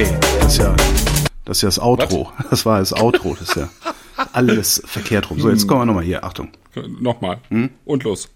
[0.00, 0.08] Hey,
[0.40, 0.74] das ist ja
[1.44, 2.32] das, ist ja das Outro.
[2.38, 2.46] Was?
[2.50, 3.36] Das war das Outro.
[3.38, 3.68] Das ist ja
[4.32, 5.38] alles verkehrt rum.
[5.38, 6.24] So, jetzt kommen wir nochmal hier.
[6.24, 6.48] Achtung.
[7.00, 7.36] Nochmal.
[7.50, 7.68] Hm?
[7.84, 8.30] Und los.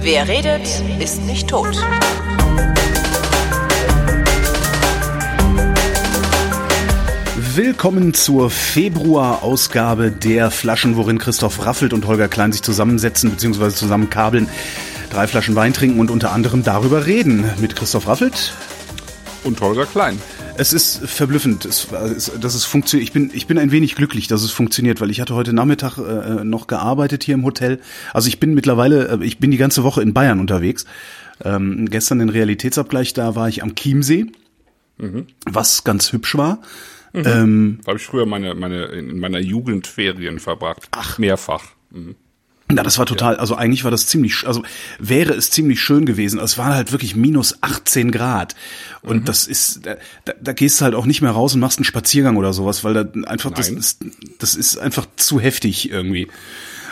[0.00, 1.78] Wer redet, ist nicht tot.
[7.54, 13.68] Willkommen zur Februar-Ausgabe der Flaschen, worin Christoph Raffelt und Holger Klein sich zusammensetzen bzw.
[13.68, 14.48] zusammenkabeln,
[15.10, 17.44] drei Flaschen Wein trinken und unter anderem darüber reden.
[17.60, 18.54] Mit Christoph Raffelt
[19.44, 20.18] und Holger Klein.
[20.56, 21.88] Es ist verblüffend, es,
[22.40, 23.08] dass es funktioniert.
[23.08, 25.98] Ich bin, ich bin ein wenig glücklich, dass es funktioniert, weil ich hatte heute Nachmittag
[25.98, 27.80] äh, noch gearbeitet hier im Hotel.
[28.14, 30.86] Also ich bin mittlerweile, äh, ich bin die ganze Woche in Bayern unterwegs.
[31.44, 34.32] Ähm, gestern den Realitätsabgleich, da war ich am Chiemsee,
[34.96, 35.26] mhm.
[35.44, 36.60] was ganz hübsch war.
[37.12, 37.22] Mhm.
[37.26, 40.88] Ähm, da habe ich früher meine, meine, in meiner Jugendferien verbracht.
[40.92, 41.18] Ach.
[41.18, 41.64] Mehrfach.
[41.90, 42.16] Mhm.
[42.74, 44.62] Ja, das war total, also eigentlich war das ziemlich, also
[44.98, 46.40] wäre es ziemlich schön gewesen.
[46.40, 48.54] Es war halt wirklich minus 18 Grad.
[49.02, 49.24] Und mhm.
[49.26, 49.96] das ist, da,
[50.40, 52.94] da gehst du halt auch nicht mehr raus und machst einen Spaziergang oder sowas, weil
[52.94, 54.04] da einfach, das ist,
[54.38, 56.28] das ist einfach zu heftig irgendwie.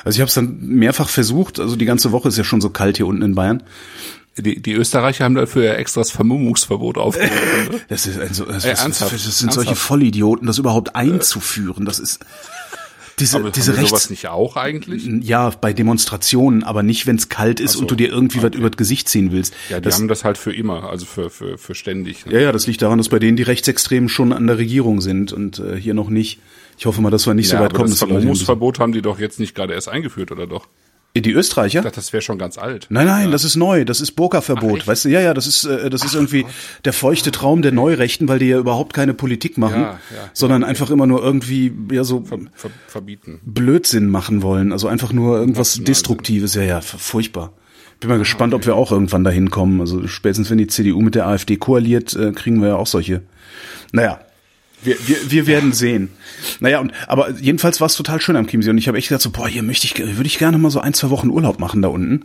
[0.05, 2.71] Also ich habe es dann mehrfach versucht, also die ganze Woche ist ja schon so
[2.71, 3.63] kalt hier unten in Bayern.
[4.37, 7.81] Die, die Österreicher haben dafür ja extra das Vermummungsverbot aufgehoben.
[7.89, 9.53] Das ist ein so, das, äh, das, das sind ernsthaft?
[9.53, 11.85] solche Vollidioten, das überhaupt einzuführen.
[11.85, 12.21] Das ist
[13.21, 15.07] diese, aber diese Rechts sowas nicht auch eigentlich?
[15.23, 18.49] Ja, bei Demonstrationen, aber nicht, wenn es kalt ist so, und du dir irgendwie okay.
[18.49, 19.55] was über das Gesicht ziehen willst.
[19.69, 22.27] Ja, die das, haben das halt für immer, also für für für ständig.
[22.27, 22.35] Ne?
[22.35, 25.33] Ja, ja, das liegt daran, dass bei denen die Rechtsextremen schon an der Regierung sind
[25.33, 26.41] und äh, hier noch nicht.
[26.79, 27.91] Ich hoffe mal, dass wir nicht ja, so weit kommen.
[27.91, 30.67] Das Vermummungsverbot haben die doch jetzt nicht gerade erst eingeführt, oder doch?
[31.17, 31.81] Die Österreicher?
[31.81, 32.87] Ich dachte, das wäre schon ganz alt.
[32.89, 33.31] Nein, nein, ja.
[33.33, 33.85] das ist neu.
[33.85, 34.87] Das ist Burka-Verbot.
[34.87, 36.53] Weißt du, ja, ja, das ist, äh, das ist Ach, irgendwie Gott.
[36.85, 40.63] der feuchte Traum der Neurechten, weil die ja überhaupt keine Politik machen, ja, ja, sondern
[40.63, 43.41] einfach immer nur irgendwie, ja, so ver, ver, verbieten.
[43.43, 44.71] Blödsinn machen wollen.
[44.71, 46.55] Also einfach nur irgendwas Destruktives.
[46.55, 47.53] Ja, ja, furchtbar.
[47.99, 48.63] Bin mal gespannt, okay.
[48.63, 49.81] ob wir auch irgendwann dahin kommen.
[49.81, 53.23] Also spätestens wenn die CDU mit der AfD koaliert, äh, kriegen wir ja auch solche.
[53.93, 54.21] Naja,
[54.83, 56.11] wir, wir, wir werden sehen.
[56.61, 59.23] Naja, und aber jedenfalls war es total schön am Chiemsee und ich habe echt gedacht
[59.23, 61.83] so, boah, hier möchte ich, würde ich gerne mal so ein, zwei Wochen Urlaub machen
[61.83, 62.25] da unten.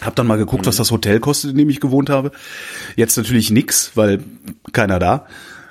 [0.00, 0.68] Hab dann mal geguckt, mhm.
[0.68, 2.32] was das Hotel kostet, in dem ich gewohnt habe.
[2.96, 4.20] Jetzt natürlich nix, weil
[4.72, 5.26] keiner da.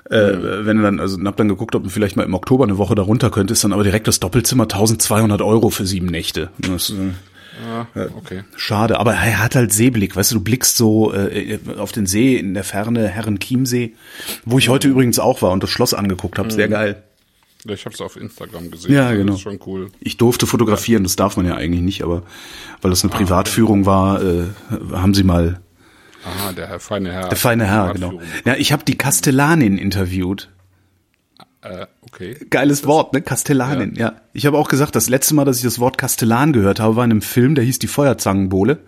[0.09, 0.65] Äh, mhm.
[0.65, 2.95] wenn du dann, also hab dann geguckt, ob du vielleicht mal im Oktober eine Woche
[2.95, 6.49] da runter könntest, dann aber direkt das Doppelzimmer 1200 Euro für sieben Nächte.
[6.59, 7.11] Das, äh,
[7.61, 7.85] Ah,
[8.17, 8.43] okay.
[8.55, 12.35] Schade, aber er hat halt Seeblick, weißt du, du blickst so äh, auf den See
[12.35, 13.93] in der Ferne, Herrenchiemsee,
[14.45, 16.71] wo ich heute übrigens auch war und das Schloss angeguckt habe, sehr mhm.
[16.71, 17.03] geil.
[17.65, 18.93] Ja, ich habe es auf Instagram gesehen.
[18.93, 19.27] Ja, genau.
[19.27, 19.89] Das ist schon cool.
[20.01, 22.23] Ich durfte fotografieren, das darf man ja eigentlich nicht, aber
[22.81, 24.47] weil das eine ah, Privatführung war, äh,
[24.91, 25.61] haben sie mal
[26.25, 27.27] Ah, der Herr, feine Herr.
[27.27, 28.21] Der feine Herr, genau.
[28.45, 30.49] Ja, ich habe die Kastellanin interviewt.
[31.61, 32.37] Äh, okay.
[32.49, 33.21] Geiles Wort, ne?
[33.21, 34.07] Kastellanin, ja.
[34.07, 34.21] ja.
[34.33, 37.05] Ich habe auch gesagt, das letzte Mal, dass ich das Wort Kastellan gehört habe, war
[37.05, 38.79] in einem Film, der hieß Die Feuerzangenbowle.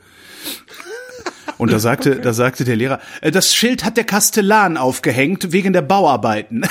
[1.57, 5.73] Und da sagte, da sagte der Lehrer, äh, das Schild hat der Kastellan aufgehängt wegen
[5.73, 6.63] der Bauarbeiten.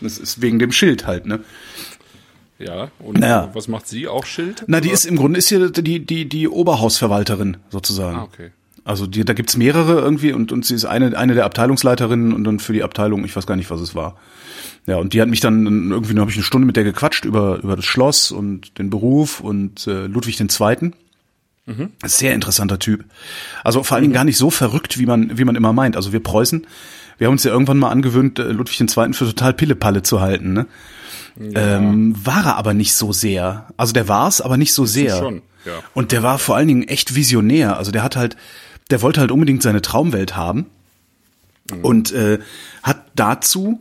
[0.00, 1.40] das ist wegen dem Schild halt, ne?
[2.58, 3.50] Ja, und naja.
[3.52, 4.08] was macht sie?
[4.08, 4.64] Auch Schild?
[4.66, 4.94] Na, die oder?
[4.94, 8.18] ist im Grunde ist hier die, die, die Oberhausverwalterin sozusagen.
[8.18, 8.50] Ah, okay.
[8.88, 12.44] Also die, da gibt's mehrere irgendwie und, und sie ist eine, eine der Abteilungsleiterinnen und
[12.44, 14.16] dann für die Abteilung, ich weiß gar nicht, was es war.
[14.86, 17.26] Ja, und die hat mich dann irgendwie, dann habe ich eine Stunde mit der gequatscht
[17.26, 20.94] über, über das Schloss und den Beruf und äh, Ludwig den Zweiten.
[21.66, 21.90] Mhm.
[22.02, 23.04] Sehr interessanter Typ.
[23.62, 25.94] Also vor allen Dingen gar nicht so verrückt, wie man, wie man immer meint.
[25.94, 26.66] Also wir Preußen,
[27.18, 30.22] wir haben uns ja irgendwann mal angewöhnt, äh, Ludwig den Zweiten für total Pillepalle zu
[30.22, 30.54] halten.
[30.54, 30.66] Ne?
[31.38, 31.76] Ja.
[31.76, 33.66] Ähm, war er aber nicht so sehr.
[33.76, 35.18] Also der war's, aber nicht so sehr.
[35.18, 35.74] Schon, ja.
[35.92, 37.76] Und der war vor allen Dingen echt visionär.
[37.76, 38.38] Also der hat halt,
[38.90, 40.66] der wollte halt unbedingt seine Traumwelt haben
[41.70, 41.84] mhm.
[41.84, 42.38] und äh,
[42.82, 43.80] hat dazu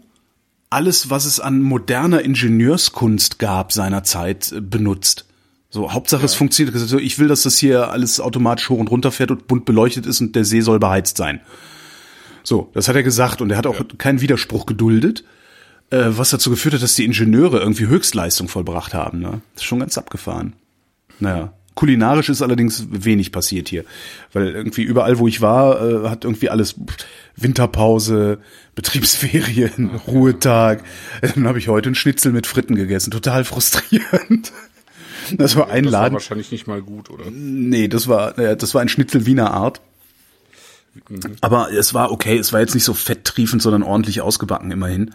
[0.69, 5.25] alles, was es an moderner Ingenieurskunst gab seinerzeit, äh, benutzt.
[5.69, 6.25] So, Hauptsache ja.
[6.25, 6.75] es funktioniert.
[6.75, 10.05] Also, ich will, dass das hier alles automatisch hoch und runter fährt und bunt beleuchtet
[10.05, 11.41] ist und der See soll beheizt sein.
[12.43, 13.85] So, das hat er gesagt und er hat auch ja.
[13.97, 15.25] keinen Widerspruch geduldet,
[15.89, 19.19] äh, was dazu geführt hat, dass die Ingenieure irgendwie Höchstleistung vollbracht haben.
[19.19, 19.41] Ne?
[19.53, 20.53] Das ist schon ganz abgefahren.
[21.19, 21.53] Naja.
[21.77, 23.85] Kulinarisch ist allerdings wenig passiert hier,
[24.33, 26.75] weil irgendwie überall, wo ich war, äh, hat irgendwie alles
[27.35, 28.39] Winterpause,
[28.73, 30.83] Betriebsferien, Ruhetag.
[31.21, 34.51] Dann habe ich heute einen Schnitzel mit Fritten gegessen, total frustrierend.
[35.33, 36.13] Das war ein das Laden.
[36.13, 37.25] War wahrscheinlich nicht mal gut, oder?
[37.29, 39.81] Nee, das war äh, das war ein Schnitzel Wiener Art.
[41.09, 41.19] Mhm.
[41.41, 45.13] Aber es war okay, es war jetzt nicht so fetttriefend, sondern ordentlich ausgebacken immerhin.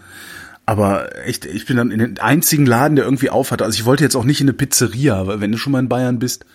[0.73, 3.63] Aber echt, ich bin dann in den einzigen Laden, der irgendwie auf hatte.
[3.63, 5.91] Also ich wollte jetzt auch nicht in eine Pizzeria, weil wenn du schon mal in
[5.91, 6.47] Bayern bist,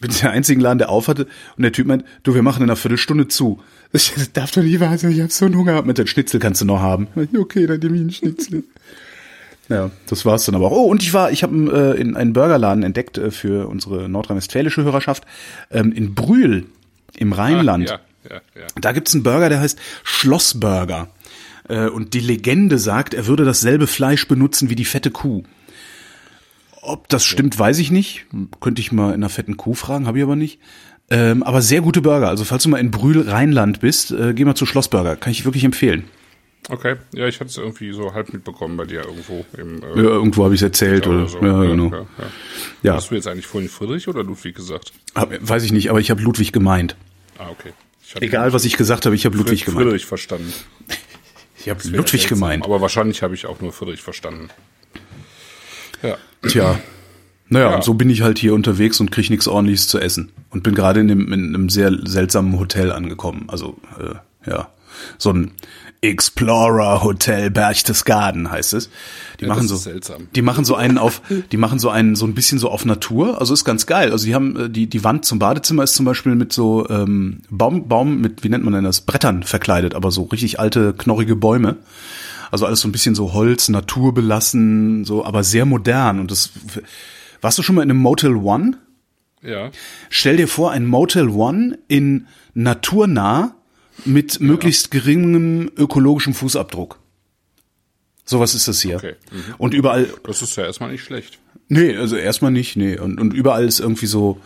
[0.00, 1.26] bin ich der einzigen Laden, der auf hatte.
[1.56, 3.62] Und der Typ meint, du, wir machen in einer Viertelstunde zu.
[3.92, 5.80] Ich, das darf doch nicht wahr sein, ich hab so einen Hunger.
[5.80, 7.06] Mit den Schnitzel kannst du noch haben.
[7.38, 8.64] Okay, dann nehme ich einen Schnitzel.
[9.68, 10.76] Ja, das war's dann aber auch.
[10.76, 14.84] Oh, und ich war, ich habe äh, in einen Burgerladen entdeckt äh, für unsere nordrhein-westfälische
[14.84, 15.24] Hörerschaft
[15.72, 16.66] ähm, in Brühl
[17.16, 17.90] im Rheinland.
[17.90, 18.66] Ah, ja, ja, ja.
[18.80, 21.08] Da gibt's einen Burger, der heißt Schlossburger.
[21.68, 25.42] Äh, und die Legende sagt, er würde dasselbe Fleisch benutzen wie die fette Kuh.
[26.82, 28.26] Ob das stimmt, weiß ich nicht.
[28.60, 30.60] Könnte ich mal in einer fetten Kuh fragen, habe ich aber nicht.
[31.10, 32.28] Ähm, aber sehr gute Burger.
[32.28, 35.16] Also falls du mal in Brühl Rheinland bist, äh, geh mal zu Schlossburger.
[35.16, 36.04] Kann ich wirklich empfehlen.
[36.68, 39.44] Okay, ja, ich hatte es irgendwie so halb mitbekommen bei dir irgendwo.
[39.56, 41.38] Im, äh, Ja, irgendwo habe ich es erzählt oder, so.
[41.40, 41.90] ja, genau.
[41.92, 42.06] Ja, ja.
[42.82, 44.92] Ja, Hast du jetzt eigentlich vorhin Friedrich oder Ludwig gesagt?
[45.14, 46.96] hab, weiß ich nicht, aber ich habe Ludwig gemeint.
[47.38, 47.72] Ah, okay.
[48.20, 49.84] Egal, was ich gesagt habe, ich habe Ludwig Fried- gemeint.
[49.86, 50.52] Friedrich verstanden.
[51.66, 52.64] Ich habe Ludwig seltsam, gemeint.
[52.64, 54.50] Aber wahrscheinlich habe ich auch nur Friedrich verstanden.
[56.02, 56.16] Ja.
[56.48, 56.78] Tja.
[57.48, 57.76] Naja, Ja.
[57.76, 60.30] und so bin ich halt hier unterwegs und krieg nichts ordentliches zu essen.
[60.50, 63.46] Und bin gerade in, einem- in einem sehr seltsamen Hotel angekommen.
[63.48, 64.68] Also, äh, ja.
[65.18, 65.50] So ein
[66.08, 68.90] Explorer Hotel Berchtesgaden heißt es.
[69.40, 70.28] Die Ja, machen so, seltsam.
[70.34, 71.22] die machen so einen auf,
[71.52, 73.40] die machen so einen so ein bisschen so auf Natur.
[73.40, 74.12] Also ist ganz geil.
[74.12, 77.42] Also die haben äh, die die Wand zum Badezimmer ist zum Beispiel mit so ähm,
[77.50, 81.36] Baum Baum mit wie nennt man denn das Brettern verkleidet, aber so richtig alte knorrige
[81.36, 81.76] Bäume.
[82.50, 86.20] Also alles so ein bisschen so Holz, naturbelassen, so aber sehr modern.
[86.20, 86.50] Und das
[87.40, 88.78] warst du schon mal in einem Motel One?
[89.42, 89.70] Ja.
[90.10, 93.54] Stell dir vor, ein Motel One in naturnah
[94.04, 96.98] mit möglichst geringem ökologischem Fußabdruck.
[98.24, 98.96] Sowas ist das hier.
[98.96, 99.14] Okay.
[99.30, 99.54] Mhm.
[99.58, 101.38] Und überall, Das ist ja erstmal nicht schlecht.
[101.68, 102.98] nee, also erstmal nicht, nee.
[102.98, 104.40] Und, und überall ist irgendwie so,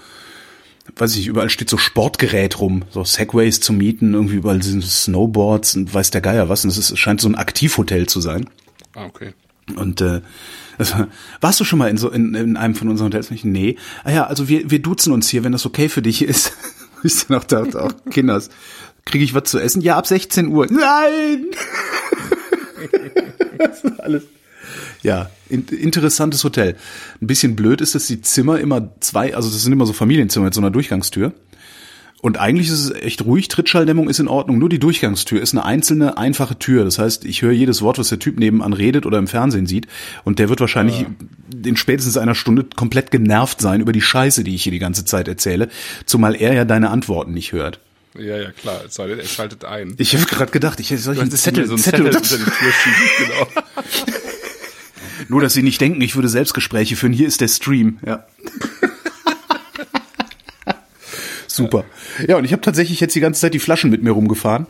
[0.96, 4.84] weiß ich nicht, überall steht so Sportgerät rum, so Segways zu mieten, irgendwie überall sind
[4.84, 6.64] Snowboards und weiß der Geier was.
[6.64, 8.48] Und es ist, es scheint so ein Aktivhotel zu sein.
[8.94, 9.32] Ah, okay.
[9.76, 10.20] Und äh,
[10.76, 10.94] das,
[11.40, 13.30] warst du schon mal in so in, in einem von unseren Hotels?
[13.44, 13.76] Nee.
[14.04, 16.52] Ah ja, also wir, wir duzen uns hier, wenn das okay für dich ist.
[17.02, 18.50] Ich dann auch dachte, auch Kinders,
[19.10, 19.82] kriege ich was zu essen?
[19.82, 20.66] Ja, ab 16 Uhr.
[20.70, 21.46] Nein!
[23.58, 24.22] das ist alles.
[25.02, 26.76] Ja, in, interessantes Hotel.
[27.20, 30.46] Ein bisschen blöd ist, dass die Zimmer immer zwei, also das sind immer so Familienzimmer
[30.46, 31.32] mit so einer Durchgangstür.
[32.22, 35.64] Und eigentlich ist es echt ruhig, Trittschalldämmung ist in Ordnung, nur die Durchgangstür ist eine
[35.64, 36.84] einzelne, einfache Tür.
[36.84, 39.86] Das heißt, ich höre jedes Wort, was der Typ nebenan redet oder im Fernsehen sieht.
[40.24, 41.06] Und der wird wahrscheinlich
[41.64, 45.06] in spätestens einer Stunde komplett genervt sein über die Scheiße, die ich hier die ganze
[45.06, 45.70] Zeit erzähle.
[46.04, 47.80] Zumal er ja deine Antworten nicht hört.
[48.18, 48.82] Ja, ja, klar.
[48.86, 49.94] Es er schaltet ein.
[49.98, 52.44] Ich habe gerade gedacht, ich soll ich einen Zettel, so ein Zettel, Zettel unter die
[52.44, 53.08] Tür schieben.
[53.18, 53.46] Genau.
[55.28, 57.12] Nur, dass sie nicht denken, ich würde Selbstgespräche führen.
[57.12, 57.98] Hier ist der Stream.
[58.04, 58.26] Ja.
[61.46, 61.84] Super.
[62.26, 64.66] Ja, und ich habe tatsächlich jetzt die ganze Zeit die Flaschen mit mir rumgefahren.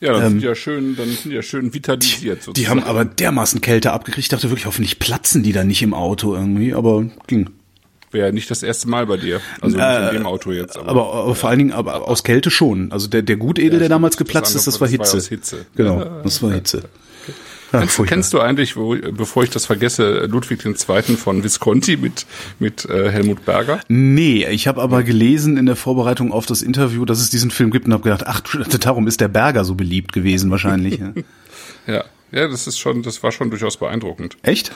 [0.00, 2.46] Ja, dann sind die ja schön, dann sind die ja schön vitalisiert.
[2.46, 4.24] Ähm, Die haben aber dermaßen Kälte abgekriegt.
[4.24, 7.50] Ich dachte wirklich, hoffentlich platzen die da nicht im Auto irgendwie, aber ging.
[8.12, 9.40] Wäre ja nicht das erste Mal bei dir.
[9.60, 10.76] Also nicht in dem Auto jetzt.
[10.76, 12.90] Äh, Aber, aber vor allen Dingen aber aus Kälte schon.
[12.90, 15.16] Also der, der Gutedel, der damals geplatzt ist, das war Hitze.
[15.16, 15.66] das war Hitze.
[15.76, 16.82] Genau, das war Hitze.
[17.72, 20.74] Ja, Kennst, kennst du eigentlich, wo, bevor ich das vergesse, Ludwig II.
[21.16, 22.26] von Visconti mit,
[22.58, 23.78] mit äh, Helmut Berger?
[23.86, 27.70] Nee, ich habe aber gelesen in der Vorbereitung auf das Interview, dass es diesen Film
[27.70, 28.40] gibt und habe gedacht, ach,
[28.80, 30.98] darum ist der Berger so beliebt gewesen wahrscheinlich.
[30.98, 31.12] Ja.
[31.86, 32.04] Ja.
[32.32, 34.36] Ja, das ist schon, das war schon durchaus beeindruckend.
[34.42, 34.70] Echt?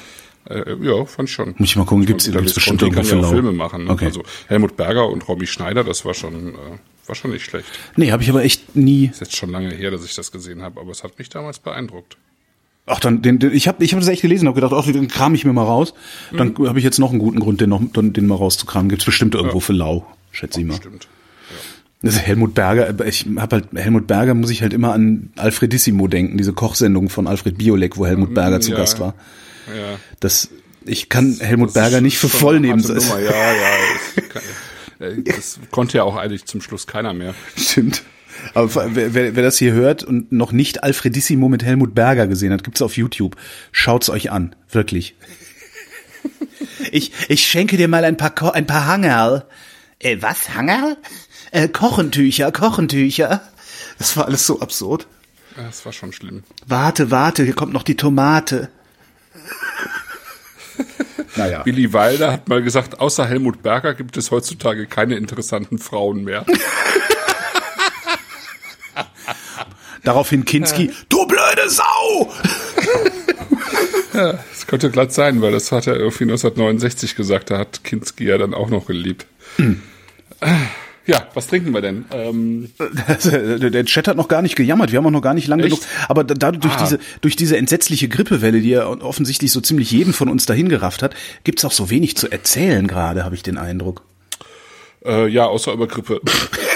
[0.49, 1.55] Äh, ja, fand ich schon.
[1.59, 3.31] Muss ich mal gucken, gibt's, Guter gibt's bestimmt irgendwo kann ja auch.
[3.31, 3.85] Filme machen.
[3.85, 3.91] Ne?
[3.91, 4.07] Okay.
[4.07, 6.59] Also Helmut Berger und Romy Schneider, das war schon, äh,
[7.07, 7.67] war schon nicht schlecht.
[7.97, 9.07] Nee, habe ich aber echt nie.
[9.07, 11.59] Ist jetzt schon lange her, dass ich das gesehen habe, aber es hat mich damals
[11.59, 12.17] beeindruckt.
[12.87, 15.09] Ach, dann den, den ich habe ich hab das echt gelesen, habe gedacht, ach, den
[15.09, 15.95] kram ich mir mal raus.
[16.37, 16.69] Dann Mhm.
[16.69, 18.91] habe ich jetzt noch einen guten Grund, den noch den, mal rauszukramen.
[18.91, 20.77] Gibt's bestimmt irgendwo für lau, schätze ich mal.
[20.77, 21.09] Stimmt.
[22.03, 26.07] Das ist Helmut Berger, ich habe halt Helmut Berger muss ich halt immer an Alfredissimo
[26.07, 28.77] denken, diese Kochsendung von Alfred Biolek, wo Helmut Berger zu ja.
[28.77, 29.15] Gast war.
[29.69, 29.99] Ja.
[30.21, 30.49] Das
[30.87, 32.83] ich kann Helmut Das Berger nicht für voll nehmen.
[32.83, 33.09] Das.
[33.09, 33.53] Ja, ja.
[34.99, 37.35] Das, äh, das konnte ja auch eigentlich zum Schluss keiner mehr.
[37.57, 38.05] Stimmt.
[38.55, 42.53] Aber wer, wer, wer das hier hört und noch nicht Alfredissimo mit Helmut Berger gesehen
[42.53, 43.37] hat, gibt's auf YouTube.
[43.73, 45.17] Schaut's euch an, wirklich.
[46.93, 49.47] Ich, ich schenke dir mal ein paar, Ko ein paar Hangerl.
[49.99, 50.97] Äh, was, Hangerl?
[51.51, 53.41] Äh, Kochentücher, Kochentücher.
[53.99, 55.07] Das war alles so absurd.
[55.57, 56.45] Das war schon schlimm.
[56.67, 58.71] Warte, warte, hier kommt noch die Tomate.
[61.37, 61.63] naja.
[61.63, 66.45] Billy Wilder hat mal gesagt, außer Helmut Berger gibt es heutzutage keine interessanten Frauen mehr.
[70.03, 72.33] Daraufhin Kinski, du blöde Sau!
[74.13, 78.39] Das könnte glatt sein, weil das hat er irgendwie 1969 gesagt, da hat Kinski ja
[78.39, 79.27] dann auch noch geliebt.
[81.07, 82.07] Ja, was trinken wir denn?
[82.13, 82.71] Ähm,
[83.73, 85.81] Der Chat hat noch gar nicht gejammert, wir haben auch noch gar nicht lange genug.
[86.09, 86.83] Aber da- dadurch, durch, Ah.
[86.85, 91.03] diese, durch diese entsetzliche Grippewelle, die ja offensichtlich so ziemlich jeden von uns dahin gerafft
[91.03, 94.03] hat, gibt's auch so wenig zu erzählen gerade, habe ich den Eindruck.
[95.05, 96.21] äh, ja, außer über Grippe.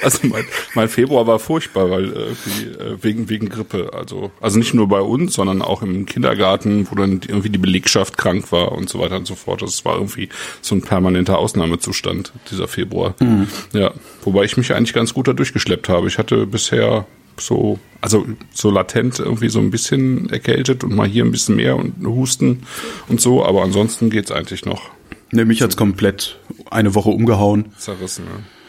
[0.10, 3.90] Also mein, mein Februar war furchtbar, weil äh, wegen wegen Grippe.
[3.92, 8.16] Also also nicht nur bei uns, sondern auch im Kindergarten, wo dann irgendwie die Belegschaft
[8.16, 9.62] krank war und so weiter und so fort.
[9.62, 10.28] Das war irgendwie
[10.62, 13.14] so ein permanenter Ausnahmezustand dieser Februar.
[13.20, 13.48] Mhm.
[13.72, 13.92] Ja,
[14.22, 16.08] wobei ich mich eigentlich ganz gut da durchgeschleppt habe.
[16.08, 17.06] Ich hatte bisher
[17.38, 21.76] so, also so latent irgendwie so ein bisschen erkältet und mal hier ein bisschen mehr
[21.76, 22.64] und Husten
[23.08, 24.90] und so, aber ansonsten geht's eigentlich noch.
[25.32, 26.38] Ne, mich hat's komplett
[26.70, 27.72] eine Woche umgehauen.
[27.78, 28.59] Zerrissen, ja.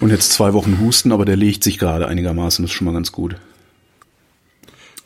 [0.00, 2.94] Und jetzt zwei Wochen Husten, aber der legt sich gerade einigermaßen, das ist schon mal
[2.94, 3.36] ganz gut.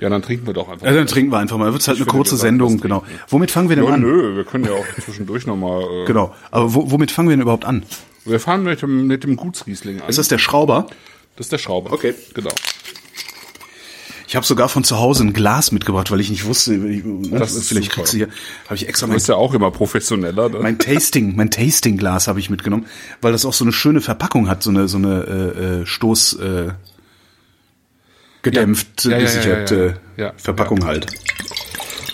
[0.01, 0.85] Ja, dann trinken wir doch einfach.
[0.85, 1.73] Ja, dann trinken wir einfach mal.
[1.73, 3.05] Wird halt eine kurze Sendung, genau.
[3.29, 4.01] Womit fangen wir denn ja, an?
[4.01, 5.83] Nö, wir können ja auch zwischendurch nochmal.
[5.83, 6.35] Äh genau.
[6.51, 7.85] Aber wo, womit fangen wir denn überhaupt an?
[8.25, 10.09] Wir fangen mit dem, mit dem Gutsriesling an.
[10.09, 10.89] Ist das der Schrauber?
[11.37, 11.93] Das ist der Schrauber.
[11.93, 12.15] Okay.
[12.35, 12.51] Genau.
[14.33, 17.55] Ich habe sogar von zu Hause ein Glas mitgebracht, weil ich nicht wusste, ich, das
[17.55, 17.97] ist vielleicht super.
[17.97, 18.29] kriegst du hier,
[18.65, 20.49] habe ich extra Du bist ja auch immer professioneller.
[20.49, 20.59] Ne?
[20.61, 22.87] mein Tasting, mein Tasting Glas habe ich mitgenommen,
[23.21, 26.39] weil das auch so eine schöne Verpackung hat, so eine so eine äh, äh, Stoß
[26.41, 26.69] äh,
[28.41, 30.31] gedämpft, Ja, ja, gesicherte ja, ja.
[30.31, 30.87] Ja, Verpackung ja.
[30.87, 31.07] halt.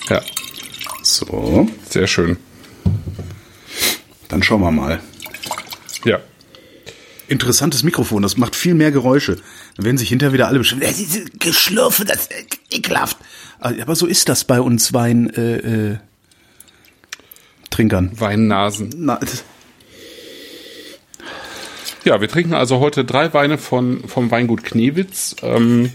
[0.08, 0.20] ja,
[1.04, 2.36] So, sehr schön.
[4.26, 4.98] dann schauen wir mal.
[6.04, 6.18] Ja.
[7.28, 9.36] Interessantes Mikrofon, das macht viel mehr Geräusche.
[9.78, 12.30] Dann werden sich hinterher wieder alle bestimmt, äh, diese Geschlürfe, das ist
[12.70, 13.16] ekelhaft.
[13.60, 15.56] Aber so ist das bei uns Wein äh,
[15.92, 15.96] äh,
[17.70, 18.10] Trinkern.
[18.18, 18.90] Weinnasen.
[18.96, 19.44] Na, das-
[22.04, 25.36] Ja, wir trinken also heute drei Weine von vom Weingut Knewitz.
[25.42, 25.92] Ähm,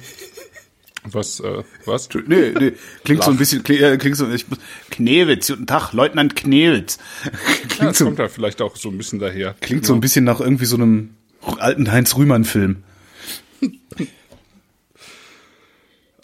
[1.04, 2.08] was, äh, was?
[2.28, 2.72] nee, nee,
[3.04, 4.46] klingt so ein bisschen, klingt, äh, klingt so, ich,
[4.92, 7.00] Knewitz, guten Tag, Leutnant Knewitz.
[7.26, 7.32] Ja,
[7.68, 9.56] klingt das so, kommt da vielleicht auch so ein bisschen daher.
[9.60, 11.16] klingt so ein bisschen nach irgendwie so einem
[11.58, 12.84] alten Heinz-Rühmann-Film.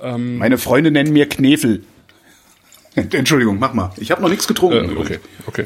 [0.02, 1.84] Ähm, Meine Freunde nennen mir Knefel.
[2.96, 3.92] Entschuldigung, mach mal.
[3.98, 4.96] Ich habe noch nichts getrunken.
[4.96, 5.66] Äh, okay, okay.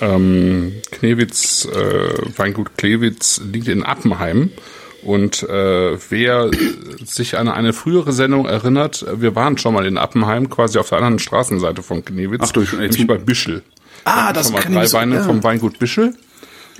[0.00, 4.50] Ähm, Knewitz, äh, Weingut Klewitz liegt in Appenheim.
[5.02, 6.50] Und äh, wer
[7.04, 10.98] sich an eine frühere Sendung erinnert, wir waren schon mal in Appenheim, quasi auf der
[10.98, 13.62] anderen Straßenseite von Knewitz, Ach du, jetzt- nämlich bei Bischel.
[14.04, 15.22] Ah, das schon mal kann ich drei so- Weine ja.
[15.22, 16.14] vom Weingut Bischel.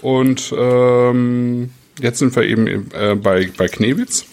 [0.01, 1.71] Und ähm,
[2.01, 4.27] jetzt sind wir eben äh, bei, bei Knewitz,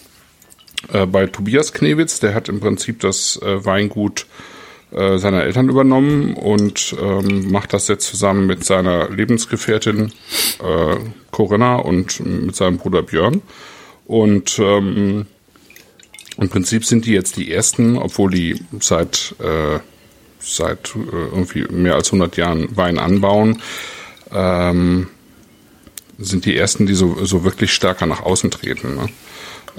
[0.92, 2.20] äh, bei Tobias Knewitz.
[2.20, 4.26] Der hat im Prinzip das äh, Weingut
[4.92, 10.12] äh, seiner Eltern übernommen und ähm, macht das jetzt zusammen mit seiner Lebensgefährtin
[10.62, 10.96] äh,
[11.30, 13.42] Corinna und mit seinem Bruder Björn.
[14.06, 15.26] Und ähm,
[16.38, 19.78] im Prinzip sind die jetzt die ersten, obwohl die seit äh,
[20.44, 23.62] seit irgendwie mehr als 100 Jahren Wein anbauen,
[24.32, 25.08] ähm,
[26.22, 28.96] sind die ersten, die so, so wirklich stärker nach außen treten.
[28.96, 29.08] Ne?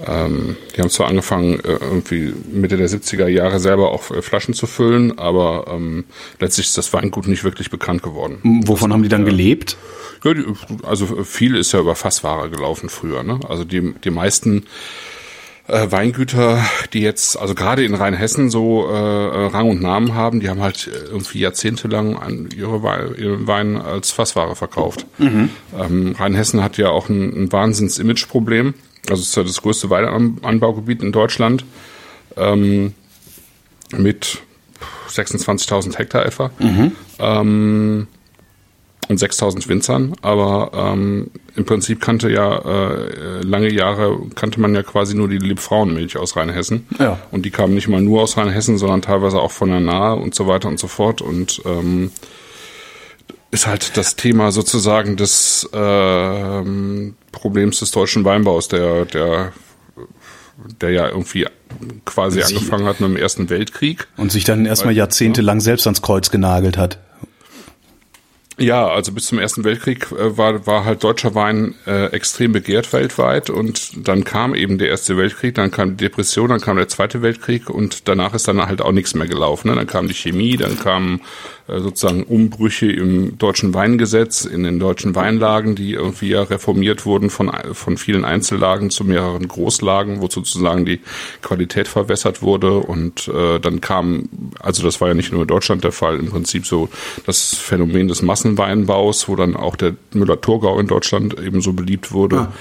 [0.06, 4.54] Ähm, die haben zwar angefangen, äh, irgendwie Mitte der 70er Jahre selber auch äh, Flaschen
[4.54, 6.06] zu füllen, aber ähm,
[6.40, 8.40] letztlich ist das Weingut nicht wirklich bekannt geworden.
[8.66, 9.78] Wovon haben die dann gelebt?
[10.24, 10.46] Ja, die,
[10.84, 13.24] also viel ist ja über Fassware gelaufen früher.
[13.24, 13.40] Ne?
[13.48, 14.66] Also die, die meisten
[15.68, 20.40] äh, Weingüter, die jetzt, also gerade in Rheinhessen so äh, äh, Rang und Namen haben,
[20.40, 25.06] die haben halt äh, irgendwie jahrzehntelang an ihre Wein, ihren Wein als Fassware verkauft.
[25.80, 28.74] Ähm, Rheinhessen hat ja auch ein, ein Wahnsinns-Image-Problem.
[29.10, 31.66] Also es ist ja das größte Weinanbaugebiet in Deutschland
[32.38, 32.94] ähm,
[33.96, 34.40] mit
[35.10, 36.52] 26.000 Hektar etwa.
[37.20, 38.08] Ähm,
[39.14, 44.84] und 6000 Winzern, aber ähm, im Prinzip kannte ja äh, lange Jahre kannte man ja
[44.84, 47.20] quasi nur die Liebfrauenmilch aus Rheinhessen Ja.
[47.32, 50.36] und die kamen nicht mal nur aus Rheinhessen, sondern teilweise auch von der Nahe und
[50.36, 52.12] so weiter und so fort und ähm,
[53.52, 59.54] ist halt das Thema sozusagen des ähm, Problems des deutschen Weinbaus, der der
[60.82, 61.48] der ja irgendwie
[62.06, 64.08] quasi Sie- angefangen hat mit dem Ersten Weltkrieg.
[64.18, 67.00] Und sich dann erstmal jahrzehntelang selbst ans Kreuz genagelt hat.
[68.60, 72.94] Ja, also bis zum Ersten Weltkrieg äh, war, war halt deutscher Wein äh, extrem begehrt
[72.94, 76.88] weltweit und dann kam eben der Erste Weltkrieg, dann kam die Depression, dann kam der
[76.88, 79.70] Zweite Weltkrieg und danach ist dann halt auch nichts mehr gelaufen.
[79.70, 79.76] Ne?
[79.76, 81.22] Dann kam die Chemie, dann kamen
[81.68, 87.52] sozusagen Umbrüche im deutschen Weingesetz, in den deutschen Weinlagen, die irgendwie ja reformiert wurden von,
[87.74, 91.00] von vielen Einzellagen zu mehreren Großlagen, wo sozusagen die
[91.42, 94.30] Qualität verwässert wurde und äh, dann kam,
[94.60, 96.90] also das war ja nicht nur in Deutschland der Fall, im Prinzip so
[97.26, 102.38] das Phänomen des Massenweinbaus, wo dann auch der Müller-Thurgau in Deutschland eben so beliebt wurde.
[102.40, 102.54] Ah.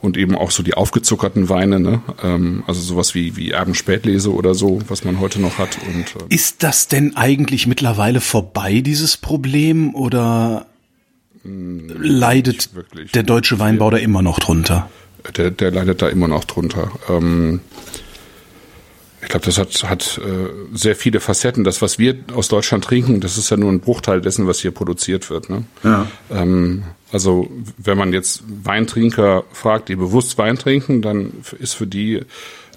[0.00, 2.00] Und eben auch so die aufgezuckerten Weine, ne?
[2.22, 5.76] ähm, also sowas wie, wie Erbenspätlese oder so, was man heute noch hat.
[5.88, 10.66] Und äh, Ist das denn eigentlich mittlerweile vorbei, dieses Problem, oder
[11.44, 13.12] leidet wirklich.
[13.12, 14.88] der deutsche Weinbau da immer noch drunter?
[15.36, 16.90] der, der leidet da immer noch drunter.
[17.08, 17.60] Ähm,
[19.20, 21.64] Ich glaube, das hat, hat äh, sehr viele Facetten.
[21.64, 24.70] Das, was wir aus Deutschland trinken, das ist ja nur ein Bruchteil dessen, was hier
[24.70, 25.50] produziert wird.
[25.50, 25.64] Ne?
[25.82, 26.06] Ja.
[26.30, 32.22] Ähm, also wenn man jetzt Weintrinker fragt, die bewusst Wein trinken, dann ist für die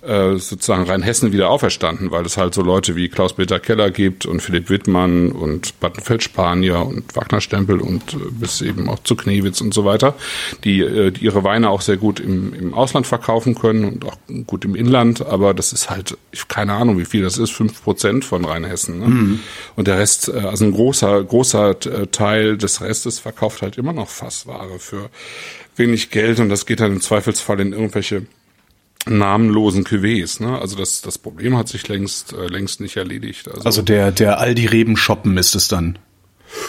[0.01, 4.41] äh, sozusagen Rheinhessen wieder auferstanden, weil es halt so Leute wie Klaus-Peter Keller gibt und
[4.41, 9.85] Philipp Wittmann und Battenfeld-Spanier und Wagner-Stempel und äh, bis eben auch zu Knewitz und so
[9.85, 10.15] weiter,
[10.63, 14.17] die, äh, die ihre Weine auch sehr gut im, im Ausland verkaufen können und auch
[14.47, 17.83] gut im Inland, aber das ist halt, ich keine Ahnung, wie viel das ist, fünf
[17.83, 18.99] Prozent von Rheinhessen.
[18.99, 19.07] Ne?
[19.07, 19.39] Mhm.
[19.75, 23.93] Und der Rest, äh, also ein großer, großer äh, Teil des Restes verkauft halt immer
[23.93, 25.09] noch Fassware für
[25.75, 28.25] wenig Geld und das geht dann im Zweifelsfall in irgendwelche
[29.07, 30.41] namenlosen Cuvées.
[30.41, 30.59] Ne?
[30.59, 33.47] Also das, das Problem hat sich längst, äh, längst nicht erledigt.
[33.47, 35.97] Also, also der, der Aldi-Reben shoppen ist es dann.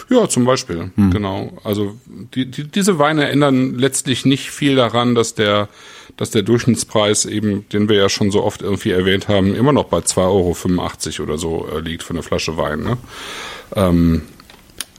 [0.08, 1.10] Ja, zum Beispiel, hm.
[1.10, 1.52] genau.
[1.64, 5.68] Also die, die, diese Weine ändern letztlich nicht viel daran, dass der,
[6.16, 9.84] dass der Durchschnittspreis eben, den wir ja schon so oft irgendwie erwähnt haben, immer noch
[9.84, 10.18] bei 2,85
[11.18, 12.80] Euro oder so äh, liegt für eine Flasche Wein.
[12.82, 12.96] Ne?
[13.74, 14.22] Ähm,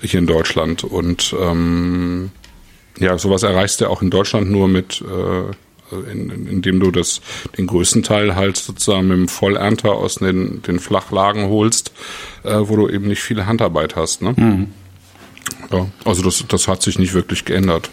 [0.02, 0.84] hier in Deutschland.
[0.84, 2.32] Und ähm,
[3.00, 5.52] ja, sowas erreichst du auch in Deutschland nur mit äh,
[6.02, 7.22] in, in, indem du das,
[7.58, 11.92] den größten Teil halt sozusagen mit dem Vollernter aus den, den Flachlagen holst,
[12.44, 14.22] äh, wo du eben nicht viele Handarbeit hast.
[14.22, 14.34] Ne?
[14.36, 14.68] Mhm.
[15.72, 17.90] Ja, also das, das hat sich nicht wirklich geändert.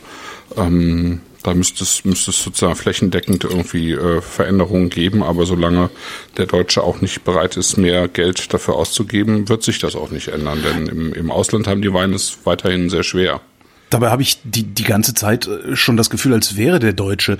[0.56, 5.90] Ähm, da müsste es, müsste es sozusagen flächendeckend irgendwie äh, Veränderungen geben, aber solange
[6.36, 10.28] der Deutsche auch nicht bereit ist, mehr Geld dafür auszugeben, wird sich das auch nicht
[10.28, 13.40] ändern, denn im, im Ausland haben die Weine es weiterhin sehr schwer.
[13.88, 17.38] Dabei habe ich die, die ganze Zeit äh, schon das Gefühl, als wäre der Deutsche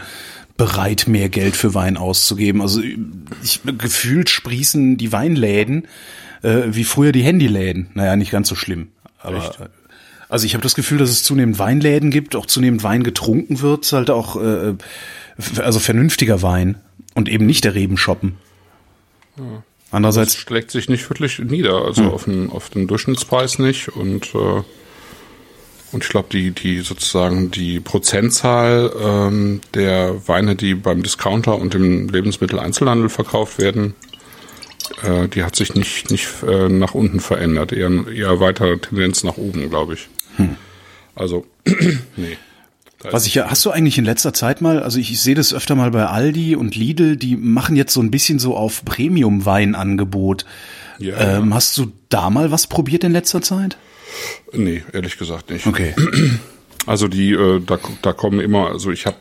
[0.61, 2.61] bereit, mehr Geld für Wein auszugeben.
[2.61, 2.83] Also
[3.43, 5.89] ich, gefühlt sprießen die Weinläden
[6.43, 7.89] äh, wie früher die Handyläden.
[7.95, 8.89] Naja, nicht ganz so schlimm.
[9.19, 9.59] Aber Echt?
[10.29, 13.91] also ich habe das Gefühl, dass es zunehmend Weinläden gibt, auch zunehmend Wein getrunken wird,
[13.93, 14.75] halt auch äh,
[15.57, 16.77] also vernünftiger Wein
[17.15, 18.37] und eben nicht der Rebenshoppen.
[19.39, 19.63] Ja.
[19.91, 22.11] Andererseits das schlägt sich nicht wirklich nieder, also hm.
[22.11, 24.63] auf, den, auf den Durchschnittspreis nicht und äh,
[25.93, 31.75] und ich glaube, die, die sozusagen die Prozentzahl ähm, der Weine, die beim Discounter und
[31.75, 33.95] im Lebensmitteleinzelhandel verkauft werden,
[35.03, 39.37] äh, die hat sich nicht, nicht äh, nach unten verändert, eher, eher weiter Tendenz nach
[39.37, 40.09] oben, glaube ich.
[40.37, 40.57] Hm.
[41.15, 41.47] Also,
[42.17, 42.37] nee.
[43.03, 45.55] Was ich ja, hast du eigentlich in letzter Zeit mal, also ich, ich sehe das
[45.55, 50.45] öfter mal bei Aldi und Lidl, die machen jetzt so ein bisschen so auf Premium-Weinangebot.
[50.99, 51.39] Ja.
[51.39, 53.79] Ähm, hast du da mal was probiert in letzter Zeit?
[54.53, 55.67] Nee, ehrlich gesagt nicht.
[55.67, 55.95] Okay.
[56.87, 59.17] Also die, äh, da, da kommen immer, also ich habe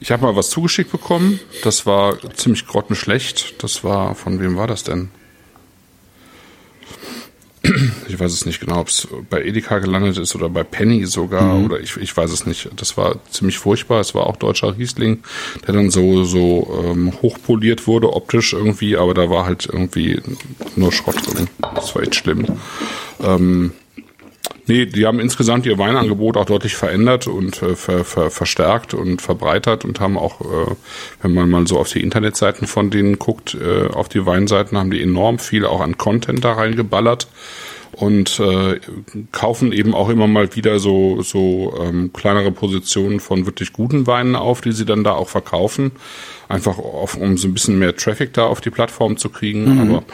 [0.00, 3.62] ich hab mal was zugeschickt bekommen, das war ziemlich grottenschlecht.
[3.62, 5.10] Das war, von wem war das denn?
[8.08, 11.54] Ich weiß es nicht genau, ob es bei Edeka gelandet ist oder bei Penny sogar
[11.54, 11.66] mhm.
[11.66, 12.70] oder ich, ich weiß es nicht.
[12.76, 14.00] Das war ziemlich furchtbar.
[14.00, 15.22] Es war auch deutscher Riesling,
[15.66, 20.20] der dann so so ähm, hochpoliert wurde optisch irgendwie, aber da war halt irgendwie
[20.74, 21.48] nur Schrott drin.
[21.74, 22.46] Das war echt schlimm.
[23.22, 23.72] Ähm,
[24.70, 29.20] Nee, die haben insgesamt ihr Weinangebot auch deutlich verändert und äh, ver, ver, verstärkt und
[29.20, 30.76] verbreitert und haben auch, äh,
[31.22, 34.92] wenn man mal so auf die Internetseiten von denen guckt, äh, auf die Weinseiten haben
[34.92, 37.26] die enorm viel auch an Content da reingeballert
[37.90, 38.78] und äh,
[39.32, 44.36] kaufen eben auch immer mal wieder so so ähm, kleinere Positionen von wirklich guten Weinen
[44.36, 45.90] auf, die sie dann da auch verkaufen,
[46.48, 49.64] einfach auf, um so ein bisschen mehr Traffic da auf die Plattform zu kriegen.
[49.64, 49.80] Mhm.
[49.80, 50.04] Aber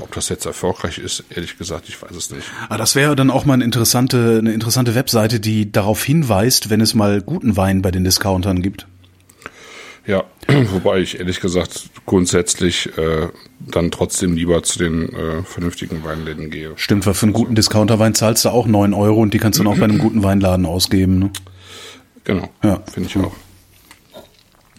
[0.00, 2.46] ob das jetzt erfolgreich ist, ehrlich gesagt, ich weiß es nicht.
[2.64, 6.70] Aber ah, das wäre dann auch mal eine interessante, eine interessante Webseite, die darauf hinweist,
[6.70, 8.86] wenn es mal guten Wein bei den Discountern gibt.
[10.06, 10.24] Ja,
[10.72, 16.72] wobei ich ehrlich gesagt grundsätzlich äh, dann trotzdem lieber zu den äh, vernünftigen Weinläden gehe.
[16.76, 19.64] Stimmt, weil für einen guten Discounterwein zahlst du auch neun Euro und die kannst du
[19.64, 21.18] dann auch bei einem guten Weinladen ausgeben.
[21.18, 21.30] Ne?
[22.22, 22.82] Genau, ja.
[22.92, 23.34] finde ich auch.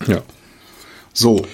[0.08, 0.22] Ja.
[1.14, 1.46] So,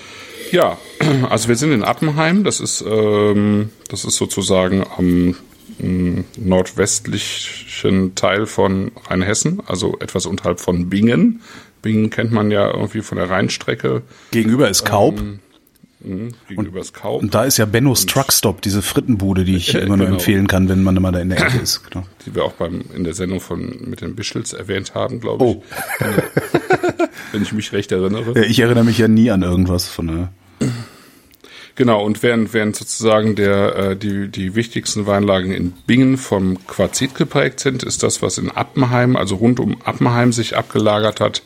[0.51, 0.77] ja,
[1.29, 2.43] also wir sind in Appenheim.
[2.43, 5.35] Das ist, ähm, das ist sozusagen am
[5.79, 11.41] mm, nordwestlichen Teil von Rheinhessen, also etwas unterhalb von Bingen.
[11.81, 14.03] Bingen kennt man ja irgendwie von der Rheinstrecke.
[14.31, 15.19] Gegenüber ist Kaub.
[15.19, 15.39] Ähm,
[15.99, 17.21] mh, gegenüber ist Kaub.
[17.21, 20.17] Und da ist ja Benno's Truckstop, diese Frittenbude, die ich äh, immer nur genau.
[20.17, 21.83] empfehlen kann, wenn man mal da in der Ecke ist.
[21.89, 22.05] Genau.
[22.25, 25.55] Die wir auch beim, in der Sendung von, mit den Bischels erwähnt haben, glaube ich.
[25.57, 25.63] Oh.
[27.33, 28.45] wenn ich mich recht erinnere.
[28.45, 30.29] Ich erinnere mich ja nie an irgendwas von der
[31.75, 37.15] Genau, und während, während sozusagen der, äh, die, die wichtigsten Weinlagen in Bingen vom Quarzit
[37.15, 41.41] geprägt sind, ist das, was in Appenheim, also rund um Appenheim sich abgelagert hat,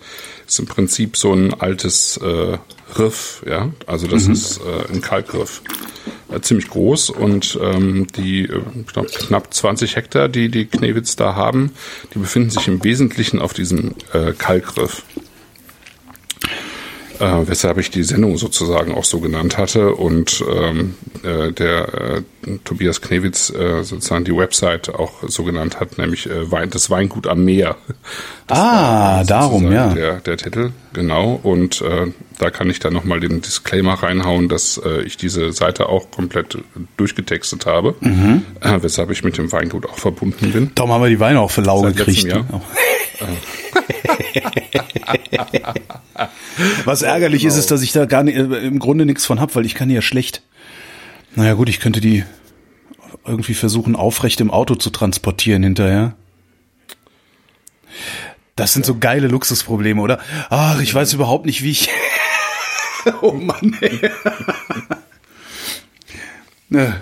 [0.45, 2.57] ist im Prinzip so ein altes äh,
[2.97, 3.69] Riff, ja.
[3.85, 4.33] Also das mhm.
[4.33, 5.61] ist äh, ein Kalkriff.
[6.29, 11.35] Äh, ziemlich groß und ähm, die äh, glaub, knapp 20 Hektar, die die Knewitz da
[11.35, 11.71] haben,
[12.13, 15.03] die befinden sich im Wesentlichen auf diesem äh, Kalkriff.
[17.19, 22.21] Äh, weshalb ich die Sendung sozusagen auch so genannt hatte und ähm, äh, der äh,
[22.63, 27.27] Tobias Knewitz äh, sozusagen die Website auch so genannt hat, nämlich äh, Wein, das Weingut
[27.27, 27.75] am Meer.
[28.47, 29.93] Das ah, darum, ja.
[29.93, 31.39] Der, der Titel, genau.
[31.43, 35.89] Und äh, da kann ich dann nochmal den Disclaimer reinhauen, dass äh, ich diese Seite
[35.89, 36.57] auch komplett
[36.95, 38.43] durchgetextet habe, mhm.
[38.61, 40.71] äh, weshalb ich mit dem Weingut auch verbunden bin.
[40.75, 42.33] Darum haben wir die Weine auch für lau gekriegt.
[46.85, 47.53] Was ärgerlich genau.
[47.53, 49.75] ist, ist, dass ich da gar nicht, äh, im Grunde nichts von hab, weil ich
[49.75, 50.41] kann ja schlecht.
[51.35, 52.23] Naja gut, ich könnte die
[53.25, 56.15] irgendwie versuchen, aufrecht im Auto zu transportieren hinterher.
[58.55, 60.19] Das sind so geile Luxusprobleme, oder?
[60.49, 61.89] Ach, ich weiß überhaupt nicht, wie ich.
[63.21, 63.77] oh Mann.
[63.81, 64.11] Ey.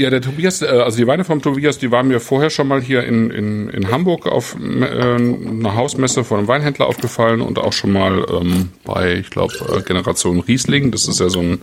[0.00, 2.80] Ja, der Tobias, äh, also die Weine vom Tobias, die waren mir vorher schon mal
[2.80, 7.74] hier in, in, in Hamburg auf äh, einer Hausmesse von einem Weinhändler aufgefallen und auch
[7.74, 10.90] schon mal ähm, bei, ich glaube, äh, Generation Riesling.
[10.90, 11.60] Das ist ja so ein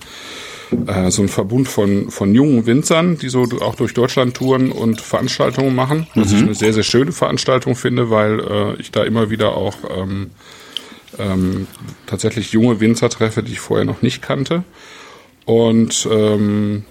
[0.86, 5.02] äh, so ein Verbund von, von jungen Winzern, die so auch durch Deutschland touren und
[5.02, 6.06] Veranstaltungen machen.
[6.14, 6.38] Was mhm.
[6.38, 10.30] ich eine sehr, sehr schöne Veranstaltung finde, weil äh, ich da immer wieder auch ähm,
[11.18, 11.66] ähm,
[12.06, 14.64] tatsächlich junge Winzer treffe, die ich vorher noch nicht kannte.
[15.46, 16.84] Und ähm,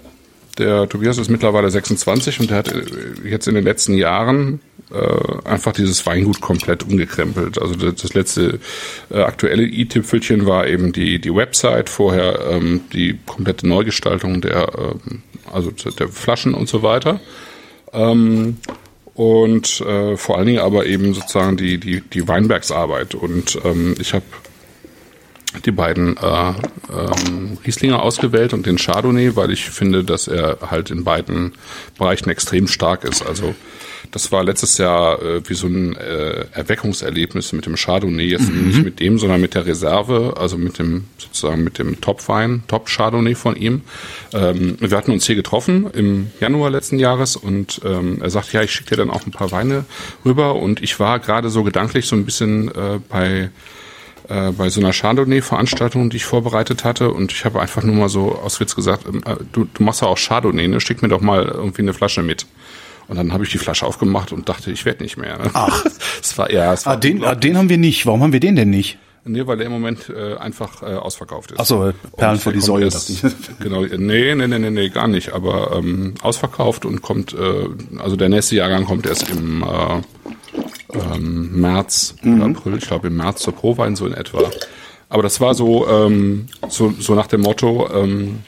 [0.57, 2.83] der Tobias ist mittlerweile 26 und der hat äh,
[3.23, 4.59] jetzt in den letzten Jahren
[4.91, 7.61] äh, einfach dieses Weingut komplett umgekrempelt.
[7.61, 8.59] Also das, das letzte
[9.09, 15.23] äh, aktuelle i-Tüpfelchen war eben die, die Website, vorher ähm, die komplette Neugestaltung der, ähm,
[15.51, 17.19] also der Flaschen und so weiter.
[17.93, 18.57] Ähm,
[19.13, 23.15] und äh, vor allen Dingen aber eben sozusagen die, die, die Weinbergsarbeit.
[23.15, 24.25] Und ähm, ich habe
[25.65, 30.91] die beiden äh, ähm, Rieslinger ausgewählt und den Chardonnay, weil ich finde, dass er halt
[30.91, 31.53] in beiden
[31.97, 33.25] Bereichen extrem stark ist.
[33.25, 33.55] Also
[34.11, 38.67] das war letztes Jahr äh, wie so ein äh, Erweckungserlebnis mit dem Chardonnay, jetzt mhm.
[38.67, 43.35] nicht mit dem, sondern mit der Reserve, also mit dem sozusagen mit dem Top-Wein, Top-Chardonnay
[43.35, 43.81] von ihm.
[44.33, 48.61] Ähm, wir hatten uns hier getroffen im Januar letzten Jahres und ähm, er sagt, ja,
[48.61, 49.85] ich schicke dir dann auch ein paar Weine
[50.23, 53.49] rüber und ich war gerade so gedanklich so ein bisschen äh, bei
[54.29, 57.11] äh, bei so einer Chardonnay-Veranstaltung, die ich vorbereitet hatte.
[57.11, 60.01] Und ich habe einfach nur mal so aus Witz gesagt, ähm, äh, du, du machst
[60.01, 60.81] ja auch Chardonnay, ne?
[60.81, 62.45] schick mir doch mal irgendwie eine Flasche mit.
[63.07, 65.37] Und dann habe ich die Flasche aufgemacht und dachte, ich werde nicht mehr.
[65.37, 65.49] Ne?
[65.53, 65.85] Ach,
[66.21, 68.05] es war ja, es war ah, den, ah, den haben wir nicht.
[68.05, 68.97] Warum haben wir den denn nicht?
[69.23, 71.59] Nee, weil der im Moment äh, einfach äh, ausverkauft ist.
[71.59, 73.23] Ach so, Perlen vor die Säule, ich.
[73.59, 75.33] Genau, nee, nee, nee, nee, nee, gar nicht.
[75.33, 80.01] Aber ähm, ausverkauft und kommt, äh, also der nächste Jahrgang kommt erst im äh,
[80.93, 82.41] ähm, März mhm.
[82.41, 84.49] oder April, ich glaube im März zur Prowein so in etwa.
[85.09, 88.39] Aber das war so, ähm, so, so nach dem Motto, ähm,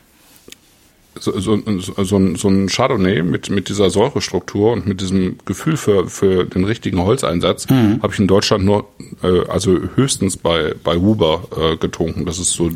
[1.20, 6.08] so, so, so, so, ein, Chardonnay mit, mit dieser Säurestruktur und mit diesem Gefühl für,
[6.08, 8.00] für den richtigen Holzeinsatz mhm.
[8.02, 8.88] habe ich in Deutschland nur,
[9.22, 12.26] äh, also höchstens bei, bei Huber äh, getrunken.
[12.26, 12.72] Das ist so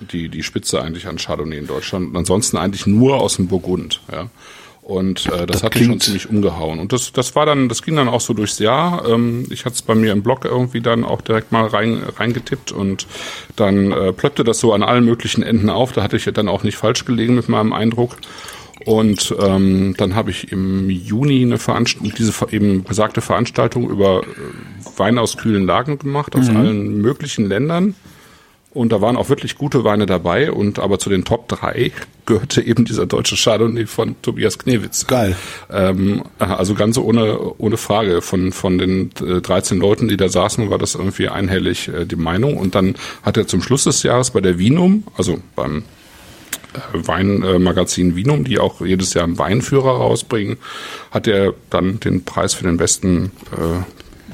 [0.00, 2.08] die, die Spitze eigentlich an Chardonnay in Deutschland.
[2.10, 4.00] Und ansonsten eigentlich nur aus dem Burgund.
[4.10, 4.28] Ja.
[4.82, 6.80] Und äh, das, das hat mich schon ziemlich umgehauen.
[6.80, 9.08] Und das, das war dann, das ging dann auch so durchs Jahr.
[9.08, 12.72] Ähm, ich hatte es bei mir im Blog irgendwie dann auch direkt mal rein, reingetippt
[12.72, 13.06] und
[13.54, 15.92] dann äh, plöppte das so an allen möglichen Enden auf.
[15.92, 18.16] Da hatte ich dann auch nicht falsch gelegen mit meinem Eindruck.
[18.84, 24.98] Und ähm, dann habe ich im Juni eine Veranstaltung, diese eben besagte Veranstaltung über äh,
[24.98, 26.56] Wein aus kühlen Lagen gemacht, aus mhm.
[26.56, 27.94] allen möglichen Ländern.
[28.74, 30.50] Und da waren auch wirklich gute Weine dabei.
[30.50, 31.92] Und aber zu den Top 3
[32.24, 35.06] gehörte eben dieser deutsche Chardonnay von Tobias Knewitz.
[35.06, 35.36] Geil.
[35.70, 38.22] Ähm, also ganz ohne, ohne Frage.
[38.22, 42.16] Von, von den 13 äh, Leuten, die da saßen, war das irgendwie einhellig äh, die
[42.16, 42.56] Meinung.
[42.56, 45.84] Und dann hat er zum Schluss des Jahres bei der Vinum, also beim
[46.74, 50.56] äh, Weinmagazin Vinum, die auch jedes Jahr einen Weinführer rausbringen,
[51.10, 53.82] hat er dann den Preis für den besten äh, äh,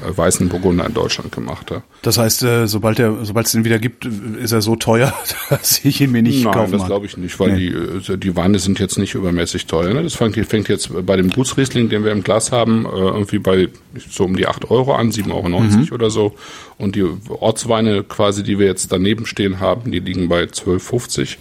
[0.03, 1.71] weißen Burgunder in Deutschland gemacht.
[1.71, 1.83] Ja.
[2.03, 5.13] Das heißt, äh, sobald er, sobald es den wieder gibt, ist er so teuer,
[5.51, 7.71] dass ich ihn mir nicht Nein, kaufen das glaube ich nicht, weil nee.
[7.71, 9.95] die, äh, die Weine sind jetzt nicht übermäßig teuer.
[9.95, 10.03] Ne?
[10.03, 13.69] Das fängt, fängt jetzt bei dem Gutsriesling, den wir im Glas haben, irgendwie bei
[14.09, 15.89] so um die 8 Euro an, 7,90 Euro mhm.
[15.93, 16.35] oder so.
[16.77, 21.37] Und die Ortsweine quasi, die wir jetzt daneben stehen haben, die liegen bei 12,50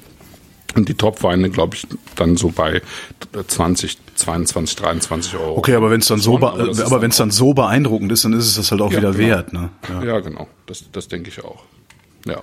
[0.75, 2.81] und die Topweine, glaube ich, dann so bei
[3.47, 5.57] 20, 22, 23 Euro.
[5.57, 8.45] Okay, aber wenn es dann so, aber wenn es dann so beeindruckend ist, dann ist
[8.45, 9.27] es das halt auch ja, wieder genau.
[9.27, 9.69] wert, ne?
[9.89, 10.03] Ja.
[10.03, 10.47] ja, genau.
[10.65, 11.63] Das, das denke ich auch.
[12.25, 12.41] Ja.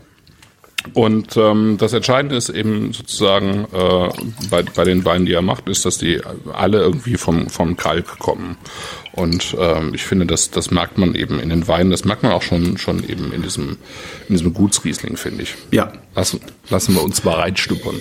[0.93, 4.09] Und ähm, das Entscheidende ist eben sozusagen äh,
[4.51, 6.21] bei, bei den Weinen, die er macht, ist, dass die
[6.53, 8.59] alle irgendwie vom, vom Kalk kommen.
[9.13, 12.33] Und ähm, ich finde, das, das merkt man eben in den Weinen, das merkt man
[12.33, 13.79] auch schon, schon eben in diesem,
[14.29, 15.55] in diesem Gutsriesling, finde ich.
[15.71, 15.93] Ja.
[16.15, 18.01] Lassen, lassen wir uns mal reinstuppern.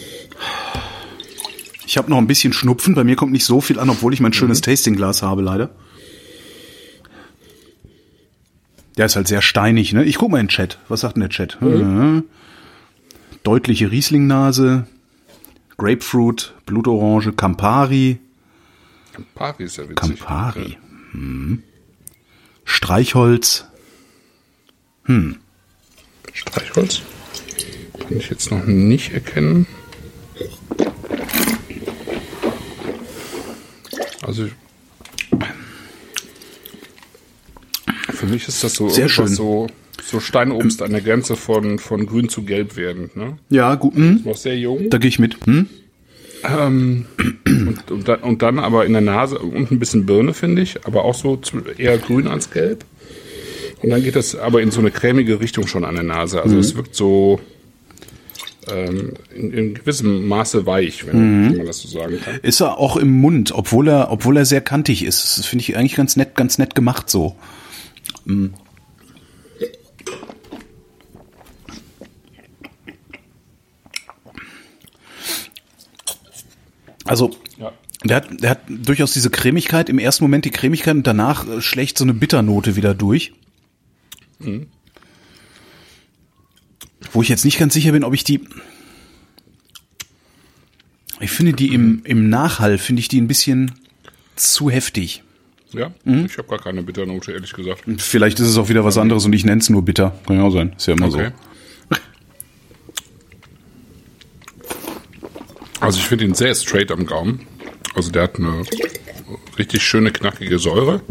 [1.86, 4.20] Ich habe noch ein bisschen Schnupfen, bei mir kommt nicht so viel an, obwohl ich
[4.20, 4.64] mein schönes mhm.
[4.64, 5.70] Tastingglas habe, leider.
[8.98, 10.04] Der ist halt sehr steinig, ne?
[10.04, 10.78] Ich guck mal in den Chat.
[10.88, 11.60] Was sagt denn der Chat?
[11.62, 12.26] Mhm.
[13.44, 14.88] Deutliche Rieslingnase,
[15.78, 18.20] Grapefruit, Blutorange, Campari.
[19.12, 19.96] Campari ist ja witzig.
[19.98, 20.78] Campari.
[21.12, 21.64] Hm.
[22.64, 23.66] Streichholz.
[25.06, 25.38] Hm.
[26.32, 27.02] Streichholz?
[28.00, 29.68] Kann ich jetzt noch nicht erkennen.
[34.26, 34.48] Also
[38.14, 39.28] für mich ist das so Sehr schön.
[39.28, 39.68] so
[40.02, 43.38] so Steinobst an der Grenze von von grün zu gelb werdend, ne?
[43.50, 43.96] Ja, gut.
[43.96, 44.22] Hm.
[44.26, 44.90] Noch sehr jung.
[44.90, 45.38] Da gehe ich mit.
[45.46, 45.68] Hm?
[46.44, 47.06] Ähm,
[47.46, 50.86] und, und, dann, und dann aber in der Nase und ein bisschen Birne, finde ich,
[50.86, 52.84] aber auch so zu, eher grün als gelb.
[53.82, 56.42] Und dann geht das aber in so eine cremige Richtung schon an der Nase.
[56.42, 57.40] Also es wirkt so
[58.72, 62.40] ähm, in, in gewissem Maße weich, wenn, wenn man das so sagen kann.
[62.42, 65.38] Ist er auch im Mund, obwohl er, obwohl er sehr kantig ist.
[65.38, 67.36] Das finde ich eigentlich ganz nett, ganz nett gemacht so.
[68.26, 68.54] Hm.
[77.06, 77.74] Also, Ja.
[78.04, 81.62] der hat, der hat durchaus diese Cremigkeit, im ersten Moment die Cremigkeit und danach äh,
[81.62, 83.34] schlägt so eine Bitternote wieder durch.
[87.12, 88.42] Wo ich jetzt nicht ganz sicher bin, ob ich die.
[91.20, 93.72] Ich finde die im, im Nachhall, finde ich die ein bisschen
[94.36, 95.24] zu heftig.
[95.72, 97.84] Ja, ich habe gar keine Bitternote, ehrlich gesagt.
[97.98, 100.16] Vielleicht ist es auch wieder was anderes und ich nenne es nur bitter.
[100.28, 100.74] Kann ja auch sein.
[100.78, 101.32] Ist ja immer Okay.
[105.80, 107.46] Also ich finde ihn sehr straight am Gaumen.
[107.96, 108.64] Also der hat eine
[109.58, 111.02] richtig schöne knackige Säure.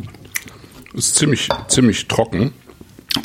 [0.94, 2.61] Ist ziemlich ziemlich trocken so.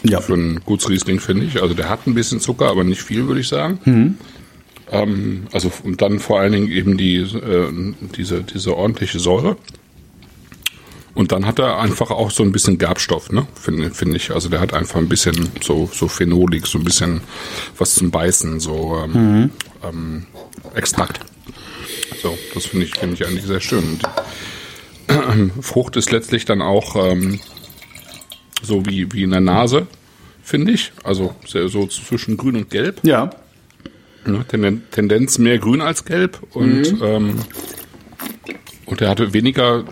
[0.03, 0.21] Ja.
[0.21, 1.61] für einen Gutsriesling finde ich.
[1.61, 4.17] Also der hat ein bisschen Zucker, aber nicht viel würde ich sagen.
[4.91, 9.57] Ähm, also und dann vor allen Dingen eben die äh, diese diese ordentliche Säure.
[11.13, 13.47] Und dann hat er einfach auch so ein bisschen Gerbstoff, ne?
[13.55, 14.31] Finde finde ich.
[14.31, 17.21] Also der hat einfach ein bisschen so so Phenolik, so ein bisschen
[17.77, 19.49] was zum Beißen, so ähm,
[19.83, 20.25] ähm,
[20.75, 21.19] Extrakt.
[22.21, 23.83] So, das finde ich finde ich eigentlich sehr schön.
[23.83, 24.01] Und,
[25.09, 27.39] ähm, Frucht ist letztlich dann auch ähm,
[28.61, 29.87] so wie wie in der Nase,
[30.43, 30.91] finde ich.
[31.03, 32.99] Also so zwischen Grün und Gelb.
[33.03, 33.29] Ja.
[34.25, 37.35] Ne, Tenden- Tendenz mehr grün als gelb und ähm,
[38.85, 39.85] und er hatte weniger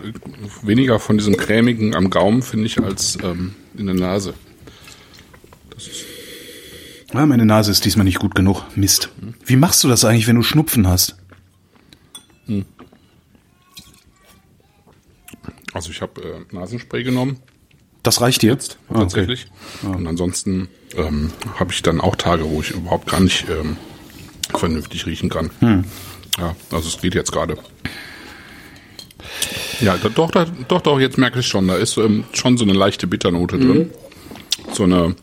[0.62, 4.34] weniger von diesem cremigen am Gaumen finde ich als ähm, in der Nase.
[7.14, 7.24] ja.
[7.24, 8.62] Meine Nase ist diesmal nicht gut genug.
[8.76, 9.08] Mist.
[9.46, 11.16] Wie machst du das eigentlich, wenn du Schnupfen hast?
[15.72, 17.38] Also ich habe äh, Nasenspray genommen
[18.06, 18.78] Das reicht dir jetzt?
[18.88, 19.00] Ah, okay.
[19.02, 19.46] tatsächlich
[19.82, 23.76] und ansonsten ähm, habe ich dann auch Tage, wo ich überhaupt gar nicht ähm,
[24.56, 25.50] vernünftig riechen kann.
[25.60, 25.84] Hm.
[26.38, 27.56] Ja, also es geht jetzt gerade.
[29.80, 32.72] Ja, doch, da, doch, doch, jetzt merke ich schon, da ist ähm, schon so eine
[32.72, 33.90] leichte Bitternote drin.
[34.72, 35.14] So eine,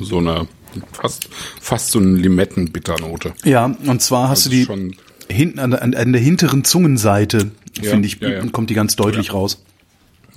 [0.00, 0.48] so eine,
[0.92, 1.28] fast,
[1.60, 3.34] fast so eine Limettenbitternote.
[3.44, 4.96] Ja, und zwar hast Also du die schon-
[5.28, 8.46] hinten an, der- an, an der hinteren Zungenseite, Ja, finde ich, ja, ja.
[8.48, 9.62] kommt die ganz deutlich raus.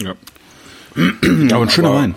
[0.01, 0.15] Ja.
[0.95, 2.15] Aber ein schöner aber- Wein.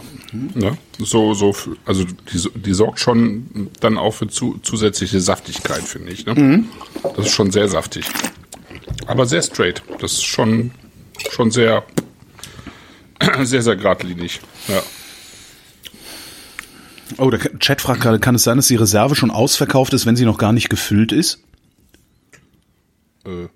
[0.54, 1.54] Ja, so, so,
[1.84, 6.24] also die, die sorgt schon dann auch für zu, zusätzliche Saftigkeit, finde ich.
[6.24, 6.64] Ne?
[7.02, 8.06] Das ist schon sehr saftig.
[9.06, 9.82] Aber sehr straight.
[10.00, 10.70] Das ist schon,
[11.30, 11.84] schon sehr,
[13.42, 14.40] sehr, sehr geradlinig.
[14.68, 14.82] Ja.
[17.18, 20.16] Oh, der Chat fragt gerade, kann es sein, dass die Reserve schon ausverkauft ist, wenn
[20.16, 21.40] sie noch gar nicht gefüllt ist?
[23.26, 23.48] Äh,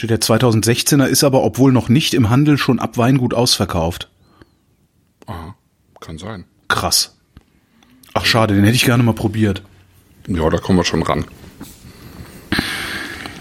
[0.00, 4.08] Steht der 2016er, ist aber, obwohl noch nicht im Handel, schon ab Weingut ausverkauft.
[5.26, 5.54] aha,
[6.00, 6.46] kann sein.
[6.68, 7.18] Krass.
[8.14, 9.62] Ach, schade, den hätte ich gerne mal probiert.
[10.26, 11.26] Ja, da kommen wir schon ran.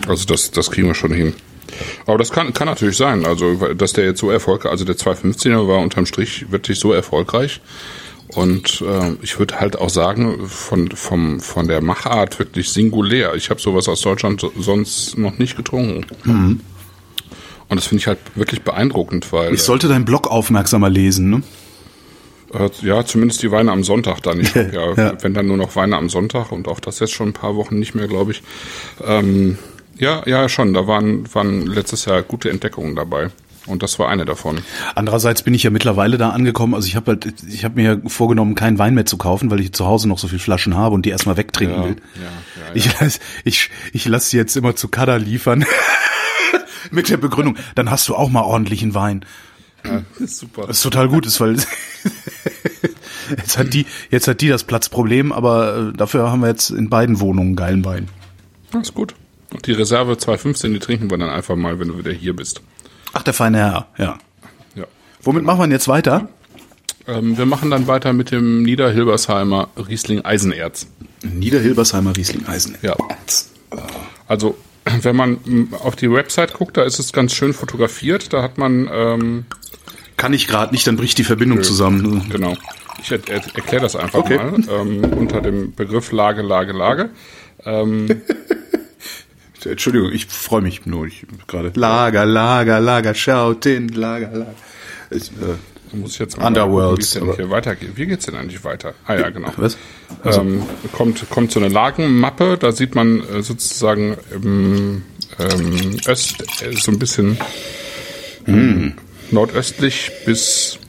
[0.06, 1.34] Also das, das kriegen wir schon hin.
[2.06, 5.66] Aber das kann, kann natürlich sein, also dass der jetzt so erfolgreich, also der 215er
[5.66, 7.62] war unterm Strich wirklich so erfolgreich.
[8.36, 13.34] Und äh, ich würde halt auch sagen, von, vom, von der Machart wirklich singulär.
[13.36, 16.06] Ich habe sowas aus Deutschland so- sonst noch nicht getrunken.
[17.70, 21.44] Und das finde ich halt wirklich beeindruckend, weil Ich sollte deinen Blog aufmerksamer lesen, ne?
[22.54, 24.40] äh, ja, zumindest die Weine am Sonntag dann.
[24.42, 25.14] Ich hab ja, Ja.
[25.24, 27.80] wenn dann nur noch Weine am Sonntag und auch das jetzt schon ein paar Wochen
[27.80, 28.44] nicht mehr, glaube ich.
[29.06, 29.58] Ähm,
[29.98, 30.74] ja, ja, schon.
[30.76, 33.30] Da waren, waren letztes Jahr gute Entdeckungen dabei.
[33.70, 34.60] Und das war eine davon.
[34.96, 38.56] Andererseits bin ich ja mittlerweile da angekommen, also ich habe halt, ich habe mir vorgenommen,
[38.56, 41.06] keinen Wein mehr zu kaufen, weil ich zu Hause noch so viele Flaschen habe und
[41.06, 41.96] die erstmal wegtrinken Ja, will.
[42.16, 42.22] ja,
[42.68, 45.66] ja, Ich lass, ich, ich lass die jetzt immer zu Kada liefern.
[46.92, 49.24] Mit der Begründung, dann hast du auch mal ordentlichen Wein.
[49.86, 50.68] Ja, ist super.
[50.68, 51.56] Was total gut ist, weil
[53.38, 56.90] jetzt hat die, jetzt hat die das Platzproblem, aber äh, dafür haben wir jetzt in
[56.90, 58.08] beiden Wohnungen geilen Wein.
[58.74, 59.14] Ja, ist gut.
[59.54, 62.62] Und die Reserve 215, die trinken wir dann einfach mal, wenn du wieder hier bist.
[63.14, 64.18] Ach, der feine Herr, ja.
[64.76, 64.86] Ja.
[65.22, 66.28] Womit machen wir denn jetzt weiter?
[67.08, 70.88] Ähm, wir machen dann weiter mit dem Niederhilbersheimer Riesling Eisenerz.
[71.24, 72.78] Niederhilbersheimer Riesling Eisen.
[72.82, 72.96] Ja.
[74.28, 74.58] Also,
[75.02, 78.32] wenn man mm, auf die Website guckt, da ist es ganz schön fotografiert.
[78.34, 79.46] Da hat man, ähm,
[80.18, 82.28] Kann ich gerade nicht, dann bricht die Verbindung zusammen.
[82.30, 82.56] genau,
[83.02, 84.38] ich er, er, erkläre das einfach Okay.
[84.38, 87.10] mal, ähm, unter dem Begriff Lage, Lage, Lage.
[89.66, 91.72] Entschuldigung, ich freue mich nur ich gerade.
[91.76, 94.56] Lager, Lager, Lager, schaut in, Lager, Lager.
[95.12, 97.92] Ich, äh, muss ich jetzt mal Underworld, gucken, hier weitergeht.
[97.96, 98.94] Wie geht's denn eigentlich weiter?
[99.06, 99.52] Ah ja, genau.
[99.58, 99.78] was?
[100.24, 105.04] Ähm, kommt, kommt so eine Lagenmappe, da sieht man äh, sozusagen im,
[105.40, 107.38] ähm, Öst, äh, so ein bisschen
[108.48, 108.94] ähm,
[109.32, 110.80] nordöstlich bis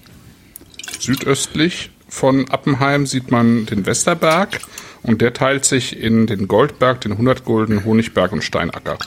[0.98, 4.61] südöstlich von Appenheim sieht man den Westerberg
[5.02, 8.98] und der teilt sich in den Goldberg, den Hundertgulden, Honigberg und Steinacker.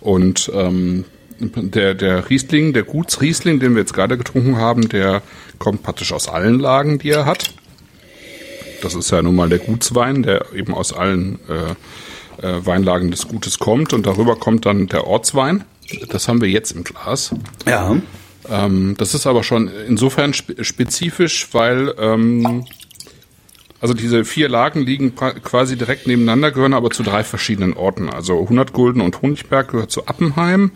[0.00, 1.04] Und ähm,
[1.40, 5.22] der, der Riesling, der Gutsriesling, den wir jetzt gerade getrunken haben, der
[5.58, 7.52] kommt praktisch aus allen Lagen, die er hat.
[8.82, 13.28] Das ist ja nun mal der Gutswein, der eben aus allen äh, äh, Weinlagen des
[13.28, 13.92] Gutes kommt.
[13.92, 15.64] Und darüber kommt dann der Ortswein.
[16.08, 17.34] Das haben wir jetzt im Glas.
[17.66, 17.96] ja.
[18.50, 22.64] Ähm, das ist aber schon insofern spe spezifisch, weil ähm,
[23.80, 28.08] also diese vier Lagen liegen quasi direkt nebeneinander, gehören aber zu drei verschiedenen Orten.
[28.08, 30.72] Also 100 Gulden und Honigberg gehört zu Appenheim,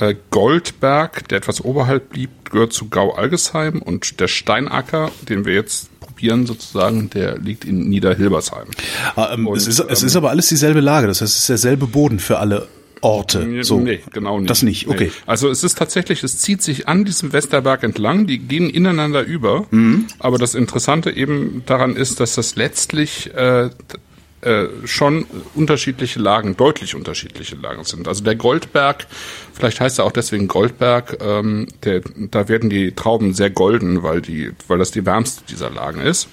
[0.00, 5.90] äh, Goldberg, der etwas oberhalb blieb, gehört zu Gau-Algesheim und der Steinacker, den wir jetzt
[6.00, 8.68] probieren sozusagen, der liegt in Niederhilbersheim.
[9.14, 11.48] Ah, ähm, es, Und, ist, es ist aber alles dieselbe Lage, das heißt, es ist
[11.48, 12.66] derselbe Boden für alle
[13.00, 13.64] Orte.
[13.64, 13.78] So.
[13.80, 14.50] Nee, genau nicht.
[14.50, 15.06] Das nicht, okay.
[15.06, 15.22] Nee.
[15.26, 19.66] Also es ist tatsächlich, es zieht sich an diesem Westerberg entlang, die gehen ineinander über.
[19.70, 20.06] Mhm.
[20.18, 23.70] Aber das Interessante eben daran ist, dass das letztlich äh,
[24.40, 28.06] äh, schon unterschiedliche Lagen, deutlich unterschiedliche Lagen sind.
[28.06, 29.06] Also der Goldberg,
[29.52, 34.22] vielleicht heißt er auch deswegen Goldberg, ähm, der, da werden die Trauben sehr golden, weil
[34.22, 36.28] die, weil das die wärmste dieser Lagen ist.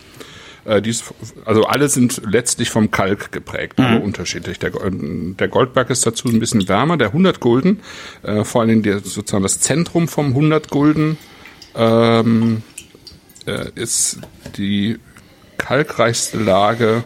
[0.66, 1.04] Äh, dies,
[1.46, 4.58] also alle sind letztlich vom Kalk geprägt, aber unterschiedlich.
[4.58, 6.98] Der, der Goldberg ist dazu ein bisschen wärmer.
[6.98, 7.80] Der 100 Gulden,
[8.24, 11.18] äh, vor allen Dingen der, sozusagen das Zentrum vom 100 Gulden,
[11.76, 12.64] ähm,
[13.46, 14.20] äh, ist
[14.58, 14.98] die
[15.58, 17.04] kalkreichste Lage,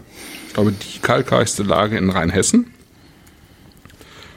[0.48, 2.74] ich glaube die kalkreichste Lage in Rheinhessen.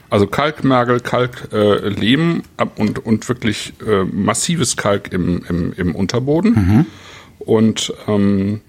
[0.09, 2.43] Also Kalkmergel, Kalklehm äh, Lehm
[2.75, 6.85] und, und wirklich äh, massives Kalk im, im, im Unterboden.
[7.39, 8.61] Und ähm,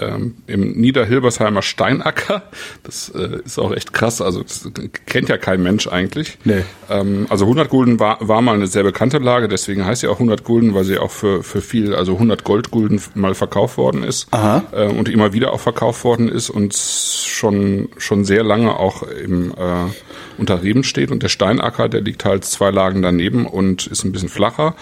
[0.00, 2.42] ähm, im Niederhilbersheimer Steinacker,
[2.82, 4.68] das äh, ist auch echt krass, also das
[5.06, 6.38] kennt ja kein Mensch eigentlich.
[6.44, 6.64] Nee.
[6.90, 10.14] Ähm, also 100 Gulden war, war mal eine sehr bekannte Lage, deswegen heißt sie auch
[10.14, 14.28] 100 Gulden, weil sie auch für, für viel, also 100 Goldgulden mal verkauft worden ist
[14.32, 14.64] Aha.
[14.72, 19.52] äh, und immer wieder auch verkauft worden ist und schon schon sehr lange auch im
[19.52, 19.86] äh,
[20.38, 24.12] unter Reben steht und der Steinacker, der liegt halt zwei Lagen daneben und ist ein
[24.12, 24.74] bisschen flacher.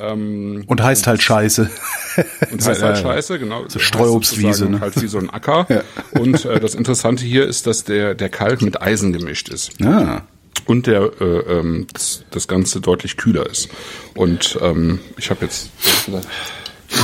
[0.00, 1.70] Ähm, Und heißt halt Scheiße.
[2.50, 3.64] und heißt halt Scheiße, genau.
[3.68, 4.80] So Streuobstwiese, ne?
[4.80, 5.66] Halt wie so ein Acker.
[6.12, 9.80] Und äh, das Interessante hier ist, dass der, der Kalk mit Eisen gemischt ist.
[9.82, 10.22] Ah.
[10.66, 13.68] Und der äh, ähm, das, das Ganze deutlich kühler ist.
[14.14, 15.70] Und ähm, ich habe jetzt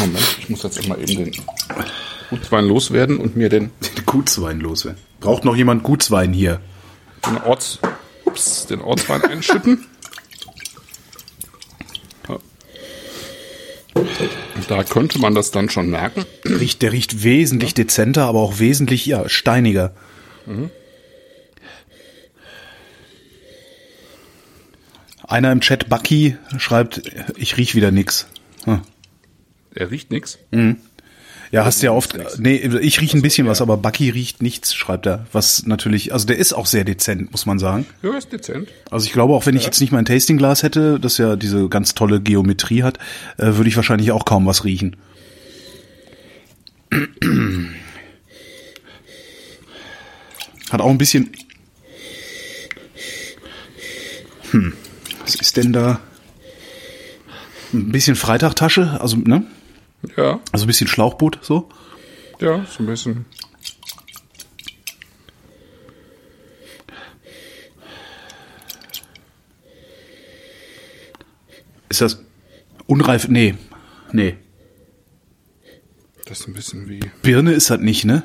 [0.01, 1.33] Moment, ich muss jetzt mal eben den
[2.31, 3.71] Gutswein loswerden und mir den,
[4.07, 5.01] Gutswein loswerden.
[5.21, 6.61] Braucht noch jemand Gutswein hier?
[7.27, 7.79] den Orts,
[8.25, 9.87] ups, den Ortswein einschütten.
[14.69, 16.25] Da könnte man das dann schon merken.
[16.45, 19.95] Der riecht, der riecht wesentlich dezenter, aber auch wesentlich ja, steiniger.
[25.27, 27.03] Einer im Chat, Bucky, schreibt,
[27.37, 28.27] ich riech wieder nix.
[28.65, 28.83] Hm.
[29.75, 30.39] Er riecht nix.
[31.55, 32.19] Ja, hast ja oft.
[32.41, 35.25] Nee, ich riech ein bisschen was, aber Bucky riecht nichts, schreibt er.
[35.31, 37.87] Was natürlich, also der ist auch sehr dezent, muss man sagen.
[38.03, 38.71] Ja, ist dezent.
[38.91, 41.95] Also ich glaube, auch wenn ich jetzt nicht mein Tastingglas hätte, das ja diese ganz
[41.95, 42.99] tolle Geometrie hat,
[43.39, 44.97] äh, würde ich wahrscheinlich auch kaum was riechen.
[50.73, 51.31] Hat auch ein bisschen.
[54.51, 54.73] Hm,
[55.23, 56.01] was ist denn da?
[57.73, 59.45] Ein bisschen Freitagtasche, also ne?
[60.17, 61.69] Ja, Also ein bisschen Schlauchboot so.
[62.41, 63.27] ja, so ein bisschen.
[71.89, 72.19] Ist das
[72.87, 73.29] unreif?
[73.29, 73.55] Nee.
[74.13, 74.37] Nee.
[76.27, 77.01] Das ist ein bisschen wie.
[77.23, 78.23] Birne ist das nicht, ne?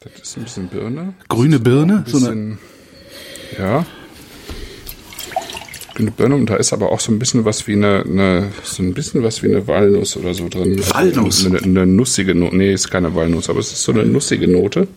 [0.00, 1.14] Das ist ein bisschen Birne.
[1.28, 2.04] Grüne Birne?
[2.06, 2.58] So eine,
[3.58, 3.84] ja.
[5.96, 8.82] Grüne Birne und da ist aber auch so ein bisschen was wie eine, eine so
[8.82, 10.78] ein bisschen was wie eine Walnuss oder so drin.
[10.90, 11.46] Walnuss?
[11.46, 12.54] Eine, eine nussige Note.
[12.54, 14.88] Nee, ist keine Walnuss, aber es ist so eine nussige Note.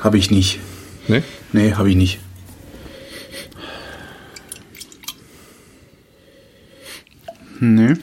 [0.00, 0.58] habe ich nicht.
[1.08, 1.22] Nee?
[1.54, 2.18] Nee, habe ich nicht.
[7.60, 7.94] Nee.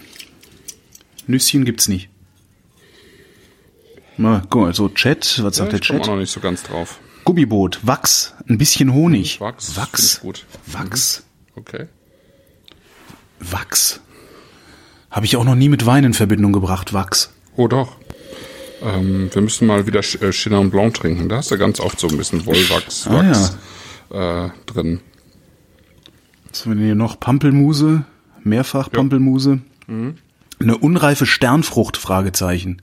[1.28, 2.10] Nüsschen gibt's nicht.
[4.18, 6.08] Mal, guck mal, so Chat, was Ja, sagt der ich komme Chat?
[6.10, 7.00] auch noch nicht so ganz drauf.
[7.26, 9.40] Gummiboot, Wachs, ein bisschen Honig.
[9.40, 10.20] Wachs, Wachs.
[10.22, 10.46] gut.
[10.68, 11.24] Wachs.
[11.56, 11.88] Okay.
[13.40, 14.00] Wachs.
[15.10, 17.34] Habe ich auch noch nie mit Wein in Verbindung gebracht, Wachs.
[17.56, 17.98] Oh doch.
[18.82, 21.30] Ähm, wir müssen mal wieder äh, Chenin Blanc trinken.
[21.30, 23.58] Da ist ja ganz oft so ein bisschen Wollwachs Ah, Wachs,
[24.10, 25.02] äh, drin.
[26.50, 27.20] Was haben wir denn hier noch?
[27.20, 28.06] Pampelmuse,
[28.44, 29.60] mehrfach Pampelmuse.
[29.88, 30.16] Mhm.
[30.60, 32.82] Eine unreife Sternfrucht, Fragezeichen.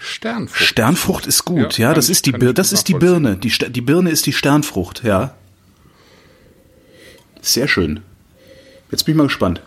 [0.00, 0.62] Sternfrucht.
[0.64, 2.94] Sternfrucht ist gut, Ja, ja, das ist die Bir das ist die.
[2.94, 5.34] Birne, die die Birne ist die Sternfrucht, ja.
[7.40, 8.02] Sehr schön.
[8.90, 9.62] Jetzt bin ich mal gespannt.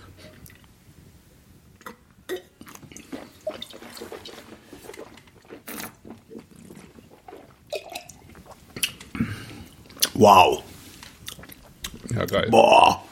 [10.13, 10.63] Wow.
[12.13, 12.49] Ja, geil.
[12.51, 13.03] Boah.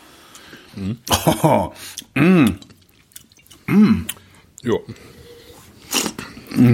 [1.43, 1.73] Oh,
[4.61, 4.85] Jo.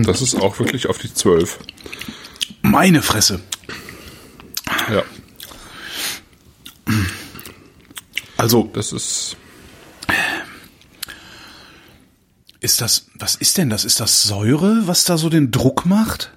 [0.04, 1.60] Das ist auch wirklich auf die 12.
[2.62, 3.42] meine Fresse.
[4.92, 5.04] Ja,
[8.38, 9.38] Also, das ist.
[12.62, 13.86] ist das, was ist denn das?
[13.86, 16.32] Ist das Säure, was da so den Druck macht?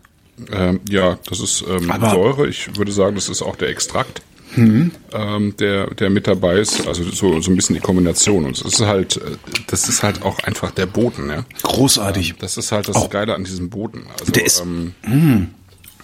[0.53, 2.47] Ähm, ja, das ist ähm, Säure.
[2.49, 4.23] Ich würde sagen, das ist auch der Extrakt,
[4.55, 4.93] Mhm.
[5.13, 6.87] ähm, der, der mit dabei ist.
[6.87, 8.45] Also so, so ein bisschen die Kombination.
[8.45, 9.37] Und es ist halt, äh,
[9.67, 11.45] das ist halt auch einfach der Boden, ja.
[11.63, 12.37] Großartig.
[12.39, 14.07] Das ist halt das Auch- Geile an diesem Boden.
[14.19, 14.95] Also, Der ist- ähm,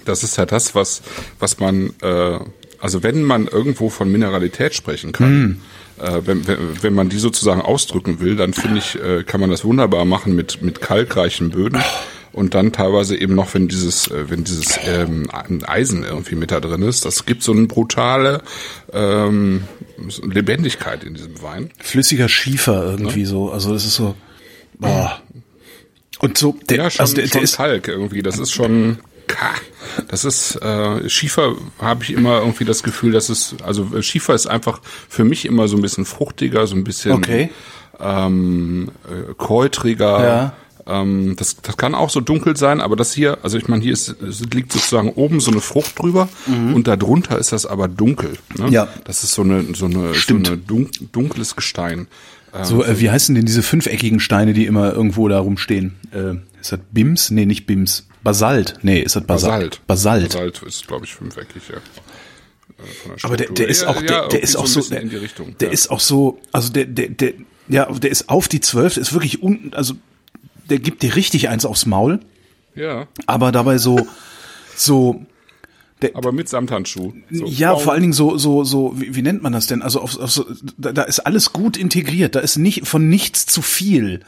[0.05, 1.03] das ist halt das, was,
[1.39, 2.39] was man, äh,
[2.81, 5.61] also wenn man irgendwo von Mineralität sprechen kann,
[6.01, 6.47] äh, wenn,
[6.83, 10.35] wenn, man die sozusagen ausdrücken will, dann finde ich, äh, kann man das wunderbar machen
[10.35, 11.83] mit, mit kalkreichen Böden.
[12.33, 15.29] Und dann teilweise eben noch, wenn dieses, äh, wenn dieses ähm,
[15.67, 18.43] Eisen irgendwie mit da drin ist, das gibt so eine brutale
[18.93, 19.63] ähm,
[20.23, 21.71] Lebendigkeit in diesem Wein.
[21.79, 23.53] Flüssiger Schiefer irgendwie so.
[23.53, 24.17] Also das ist so.
[24.79, 25.23] Boah.
[26.19, 28.23] Und so, der, Ja, schon, also der, schon der ist, Kalk irgendwie.
[28.23, 28.99] Das ist schon.
[30.09, 34.47] Das ist äh, Schiefer habe ich immer irgendwie das Gefühl, dass es also Schiefer ist
[34.47, 37.51] einfach für mich immer so ein bisschen fruchtiger, so ein bisschen Okay.
[38.01, 40.25] ähm, äh, kräutriger.
[40.25, 40.53] Ja.
[40.87, 43.93] Ähm, das, das kann auch so dunkel sein, aber das hier, also ich meine, hier
[43.95, 44.16] ist,
[44.53, 48.35] liegt sozusagen oben so eine Frucht drüber und darunter ist das aber dunkel.
[48.59, 48.66] Ne?
[48.66, 48.72] Mhm.
[48.72, 48.89] Ja.
[49.05, 50.47] Das ist so eine so eine, Stimmt.
[50.47, 52.07] so eine dun dunkles Gestein.
[52.55, 55.95] Ähm, so, äh, wie heißen denn diese fünfeckigen Steine, die immer irgendwo da rumstehen?
[56.12, 57.31] Äh, ist das Bims?
[57.31, 58.07] Nee, nicht Bims.
[58.25, 58.75] Basalt.
[58.83, 59.81] Nee, ist das Basalt?
[59.87, 60.33] Basalt.
[60.33, 60.33] Basalt.
[60.33, 61.77] Basalt ist, glaube ich, fünfeckig, ja.
[61.77, 61.81] Äh,
[63.09, 65.22] der Aber der, der ist Ja, auch, ja, der, der irgendwie ist auch so, der,
[65.22, 65.57] Richtung.
[65.59, 65.75] der ja.
[65.75, 67.35] ist auch so, also der, der, der,
[67.68, 69.95] ja, der ist auf die zwölf, der ist wirklich unten, also
[70.68, 72.20] der gibt dir richtig eins aufs Maul,
[72.75, 74.07] ja, aber dabei so,
[74.77, 75.25] so,
[76.03, 77.12] der, aber mit Samthandschuh.
[77.31, 77.47] So.
[77.47, 79.83] ja, vor allen Dingen so, so, so, wie, wie nennt man das denn?
[79.83, 80.45] Also auf, auf so,
[80.77, 84.20] da, da ist alles gut integriert, da ist nicht von nichts zu viel.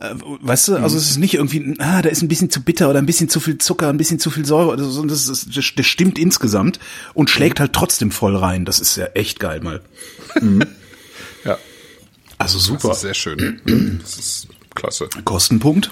[0.00, 2.90] Äh, Weißt du, also es ist nicht irgendwie, ah, da ist ein bisschen zu bitter
[2.90, 5.56] oder ein bisschen zu viel Zucker, ein bisschen zu viel Säure, oder so, das, ist,
[5.56, 6.78] das, das stimmt insgesamt
[7.14, 8.64] und schlägt halt trotzdem voll rein.
[8.66, 9.80] Das ist ja echt geil mal.
[11.44, 11.58] Ja,
[12.38, 12.92] Also das super.
[12.92, 13.60] ist sehr schön.
[14.02, 15.08] Das ist klasse.
[15.24, 15.90] Kostenpunkt?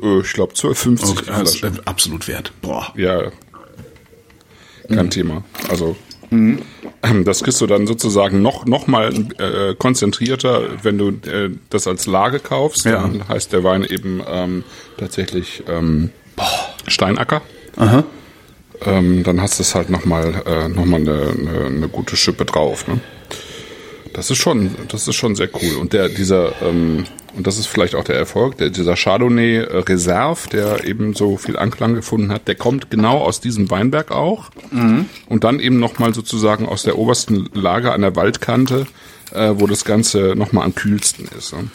[0.00, 1.66] Äh, Ich glaube 12,50 die Also, Flasche.
[1.78, 2.52] äh, absolut wert.
[2.62, 2.92] Boah.
[2.96, 3.32] Ja,
[4.88, 5.42] kein Thema.
[5.68, 5.96] Also
[6.30, 6.62] Mhm.
[7.02, 11.86] ähm, das kriegst du dann sozusagen noch noch mal äh, konzentrierter, wenn du äh, das
[11.86, 12.84] als Lage kaufst.
[12.84, 13.02] Ja.
[13.02, 14.64] Dann heißt der Wein eben ähm,
[14.96, 16.10] tatsächlich ähm,
[16.86, 17.42] Steinacker.
[17.76, 18.04] Aha.
[18.84, 22.44] ähm, dann hast du es halt nochmal äh, noch mal eine, eine, eine gute Schippe
[22.44, 22.88] drauf.
[22.88, 23.00] Ne?
[24.14, 25.76] Das ist schon, das ist schon sehr cool.
[25.78, 27.04] Und der, dieser, ähm,
[27.36, 31.36] und das ist vielleicht auch der Erfolg, der, dieser Chardonnay äh, Reserve, der eben so
[31.36, 34.50] viel Anklang gefunden hat, der kommt genau aus diesem Weinberg auch.
[35.28, 38.86] Und dann eben nochmal sozusagen aus der obersten Lage an der Waldkante,
[39.32, 41.52] äh, wo das Ganze nochmal am kühlsten ist.
[41.52, 41.68] Ne?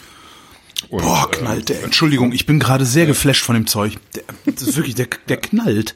[0.90, 1.84] Und, Boah, äh, knallt der.
[1.84, 3.98] Entschuldigung, ich bin gerade sehr geflasht von dem Zeug.
[4.16, 5.96] Der, das ist wirklich, der, der knallt.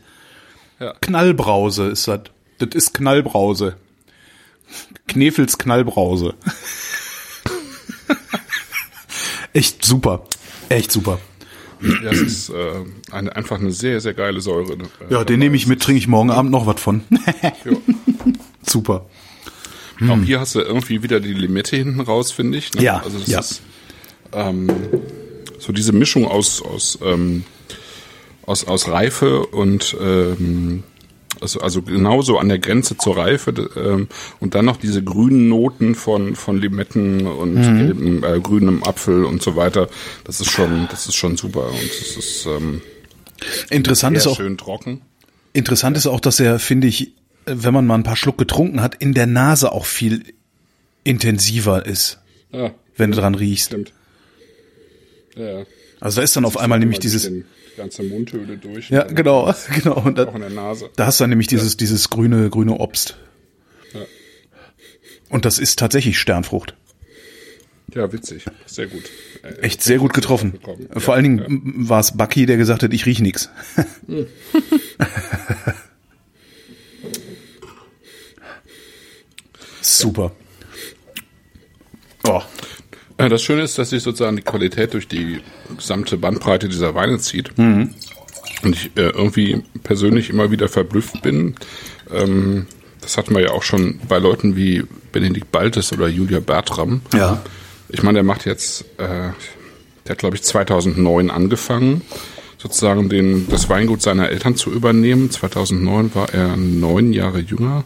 [0.80, 0.94] Ja.
[1.02, 2.22] Knallbrause ist das.
[2.60, 3.78] Das ist Knallbrause.
[5.08, 6.36] Knefels Knallbrause.
[9.56, 10.26] Echt super.
[10.68, 11.18] Echt super.
[11.82, 12.54] Ja, es ist äh,
[13.12, 14.74] eine, einfach eine sehr, sehr geile Säure.
[14.74, 14.78] äh,
[15.14, 17.04] Ja, den nehme ich mit, trinke ich morgen Abend noch was von.
[18.64, 19.06] super.
[20.10, 22.74] Auch hier hast du irgendwie wieder die Limette hinten raus, finde ich.
[22.74, 22.82] Ne?
[22.84, 23.40] Ja, also das ja.
[23.40, 23.62] ist
[24.34, 24.68] ähm,
[25.58, 27.46] so diese Mischung aus aus ähm,
[28.46, 30.84] aus, aus Reife und ähm,
[31.46, 34.08] also, also genauso an der Grenze zur Reife ähm,
[34.40, 37.78] und dann noch diese grünen Noten von von Limetten und Mhm.
[37.80, 39.88] gelbem, äh, grünem Apfel und so weiter.
[40.24, 42.82] Das ist schon das ist schon super und es ist ähm,
[43.70, 45.02] Interessant ist auch, schön trocken.
[45.54, 47.14] interessant ist auch, dass er, finde ich,
[47.46, 50.24] wenn man mal ein paar Schluck getrunken hat, in der Nase auch viel
[51.04, 52.20] intensiver ist,
[52.52, 53.68] Ja, wenn du dran riechst.
[53.68, 53.94] stimmt.
[55.36, 55.64] Ja.
[56.00, 57.44] Also da ist dann auf einmal nämlich dieses, Die
[57.76, 58.90] ganze Mundhöhle durch.
[58.90, 60.00] ja, genau, genau.
[60.04, 60.90] Und da, Auch in der Nase.
[60.96, 63.18] da hast du dann nämlich dieses, dieses grüne, grüne Obst.
[63.94, 64.02] Ja.
[65.30, 66.76] Und das ist tatsächlich Sternfrucht.
[67.94, 68.44] Ja, witzig.
[68.66, 69.04] Sehr gut.
[69.44, 70.60] Äh, Echt sehr gut getroffen.
[70.64, 71.90] Vor Ja, allen Dingen ja.
[71.90, 73.50] war es Bucky, der gesagt hat, ich riech nix.
[79.82, 80.32] Super.
[82.28, 82.42] Oh, Äh,
[83.18, 85.40] Das Schöne ist, dass sich sozusagen die Qualität durch die
[85.78, 87.58] gesamte Bandbreite dieser Weine zieht.
[87.58, 87.94] Mhm.
[88.64, 91.56] Und ich äh, irgendwie persönlich immer wieder verblüfft bin.
[92.12, 92.68] Ähm,
[93.02, 97.02] das hatten wir ja auch schon bei Leuten wie Benedikt Baltes oder Julia Bertram.
[97.14, 97.42] Ja.
[97.90, 99.30] Ich meine, der macht jetzt, äh,
[100.06, 102.02] der hat glaube ich 2009 angefangen,
[102.58, 105.30] sozusagen den, das Weingut seiner Eltern zu übernehmen.
[105.30, 107.84] 2009 war er neun Jahre jünger.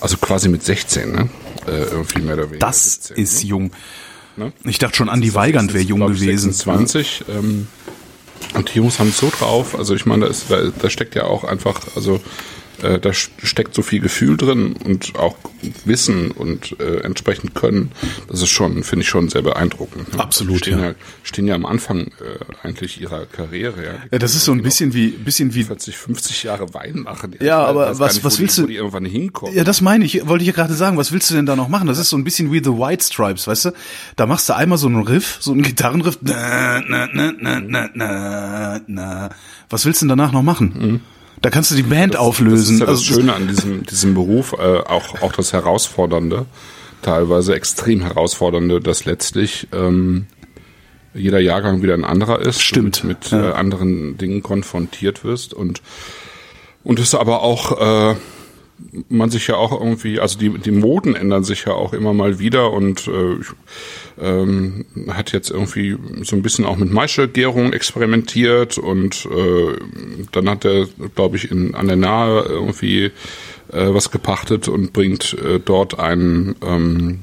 [0.00, 1.28] Also quasi mit 16, ne?
[1.66, 2.66] Äh, irgendwie mehr oder weniger.
[2.66, 3.70] das 17, ist jung.
[4.38, 4.52] Ne?
[4.64, 6.52] Ich dachte schon, Andi Weigand wäre jung gewesen.
[6.52, 7.24] 26.
[7.28, 7.66] Ähm,
[8.54, 9.76] und die Jungs haben es so drauf.
[9.76, 12.20] Also ich meine, da, ist, da, da steckt ja auch einfach, also
[12.82, 15.36] äh, da st- steckt so viel Gefühl drin und auch
[15.84, 17.90] Wissen und äh, entsprechend Können.
[18.28, 20.12] Das ist schon, finde ich schon sehr beeindruckend.
[20.14, 20.20] ne?
[20.20, 20.86] Absolut, stehen ja.
[20.88, 20.94] ja.
[21.22, 23.84] Stehen ja am Anfang äh, eigentlich ihrer Karriere.
[23.84, 27.34] Ja, Ja, das ist so ein bisschen wie, bisschen wie 40, 50 Jahre Wein machen.
[27.40, 29.54] Ja, Ich aber was- nicht, was willst die, du- irgendwann hinkommen.
[29.56, 30.96] Ja, das meine ich, wollte ich ja gerade sagen.
[30.96, 31.86] Was willst du denn da noch machen?
[31.88, 33.70] Das ist so ein bisschen wie The White Stripes, weißt du?
[34.16, 36.18] Da machst du einmal so einen Riff, so einen Gitarrenriff.
[36.20, 39.30] Na, na, na, na, na, na, na.
[39.70, 41.00] Was willst du denn danach noch machen?
[41.42, 42.56] Da kannst du die Band auflösen.
[42.56, 46.46] Das ist ja das Also, Schöne an diesem, diesem Beruf, äh, auch, auch das Herausfordernde,
[47.02, 50.26] teilweise extrem Herausfordernde, dass letztlich ähm,
[51.14, 52.60] jeder Jahrgang wieder ein anderer ist.
[52.60, 53.50] Stimmt, mit ja.
[53.50, 55.82] äh, anderen Dingen konfrontiert wirst und
[56.84, 58.16] und es aber auch äh,
[59.08, 62.38] man sich ja auch irgendwie, also die, die Moden ändern sich ja auch immer mal
[62.38, 63.48] wieder und äh, ich,
[64.20, 69.76] ähm, hat jetzt irgendwie so ein bisschen auch mit Maischegärung experimentiert und äh,
[70.32, 73.04] dann hat er, glaube ich, in, an der Nahe irgendwie
[73.72, 77.20] äh, was gepachtet und bringt äh, dort einen ähm,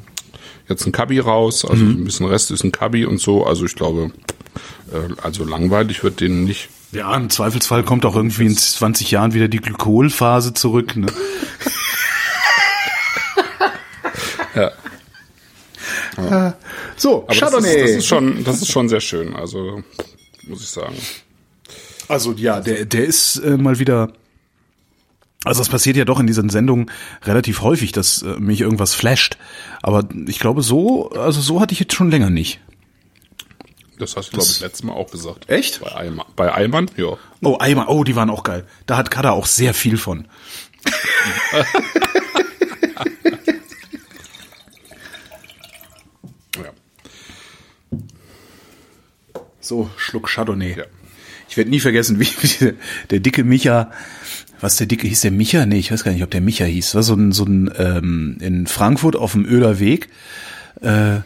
[0.67, 3.75] jetzt ein Kabi raus, also ein bisschen Rest ist ein Kabi und so, also ich
[3.75, 4.11] glaube,
[4.91, 6.69] äh, also langweilig wird denen nicht.
[6.91, 10.95] ja, im Zweifelsfall kommt auch irgendwie in 20 Jahren wieder die Glykolphase zurück.
[10.95, 11.07] Ne?
[14.55, 14.71] Ja.
[16.97, 19.83] So, Aber das ist, das ist schon, das ist schon sehr schön, also
[20.47, 20.95] muss ich sagen.
[22.07, 24.13] Also ja, der, der ist äh, mal wieder.
[25.43, 26.89] Also es passiert ja doch in diesen Sendungen
[27.23, 29.37] relativ häufig, dass äh, mich irgendwas flasht.
[29.83, 32.61] Aber ich glaube so, also so hatte ich jetzt schon länger nicht.
[33.99, 35.49] Das hast du, glaube ich, letztes Mal auch gesagt.
[35.49, 35.81] Echt?
[35.81, 36.89] Bei Eimann, bei Eimann?
[36.97, 37.17] ja.
[37.41, 38.65] Oh, Eimer, oh, die waren auch geil.
[38.87, 40.27] Da hat Kada auch sehr viel von.
[49.65, 50.75] So, Schluck Chardonnay.
[50.77, 50.83] Ja.
[51.49, 52.73] Ich werde nie vergessen, wie, wie
[53.09, 53.89] der, dicke Micha,
[54.61, 55.65] was der dicke hieß, der Micha?
[55.65, 56.93] Nee, ich weiß gar nicht, ob der Micha hieß.
[56.93, 60.09] War so ein, so ein ähm, in Frankfurt auf dem Öler Weg.
[60.81, 61.21] Äh,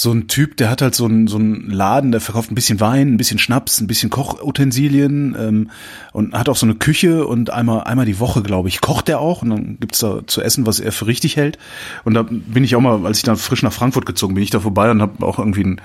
[0.00, 2.80] so ein Typ, der hat halt so einen so einen Laden, der verkauft ein bisschen
[2.80, 5.70] Wein, ein bisschen Schnaps, ein bisschen Kochutensilien ähm,
[6.14, 9.20] und hat auch so eine Küche und einmal einmal die Woche, glaube ich, kocht er
[9.20, 11.58] auch und dann gibt's da zu essen, was er für richtig hält.
[12.04, 14.48] Und da bin ich auch mal, als ich dann frisch nach Frankfurt gezogen bin, ich
[14.48, 15.80] da vorbei und habe auch irgendwie ein,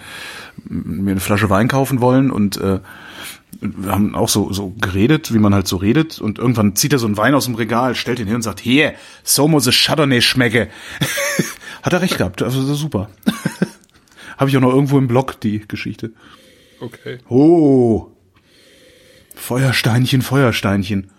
[0.63, 2.79] mir eine Flasche Wein kaufen wollen und äh,
[3.59, 6.19] wir haben auch so, so geredet, wie man halt so redet.
[6.19, 8.61] Und irgendwann zieht er so einen Wein aus dem Regal, stellt ihn hin und sagt,
[8.61, 8.93] hier,
[9.23, 10.69] so muss es Chardonnay schmecke.
[11.83, 13.09] Hat er recht gehabt, also super.
[14.37, 16.11] Habe ich auch noch irgendwo im Blog, die Geschichte.
[16.79, 17.19] Okay.
[17.29, 18.07] Oh.
[19.35, 21.11] Feuersteinchen, Feuersteinchen.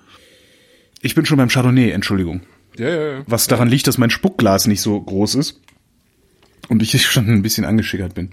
[1.02, 2.42] Ich bin schon beim Chardonnay, Entschuldigung.
[2.78, 3.22] Ja, ja, ja.
[3.26, 5.60] Was daran liegt, dass mein Spuckglas nicht so groß ist.
[6.68, 8.30] Und ich schon ein bisschen angeschickert bin.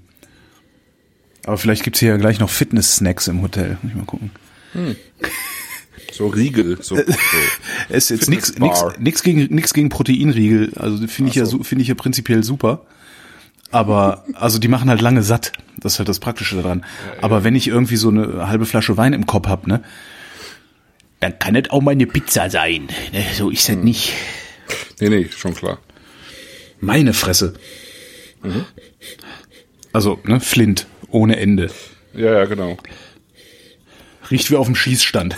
[1.46, 3.78] Aber vielleicht gibt's hier ja gleich noch Fitness-Snacks im Hotel.
[3.82, 4.32] Muss ich mal gucken.
[6.12, 6.82] So Riegel.
[6.82, 7.04] So, so.
[7.90, 10.74] Es ist jetzt nix gegen, nix gegen Proteinriegel.
[10.76, 11.58] Also finde ich ja, so.
[11.58, 12.86] su- finde ich ja prinzipiell super.
[13.74, 15.52] Aber, also die machen halt lange satt.
[15.80, 16.86] Das ist halt das Praktische daran.
[17.22, 19.82] Aber wenn ich irgendwie so eine halbe Flasche Wein im Kopf hab, ne,
[21.20, 22.88] dann kann es auch mal eine Pizza sein.
[23.12, 23.26] Ne?
[23.36, 23.76] So ist Hm.
[23.78, 24.14] das nicht.
[25.00, 25.80] Nee, nee, schon klar.
[26.80, 27.56] Meine Fresse.
[29.92, 30.86] Also, ne, Flint.
[31.10, 31.72] Ohne Ende.
[32.14, 32.78] Ja, ja, genau.
[34.30, 35.36] Riecht wie auf dem Schießstand.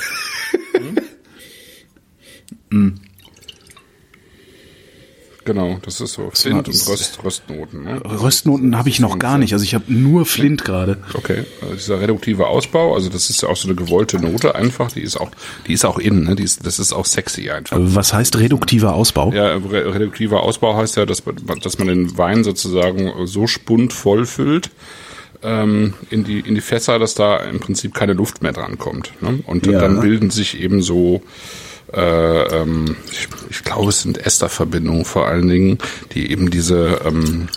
[5.46, 7.84] Genau, das ist so Flint und Röst, Röstnoten.
[7.84, 8.02] Ne?
[8.04, 9.54] Röstnoten habe ich noch gar nicht.
[9.54, 10.98] Also ich habe nur Flint gerade.
[11.14, 14.91] Okay, also dieser reduktive Ausbau, also das ist ja auch so eine gewollte Note einfach,
[14.91, 15.30] die ist auch,
[15.68, 16.36] die ist auch in, ne?
[16.36, 17.78] die ist, das ist auch sexy einfach.
[17.80, 19.32] Was heißt reduktiver Ausbau?
[19.34, 24.26] Ja, re reduktiver Ausbau heißt ja, dass man, dass man den Wein sozusagen so spundvoll
[24.26, 24.72] füllt,
[25.43, 29.12] ähm, in die in die Fässer, dass da im Prinzip keine Luft mehr dran kommt.
[29.22, 29.43] Ne?
[29.46, 29.80] Und Ja.
[29.80, 31.22] dann bilden sich eben so
[31.96, 35.78] äh, ähm, ich, ich glaube, es sind Esterverbindungen vor allen Dingen,
[36.14, 37.48] die eben diese ähm,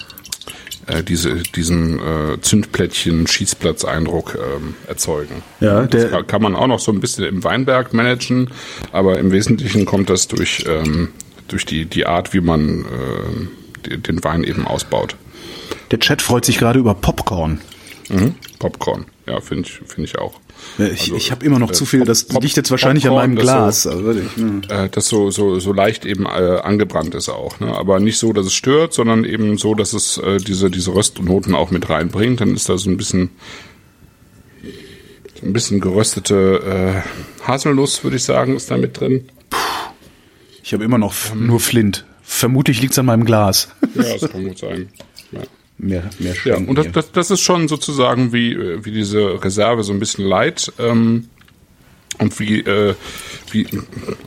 [0.87, 5.43] äh, diese diesen äh, Zündplättchen Schießplatzeindruck ähm, erzeugen.
[5.61, 8.51] Ja, Das der, kann- kann man auch noch so ein bisschen im Weinberg managen,
[8.93, 11.11] aber im Wesentlichen kommt das durch ähm,
[11.49, 15.17] durch die die Art, wie man äh, die- den Wein eben ausbaut.
[15.91, 17.61] der Chat freut sich gerade über Popcorn.
[18.11, 18.35] Mhm.
[18.59, 20.41] Popcorn, ja, finde ich finde ich auch.
[20.79, 23.05] Äh, Ich, Also, ich habe immer noch äh, zu viel, das Pop- liegt jetzt wahrscheinlich
[23.07, 23.83] an Popcorn, meinem das Glas.
[23.83, 24.11] so- Also,
[24.75, 26.29] äh, das so so so leicht eben äh,
[26.63, 27.75] angebrannt ist auch, ne?
[27.77, 31.55] Aber nicht so, dass es stört, sondern eben so, dass es äh, diese diese Röstnoten
[31.55, 32.41] auch mit reinbringt.
[32.41, 33.31] Dann ist da so ein bisschen
[35.43, 37.03] ein bisschen geröstete
[37.45, 39.29] äh, Haselnuss, würde ich sagen, ist da mit drin.
[40.65, 42.05] ich habe immer noch f- nur Flint.
[42.23, 43.69] Vermutlich liegt's an meinem Glas.
[43.95, 44.89] Ja, das kann gut sein.
[45.79, 45.87] Ja.
[45.87, 49.83] mehr, mehr Ja, und das, das, das ist schon sozusagen wie, äh, wie diese Reserve
[49.85, 51.29] so ein bisschen light ähm,
[52.19, 52.95] und wie, äh,
[53.53, 53.67] wie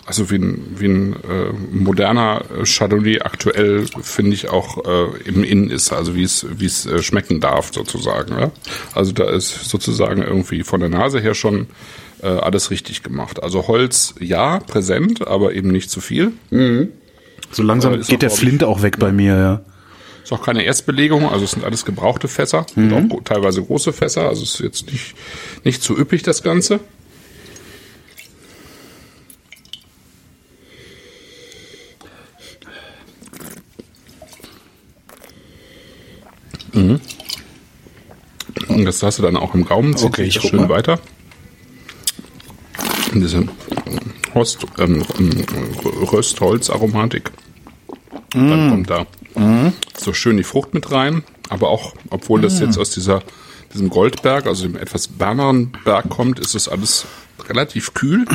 [0.06, 5.70] also wie ein, wie ein äh, moderner Chardonnay aktuell finde ich auch äh, im Innen
[5.70, 8.40] ist, also wie es wie es äh, schmecken darf sozusagen.
[8.40, 8.52] Ja?
[8.94, 11.68] Also da ist sozusagen irgendwie von der Nase her schon
[12.22, 13.44] äh, alles richtig gemacht.
[13.44, 16.32] Also Holz ja präsent, aber eben nicht zu viel.
[17.52, 19.62] so langsam geht der Flint auch weg bei mir, ja.
[20.32, 23.92] Ist auch keine Erstbelegung, also es sind alles gebrauchte Fässer, sind auch gro- teilweise große
[23.92, 25.14] Fässer, also es ist jetzt nicht,
[25.66, 26.80] nicht zu üppig das Ganze.
[36.74, 37.00] Mhm.
[38.68, 40.70] Und das hast du dann auch im Gaumen, zieht Okay, ich schön mal.
[40.70, 41.00] weiter.
[43.14, 43.46] Diese
[44.34, 45.46] Host, ähm, ähm,
[45.84, 47.32] Röstholzaromatik.
[48.34, 49.06] Dann kommt da
[49.98, 53.24] so schön die Frucht mit rein, aber auch, obwohl das jetzt aus dieser,
[53.74, 57.06] diesem Goldberg, also dem etwas wärmeren Berg kommt, ist es alles
[57.48, 58.26] relativ kühl.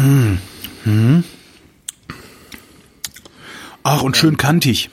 [3.82, 4.90] Ach, und schön kantig.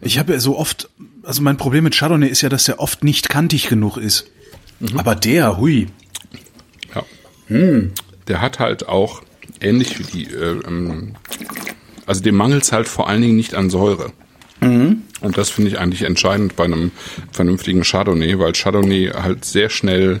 [0.00, 0.88] Ich habe ja so oft,
[1.22, 4.26] also mein Problem mit Chardonnay ist ja, dass der oft nicht kantig genug ist.
[4.96, 5.88] Aber der, hui.
[6.94, 7.04] Ja.
[8.28, 9.22] Der hat halt auch,
[9.60, 11.14] ähnlich wie die, äh, ähm,
[12.06, 14.12] also dem mangelt es halt vor allen Dingen nicht an Säure.
[15.20, 16.90] Und das finde ich eigentlich entscheidend bei einem
[17.32, 20.20] vernünftigen Chardonnay, weil Chardonnay halt sehr schnell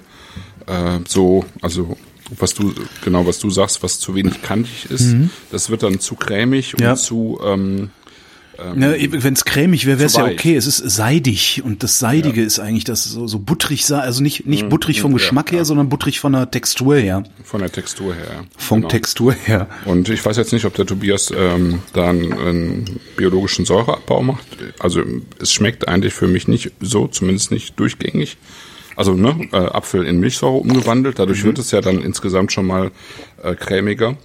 [0.66, 1.96] äh, so, also
[2.38, 2.72] was du
[3.04, 5.14] genau was du sagst, was zu wenig kantig ist,
[5.50, 6.92] das wird dann zu cremig Ja.
[6.92, 7.90] und zu ähm,
[8.58, 10.54] Ja, Wenn es cremig wäre, wäre es ja okay.
[10.56, 14.46] Es ist seidig und das Seidige ist eigentlich das so, so butterig, sa- also nicht,
[14.46, 15.58] nicht butterig vom ja, Geschmack ja.
[15.58, 17.24] her, sondern butterig von der Textur her.
[17.44, 18.44] von der Textur her.
[18.56, 18.88] Vom Genau.
[18.88, 19.68] Textur her.
[19.86, 24.44] Und ich weiß jetzt nicht, ob der Tobias ähm, da einen, einen biologischen Säureabbau macht.
[24.78, 25.02] Also
[25.40, 28.36] es schmeckt eigentlich für mich nicht so, zumindest nicht durchgängig.
[28.96, 32.90] Also ne, äh, Apfel in Milchsäure umgewandelt, dadurch wird es ja dann insgesamt schon mal
[33.42, 34.16] äh, cremiger.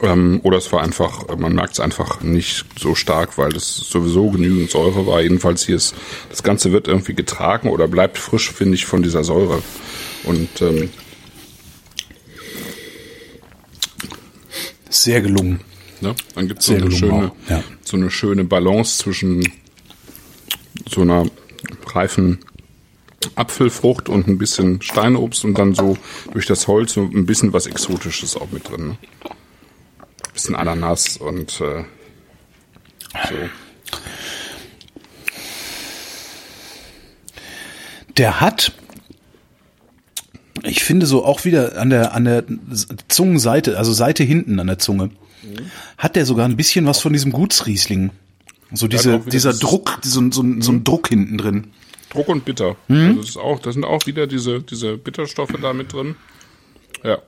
[0.00, 3.74] Ähm, oder es war einfach, äh, man merkt es einfach nicht so stark, weil das
[3.74, 5.20] sowieso genügend Säure war.
[5.20, 5.94] Jedenfalls hier ist,
[6.30, 9.62] das Ganze wird irgendwie getragen oder bleibt frisch, finde ich, von dieser Säure.
[10.24, 10.90] Und ähm,
[14.88, 15.60] Sehr gelungen.
[16.00, 16.14] Ne?
[16.34, 17.62] Dann gibt es so eine schöne, ja.
[17.82, 19.50] so eine schöne Balance zwischen
[20.88, 21.26] so einer
[21.86, 22.40] reifen
[23.36, 25.96] Apfelfrucht und ein bisschen Steinobst und dann so
[26.32, 28.88] durch das Holz so ein bisschen was Exotisches auch mit drin.
[28.88, 28.98] Ne?
[30.32, 31.84] Bisschen Ananas und äh,
[33.28, 33.34] so.
[38.16, 38.72] Der hat,
[40.62, 42.44] ich finde so auch wieder an der, an der
[43.08, 45.10] Zungenseite, also Seite hinten an der Zunge,
[45.98, 48.10] hat der sogar ein bisschen was von diesem Gutsriesling.
[48.72, 51.72] So diese, dieser Druck, so, ein- so, ein- so ein Druck hinten drin.
[52.10, 52.76] Druck und bitter.
[52.88, 56.14] Also das ist auch, da sind auch wieder diese, diese Bitterstoffe da mit drin.
[57.02, 57.18] Ja.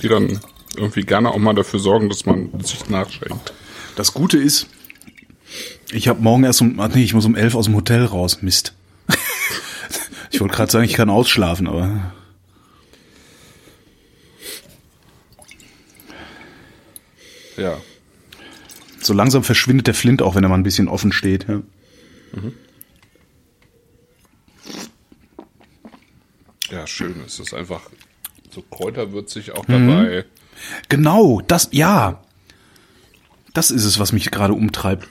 [0.00, 0.40] Die dann
[0.76, 3.52] irgendwie gerne auch mal dafür sorgen, dass man sich nachschenkt.
[3.96, 4.66] Das Gute ist,
[5.92, 8.40] ich habe morgen erst um, ach nee, ich muss um elf aus dem Hotel raus.
[8.42, 8.74] Mist.
[10.30, 12.12] ich wollte gerade sagen, ich kann ausschlafen, aber
[17.56, 17.80] Ja.
[19.00, 21.46] so langsam verschwindet der Flint auch, wenn er mal ein bisschen offen steht.
[21.48, 21.62] Ja.
[26.70, 27.16] Ja, schön.
[27.26, 27.82] Es ist einfach
[28.50, 30.24] so kräuterwürzig auch dabei.
[30.88, 32.20] Genau, das, ja.
[33.54, 35.08] Das ist es, was mich gerade umtreibt.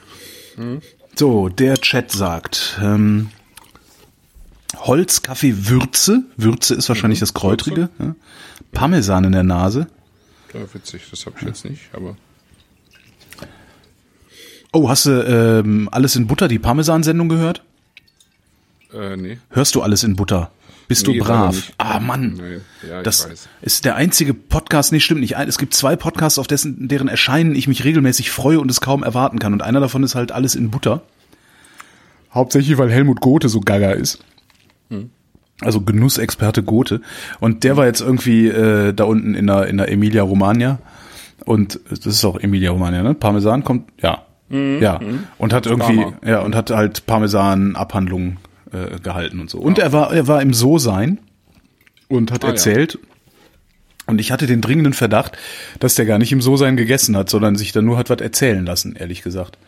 [1.14, 3.30] So, der Chat sagt, ähm,
[4.76, 6.24] Holz, Kaffee, Würze.
[6.36, 7.88] Würze ist wahrscheinlich das Kräutrige.
[7.98, 8.14] Ja.
[8.72, 9.86] Parmesan in der Nase.
[10.52, 12.16] Ja, witzig, das habe ich jetzt nicht, aber
[14.74, 17.62] Oh, hast du ähm, alles in Butter, die Parmesan-Sendung gehört?
[18.94, 19.38] Äh, nee.
[19.50, 20.50] Hörst du alles in Butter?
[20.92, 21.72] Bist Nee, du brav?
[21.78, 22.34] Ah, Mann.
[22.34, 22.88] Nee.
[22.88, 25.36] Ja, das ist der einzige Podcast, nee, stimmt nicht.
[25.36, 29.02] Es gibt zwei Podcasts, auf dessen, deren Erscheinen ich mich regelmäßig freue und es kaum
[29.02, 29.52] erwarten kann.
[29.54, 31.02] Und einer davon ist halt alles in Butter.
[32.34, 34.18] Hauptsächlich, weil Helmut Gothe so gaga ist.
[35.60, 37.00] Also Genussexperte Gothe.
[37.40, 40.78] Und der war jetzt irgendwie äh, da unten in der, in der Emilia Romagna.
[41.44, 43.14] Und das ist auch Emilia Romagna, ne?
[43.14, 44.26] Parmesan kommt, ja.
[44.50, 45.00] Ja.
[45.38, 46.18] Und hat irgendwie, Parma.
[46.26, 48.36] ja, und hat halt Parmesan-Abhandlungen
[48.72, 49.58] äh, gehalten und so.
[49.58, 51.18] Und er war, er war im So-Sein
[52.08, 52.52] und hat Ah, ja.
[52.52, 52.98] erzählt.
[54.06, 55.38] Und ich hatte den dringenden Verdacht,
[55.78, 58.66] dass der gar nicht im So-Sein gegessen hat, sondern sich dann nur hat was erzählen
[58.66, 59.58] lassen, ehrlich gesagt.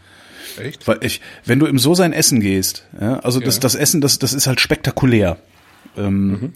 [0.61, 0.87] Echt?
[0.87, 3.61] Weil ich, wenn du im So-Sein essen gehst, ja, also das, Ja.
[3.61, 5.37] das Essen, das, das ist halt spektakulär.
[5.97, 6.53] Ähm,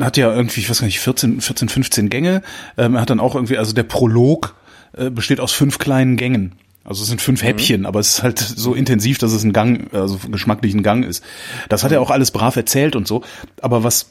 [0.00, 2.42] Hat ja irgendwie, ich weiß gar nicht, 14, 14 15 Gänge.
[2.76, 4.56] Ähm, er hat dann auch irgendwie, also der Prolog
[4.96, 6.52] äh, besteht aus fünf kleinen Gängen.
[6.86, 9.92] Also es sind fünf Häppchen, aber es ist halt so intensiv, dass es ein Gang,
[9.92, 11.22] also geschmacklich ein Gang ist.
[11.68, 13.24] Das hat er auch alles brav erzählt und so.
[13.60, 14.08] Aber was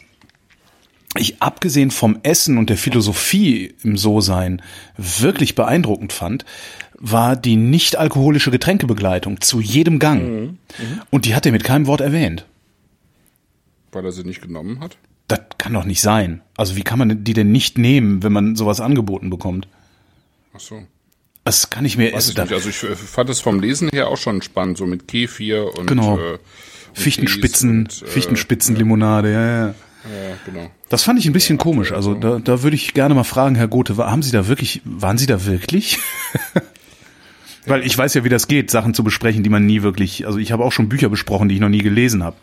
[1.17, 4.61] ich abgesehen vom Essen und der Philosophie im So-Sein
[4.97, 6.43] wirklich beeindruckend fand,
[6.97, 10.57] war die nicht alkoholische Getränkebegleitung zu jedem Gang.
[11.11, 12.45] Und die hat er mit keinem Wort erwähnt.
[13.93, 14.97] Weil er sie nicht genommen hat?
[15.29, 16.41] Das kann doch nicht sein.
[16.57, 19.69] Also wie kann man die denn nicht nehmen, wenn man sowas angeboten bekommt?
[20.53, 20.83] Ach so.
[21.45, 22.39] Das kann ich mir nicht.
[22.39, 25.85] Also ich äh, fand es vom Lesen her auch schon spannend, so mit Kefir und
[25.85, 26.17] Genau.
[26.17, 26.39] äh,
[26.93, 29.67] Fichtenspitzen, und, äh, Fichtenspitzenlimonade, ja, ja.
[29.67, 30.71] Ja, genau.
[30.89, 31.91] Das fand ich ein bisschen komisch.
[31.91, 35.17] Also da, da würde ich gerne mal fragen, Herr Gothe, haben Sie da wirklich, waren
[35.19, 35.99] Sie da wirklich?
[37.67, 40.37] Weil ich weiß ja, wie das geht, Sachen zu besprechen, die man nie wirklich, also
[40.39, 42.35] ich habe auch schon Bücher besprochen, die ich noch nie gelesen habe.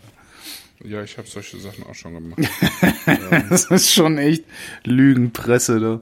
[0.84, 2.40] Ja, ich habe solche Sachen auch schon gemacht.
[3.50, 4.44] Das ist schon echt
[4.84, 6.00] Lügenpresse da.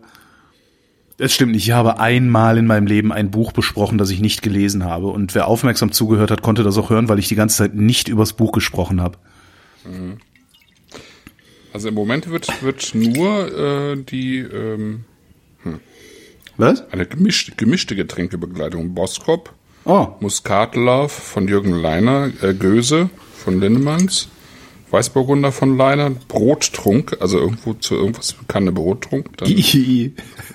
[1.20, 4.40] Es stimmt nicht, ich habe einmal in meinem Leben ein Buch besprochen, das ich nicht
[4.40, 5.08] gelesen habe.
[5.08, 8.08] Und wer aufmerksam zugehört hat, konnte das auch hören, weil ich die ganze Zeit nicht
[8.08, 9.18] übers Buch gesprochen habe.
[11.74, 15.04] Also im Moment wird, wird nur äh, die ähm,
[16.56, 16.90] Was?
[16.90, 19.52] eine gemischte, gemischte Getränkebegleitung Boskop,
[19.84, 24.28] Oh, Muskatlauf von Jürgen Leiner, äh, Göse von Lindemanns,
[24.90, 29.78] Weißburgunder von Leiner, Brottrunk, also irgendwo zu irgendwas kann eine Brottrunk, dann ekelhaft.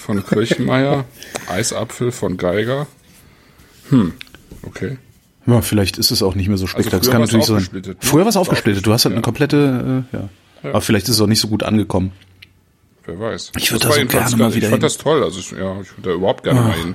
[0.00, 1.04] von Kirchenmeier,
[1.48, 2.86] Eisapfel von Geiger.
[3.90, 4.12] Hm,
[4.62, 4.96] okay.
[5.46, 7.00] Ja, vielleicht ist es auch nicht mehr so spektakulär.
[7.00, 7.56] Also das kann natürlich sein.
[7.56, 8.08] aufgesplittet, ne?
[8.08, 8.86] Früher war es aufgesplittet.
[8.86, 10.28] Du hast halt eine komplette, äh, ja.
[10.62, 10.70] Ja.
[10.70, 12.12] Aber vielleicht ist es auch nicht so gut angekommen.
[13.04, 13.52] Wer weiß.
[13.56, 15.24] Ich würd Das da so gerne mal wieder Ich fand das toll.
[15.24, 16.94] Also ich, ja, ich würde da überhaupt gerne mal hin.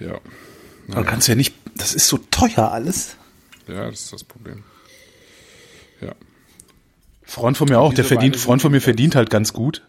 [0.00, 0.18] Ja,
[0.90, 3.16] Aber du kannst ja nicht, das ist so teuer alles.
[3.68, 4.64] Ja, das ist das Problem.
[6.00, 6.12] Ja.
[7.22, 9.82] Freund von mir auch, der verdient, Freund von mir verdient halt ganz gut.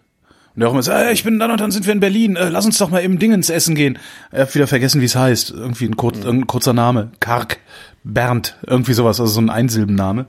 [0.55, 2.35] Und der auch immer sagt, äh, ich bin dann und dann sind wir in Berlin,
[2.35, 3.97] äh, lass uns doch mal im Dingens essen gehen.
[4.31, 5.51] Ich hab wieder vergessen, wie es heißt.
[5.51, 7.11] Irgendwie ein, kurz, ein kurzer Name.
[7.19, 7.59] Karg,
[8.03, 10.27] Bernd, irgendwie sowas, also so ein Einsilbenname.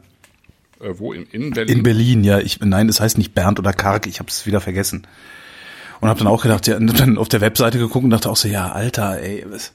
[0.81, 1.13] Äh, wo?
[1.13, 1.77] In, in Berlin?
[1.77, 2.39] In Berlin, ja.
[2.39, 5.07] Ich, nein, es heißt nicht Bernd oder Karg, ich habe es wieder vergessen.
[6.05, 8.47] Und habe dann auch gedacht, ja, dann auf der Webseite geguckt und dachte auch so,
[8.47, 9.73] ja, Alter, ey, was,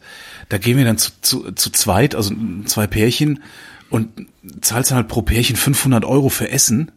[0.47, 3.41] da gehen wir dann zu, zu, zu zweit, also zwei Pärchen
[3.89, 4.27] und
[4.61, 6.91] zahlst dann halt pro Pärchen 500 Euro für Essen.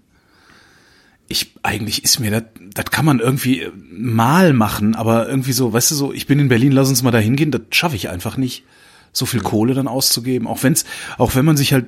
[1.29, 2.43] Ich, eigentlich ist mir das,
[2.75, 6.49] das kann man irgendwie mal machen, aber irgendwie so, weißt du so, ich bin in
[6.49, 8.65] Berlin, lass uns mal da hingehen, das schaffe ich einfach nicht,
[9.13, 10.85] so viel Kohle dann auszugeben, auch wenn's,
[11.17, 11.87] auch wenn man sich halt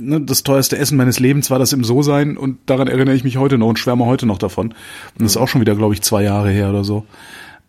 [0.00, 3.24] ne, das teuerste Essen meines Lebens war das im So sein und daran erinnere ich
[3.24, 4.68] mich heute noch und schwärme heute noch davon.
[4.68, 7.06] Und das ist auch schon wieder, glaube ich, zwei Jahre her oder so.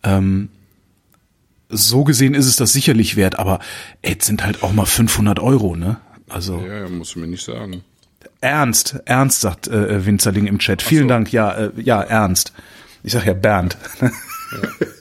[0.04, 0.50] Ähm,
[1.70, 3.60] so gesehen ist es das sicherlich wert, aber
[4.02, 5.98] ey, es sind halt auch mal 500 Euro, ne?
[6.28, 7.84] Also Ja, ja, musst du mir nicht sagen.
[8.42, 10.82] Ernst, Ernst, sagt äh, Winzerling im Chat.
[10.82, 11.10] Vielen so.
[11.10, 12.54] Dank, ja, äh, ja, Ernst.
[13.04, 13.78] Ich sag ja Bernd.
[14.02, 14.10] Ja,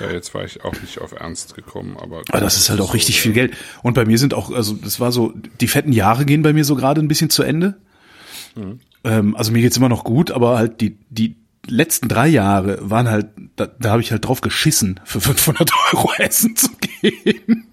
[0.00, 2.22] jetzt war ich auch nicht auf Ernst gekommen, aber.
[2.28, 3.22] Aber das ist halt auch so, richtig ja.
[3.22, 3.56] viel Geld.
[3.82, 6.64] Und bei mir sind auch, also das war so, die fetten Jahre gehen bei mir
[6.64, 7.76] so gerade ein bisschen zu Ende.
[9.04, 11.36] Ähm, also mir geht's immer noch gut, aber halt die, die
[11.66, 16.10] letzten drei Jahre waren halt, da, da habe ich halt drauf geschissen, für 500 Euro
[16.18, 16.68] essen zu
[17.00, 17.66] gehen.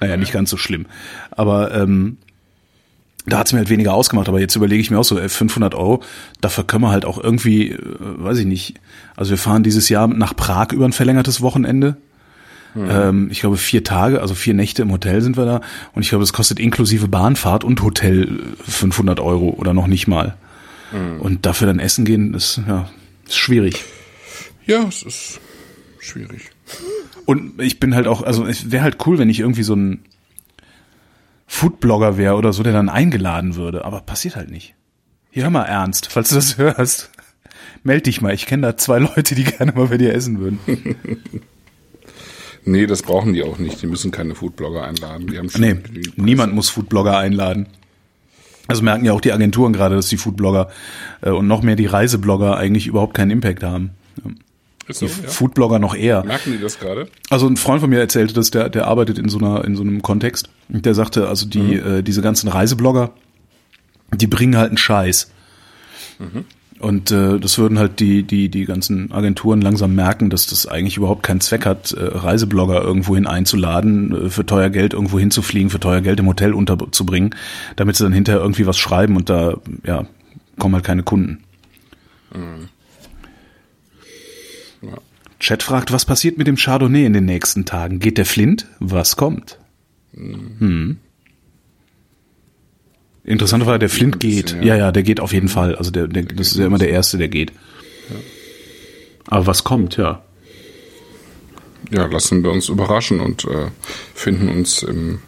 [0.00, 0.86] naja, nicht ganz so schlimm.
[1.30, 2.18] Aber ähm,
[3.26, 5.74] da hat's mir halt weniger ausgemacht, aber jetzt überlege ich mir auch so, ey, 500
[5.74, 6.02] Euro,
[6.40, 8.74] dafür können wir halt auch irgendwie, äh, weiß ich nicht,
[9.16, 11.96] also wir fahren dieses Jahr nach Prag über ein verlängertes Wochenende.
[12.76, 15.60] Ähm, ich glaube vier Tage, also vier Nächte im Hotel sind wir da
[15.92, 18.22] und ich glaube, es kostet inklusive Bahnfahrt und Hotel
[18.66, 20.36] äh, 500 Euro oder noch nicht mal.
[21.20, 22.90] Und dafür dann essen gehen, ist ja
[23.30, 23.84] ist schwierig.
[24.66, 25.40] Ja, es ist
[26.00, 26.50] schwierig.
[27.26, 30.00] Und ich bin halt auch, also es wäre halt cool, wenn ich irgendwie so ein
[31.52, 34.76] Foodblogger wäre oder so, der dann eingeladen würde, aber passiert halt nicht.
[35.32, 37.10] Hier hör mal ernst, falls du das hörst.
[37.82, 40.60] Meld dich mal, ich kenne da zwei Leute, die gerne mal bei dir essen würden.
[42.66, 43.80] Nee, das brauchen die auch nicht.
[43.80, 45.26] Die müssen keine Foodblogger einladen.
[45.28, 45.76] Die haben schon Nee,
[46.16, 47.68] niemand muss Foodblogger einladen.
[48.68, 50.68] Also merken ja auch die Agenturen gerade, dass die Foodblogger
[51.22, 53.92] äh, und noch mehr die Reiseblogger eigentlich überhaupt keinen Impact haben.
[54.90, 55.28] Ist so, Die ja.
[55.28, 56.24] Foodblogger noch eher.
[56.24, 57.08] Merken die das gerade?
[57.30, 59.82] Also ein Freund von mir erzählte, dass der, der arbeitet in so einer, in so
[59.82, 60.50] einem Kontext.
[60.68, 63.12] Und der sagte, also die, äh, diese ganzen Reiseblogger,
[64.14, 65.30] die bringen halt einen Scheiß.
[66.80, 70.96] Und äh, das würden halt die, die, die ganzen Agenturen langsam merken, dass das eigentlich
[70.96, 75.78] überhaupt keinen Zweck hat, äh, Reiseblogger irgendwohin einzuladen, äh, für teuer Geld irgendwo hinzufliegen, für
[75.78, 77.34] teuer Geld im Hotel unterzubringen,
[77.76, 80.06] damit sie dann hinterher irgendwie was schreiben und da, ja,
[80.58, 81.42] kommen halt keine Kunden.
[82.34, 82.40] Ja.
[85.40, 87.98] Chat fragt, was passiert mit dem Chardonnay in den nächsten Tagen?
[87.98, 88.66] Geht der Flint?
[88.78, 89.58] Was kommt?
[90.14, 90.98] Hm.
[93.24, 94.56] Interessant war, der Flint geht.
[94.62, 94.76] ja.
[94.76, 95.74] Ja, der geht auf jeden Fall.
[95.76, 97.52] Also der, der, das ist ja immer der Erste, der geht.
[99.28, 100.22] Aber was kommt, ja.
[101.90, 103.68] Ja, lassen wir uns überraschen und äh,
[104.14, 105.20] finden uns im,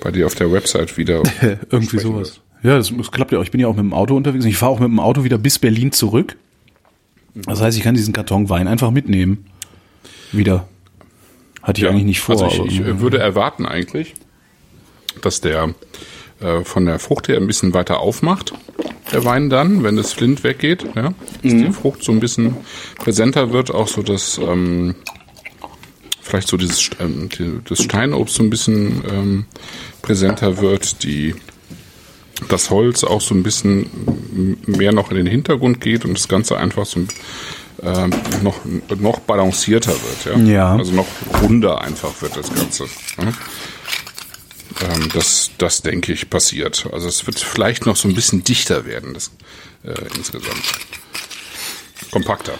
[0.00, 1.22] bei dir auf der Website wieder.
[1.70, 2.40] Irgendwie sowas.
[2.62, 3.42] Ja, das, das klappt ja auch.
[3.42, 4.44] Ich bin ja auch mit dem Auto unterwegs.
[4.46, 6.36] Ich fahre auch mit dem Auto wieder bis Berlin zurück.
[7.34, 9.46] Das heißt, ich kann diesen Karton Wein einfach mitnehmen.
[10.32, 10.68] Wieder.
[11.62, 12.40] Hatte ich Ja, eigentlich nicht vor.
[12.42, 14.14] Also ich, ich äh, würde erwarten eigentlich,
[15.22, 15.74] dass der
[16.40, 18.52] äh, von der Frucht her ein bisschen weiter aufmacht,
[19.12, 21.66] der Wein dann, wenn das Flint weggeht, ja, dass Mhm.
[21.66, 22.56] die Frucht so ein bisschen
[22.98, 24.94] präsenter wird, auch so das ähm,
[26.20, 29.44] vielleicht so dieses ähm, die, das Steinobst so ein bisschen ähm,
[30.02, 31.34] präsenter wird, die
[32.48, 36.56] das Holz auch so ein bisschen mehr noch in den Hintergrund geht und das Ganze
[36.58, 37.00] einfach so
[37.82, 38.10] ähm,
[38.42, 38.60] noch,
[38.98, 40.24] noch balancierter wird.
[40.24, 40.52] Ja?
[40.52, 40.76] Ja.
[40.76, 41.06] Also noch
[41.42, 42.84] runder einfach wird das Ganze.
[43.18, 43.32] Ja?
[44.82, 46.88] Ähm, das, das denke ich passiert.
[46.92, 49.30] Also es wird vielleicht noch so ein bisschen dichter werden, das
[49.84, 50.62] äh, insgesamt.
[52.10, 52.54] Kompakter.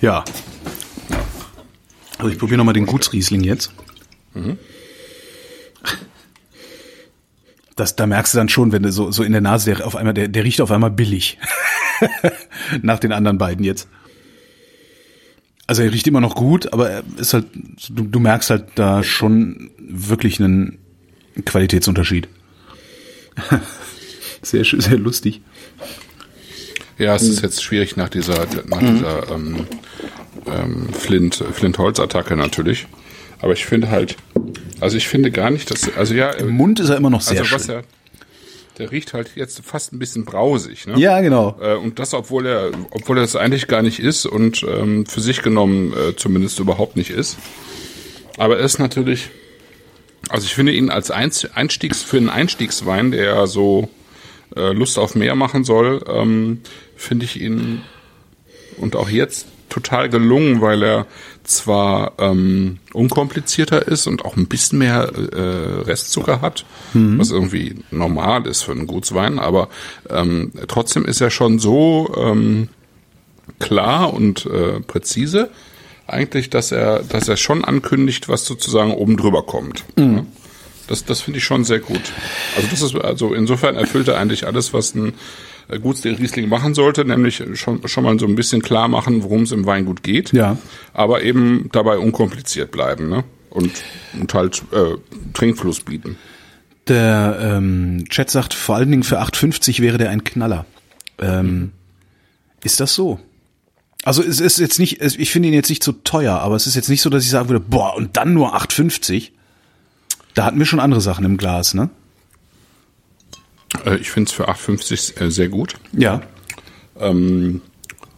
[0.00, 0.24] Ja.
[2.18, 3.72] Also ich probiere nochmal den Gutsriesling jetzt.
[7.80, 9.96] Das, da merkst du dann schon, wenn du so, so in der Nase, der auf
[9.96, 11.38] einmal, der, der riecht auf einmal billig.
[12.82, 13.88] Nach den anderen beiden jetzt.
[15.66, 17.46] Also er riecht immer noch gut, aber er ist halt,
[17.88, 20.76] du, du merkst halt da schon wirklich einen
[21.46, 22.28] Qualitätsunterschied.
[24.42, 25.40] sehr, sehr lustig.
[26.98, 29.66] Ja, es ist jetzt schwierig nach dieser, nach dieser ähm,
[30.46, 32.88] ähm, Flint, Flint-Holz-Attacke natürlich.
[33.40, 34.16] Aber ich finde halt,
[34.80, 37.40] also ich finde gar nicht, dass, also ja, Im Mund ist er immer noch sehr
[37.40, 37.76] also was schön.
[37.76, 37.84] er,
[38.78, 40.98] der riecht halt jetzt fast ein bisschen brausig, ne?
[40.98, 41.58] Ja, genau.
[41.60, 45.20] Äh, und das, obwohl er, obwohl er es eigentlich gar nicht ist und ähm, für
[45.20, 47.36] sich genommen äh, zumindest überhaupt nicht ist.
[48.38, 49.30] Aber er ist natürlich,
[50.30, 53.90] also ich finde ihn als Einstiegs für einen Einstiegswein, der ja so
[54.56, 56.62] äh, Lust auf mehr machen soll, ähm,
[56.96, 57.82] finde ich ihn
[58.78, 61.06] und auch jetzt total gelungen, weil er
[61.50, 68.46] zwar ähm, unkomplizierter ist und auch ein bisschen mehr äh, Restzucker hat, was irgendwie normal
[68.46, 69.68] ist für einen Gutswein, aber
[70.08, 72.68] ähm, trotzdem ist er schon so ähm,
[73.58, 75.50] klar und äh, präzise,
[76.06, 79.84] eigentlich, dass er, dass er schon ankündigt, was sozusagen oben drüber kommt.
[79.98, 80.24] Ja.
[80.88, 82.12] Das, das finde ich schon sehr gut.
[82.56, 85.12] Also das ist also insofern erfüllt er eigentlich alles, was ein
[85.70, 89.52] äh, Gutsriesling machen sollte, nämlich schon schon mal so ein bisschen klar machen, worum es
[89.52, 90.32] im Weingut geht.
[90.32, 90.56] Ja.
[90.92, 93.24] Aber eben dabei unkompliziert bleiben, ne?
[93.50, 93.72] Und,
[94.18, 94.96] und halt äh,
[95.32, 96.16] Trinkfluss bieten.
[96.86, 100.66] Der ähm, Chat sagt, vor allen Dingen für 8,50 wäre der ein Knaller.
[101.18, 101.72] Ähm,
[102.62, 103.18] Ist das so?
[104.04, 106.74] Also es ist jetzt nicht, ich finde ihn jetzt nicht so teuer, aber es ist
[106.74, 109.30] jetzt nicht so, dass ich sagen würde, boah, und dann nur 8,50.
[110.34, 111.90] Da hatten wir schon andere Sachen im Glas, ne?
[113.84, 115.74] Äh, ich finde es für 8,50 äh, sehr gut.
[115.92, 116.22] Ja.
[116.98, 117.62] Ähm,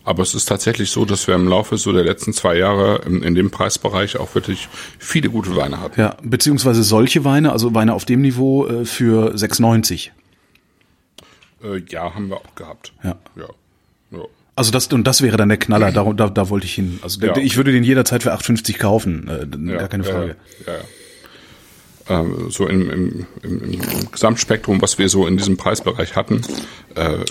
[0.04, 3.22] aber es ist tatsächlich so, dass wir im Laufe so der letzten zwei Jahre in,
[3.22, 6.00] in dem Preisbereich auch wirklich viele gute Weine hatten.
[6.00, 10.10] Ja, beziehungsweise solche Weine, also Weine auf dem Niveau äh, für 6,90.
[11.62, 12.92] Äh, ja, haben wir auch gehabt.
[13.04, 13.16] Ja.
[13.36, 13.44] Ja.
[14.10, 14.24] ja.
[14.56, 16.98] Also das und das wäre dann der Knaller, da, da, da wollte ich hin.
[17.02, 17.42] Also der, Ja.
[17.42, 20.36] ich würde den jederzeit für 8,50 kaufen, äh, gar keine Frage.
[20.66, 20.78] Ja, ja.
[22.08, 26.42] Ähm, so im, im, im, Gesamtspektrum, was wir so in diesem Preisbereich hatten,
[26.96, 27.24] äh, würde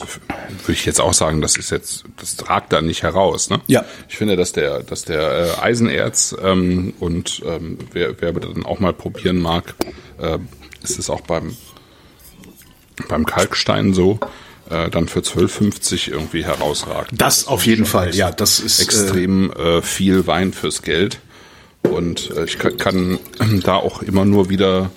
[0.70, 3.50] ich jetzt auch sagen, das ist jetzt, das ragt da nicht heraus.
[3.50, 3.60] Ne?
[3.68, 3.84] Ja.
[4.08, 8.80] Ich finde, dass der, dass der äh, Eisenerz ähm, und ähm, wer, wer dann auch
[8.80, 9.76] mal probieren mag,
[10.20, 10.38] äh,
[10.84, 11.56] ist es auch beim
[13.08, 14.20] beim Kalkstein so,
[14.70, 17.12] äh, dann für 12,50 irgendwie herausragt.
[17.14, 21.20] Das auf jeden Fall, ja, das ist äh, extrem äh, viel Wein fürs Geld.
[21.84, 23.20] Und äh, ich kann, kann
[23.64, 24.92] da auch immer nur wieder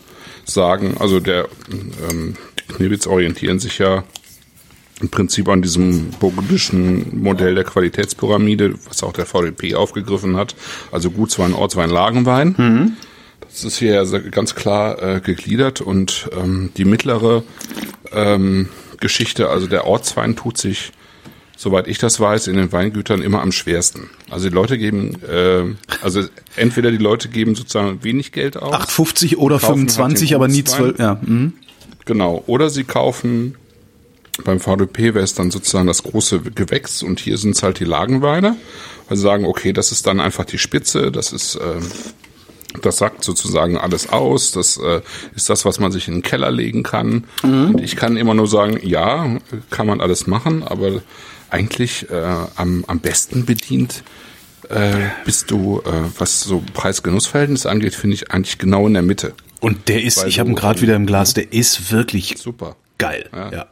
[0.44, 1.48] sagen, also der
[2.10, 4.04] ähm, die Knebitz orientieren sich ja
[5.00, 10.54] im Prinzip an diesem burgundischen Modell der Qualitätspyramide, was auch der VDP aufgegriffen hat.
[10.92, 12.54] Also Gutswein, Ortswein, Lagenwein.
[12.56, 12.92] Mhm.
[13.40, 17.42] Das ist hier ganz klar äh, gegliedert und ähm, die mittlere
[18.12, 18.68] ähm,
[19.00, 20.92] Geschichte, also der Ortswein tut sich,
[21.56, 24.10] soweit ich das weiß, in den Weingütern immer am schwersten.
[24.30, 25.64] Also die Leute geben, äh,
[26.02, 26.22] also
[26.56, 28.74] entweder die Leute geben sozusagen wenig Geld aus.
[28.74, 30.98] 8,50 oder 25, halt aber nie 12.
[30.98, 31.20] Ja.
[31.22, 31.54] Mhm.
[32.04, 32.42] Genau.
[32.46, 33.56] Oder sie kaufen
[34.42, 37.84] beim VDP wäre es dann sozusagen das große Gewächs und hier sind es halt die
[37.84, 38.56] Lagenweine,
[39.08, 41.80] weil sie sagen, okay, das ist dann einfach die Spitze, das ist, äh,
[42.82, 45.00] das sagt sozusagen alles aus, das äh,
[45.34, 47.24] ist das, was man sich in den Keller legen kann.
[47.42, 47.74] Mhm.
[47.74, 49.38] Und ich kann immer nur sagen, ja,
[49.70, 51.02] kann man alles machen, aber
[51.50, 54.02] eigentlich äh, am, am besten bedient
[54.70, 59.34] äh, bist du, äh, was so Preis-Genuss-Verhältnis angeht, finde ich eigentlich genau in der Mitte.
[59.60, 62.76] Und der ist, Weil ich habe ihn gerade wieder im Glas, der ist wirklich super
[62.98, 63.28] geil.
[63.32, 63.52] ja.
[63.52, 63.66] ja.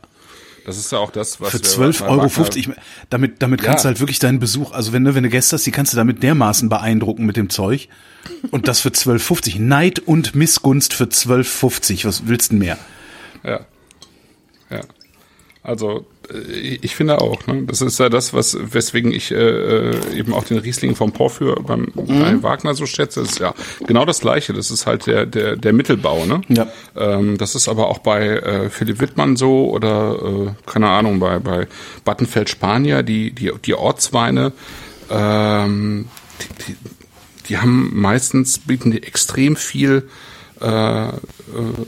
[0.64, 2.28] Das ist ja auch das, was für 12,50 Euro.
[2.28, 2.70] 50,
[3.10, 3.90] damit damit kannst ja.
[3.90, 5.96] du halt wirklich deinen Besuch, also wenn du, wenn du Gäste hast, die kannst du
[5.96, 7.88] damit dermaßen beeindrucken mit dem Zeug.
[8.52, 9.60] Und das für 12,50.
[9.60, 12.06] Neid und Missgunst für 12,50.
[12.06, 12.78] Was willst du denn mehr?
[13.42, 13.66] Ja.
[14.70, 14.82] Ja.
[15.64, 17.62] Also ich finde auch, ne?
[17.66, 21.56] das ist ja das, was weswegen ich äh, äh eben auch den Riesling vom Porphyr
[21.56, 22.42] beim, mhm.
[22.42, 23.20] Wagner so schätze.
[23.20, 23.54] Das ist ja
[23.86, 24.52] genau das Gleiche.
[24.52, 26.40] Das ist halt der der der Mittelbau, ne?
[26.48, 26.68] Ja.
[26.96, 31.38] Ähm, das ist aber auch bei äh, Philipp Wittmann so oder äh, keine Ahnung bei
[31.38, 31.66] bei
[32.04, 34.52] Battenfeld Spanier die die die Ortsweine.
[35.10, 36.06] Ähm,
[36.40, 36.76] die, die,
[37.48, 40.08] die haben meistens bieten die extrem viel
[40.62, 41.12] äh,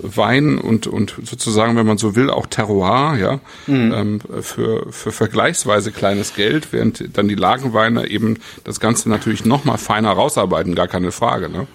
[0.02, 3.92] Wein und, und sozusagen, wenn man so will, auch Terroir, ja, mhm.
[3.92, 9.64] ähm, für, für vergleichsweise kleines Geld, während dann die Lagenweine eben das Ganze natürlich noch
[9.64, 11.66] mal feiner rausarbeiten, gar keine Frage, ne?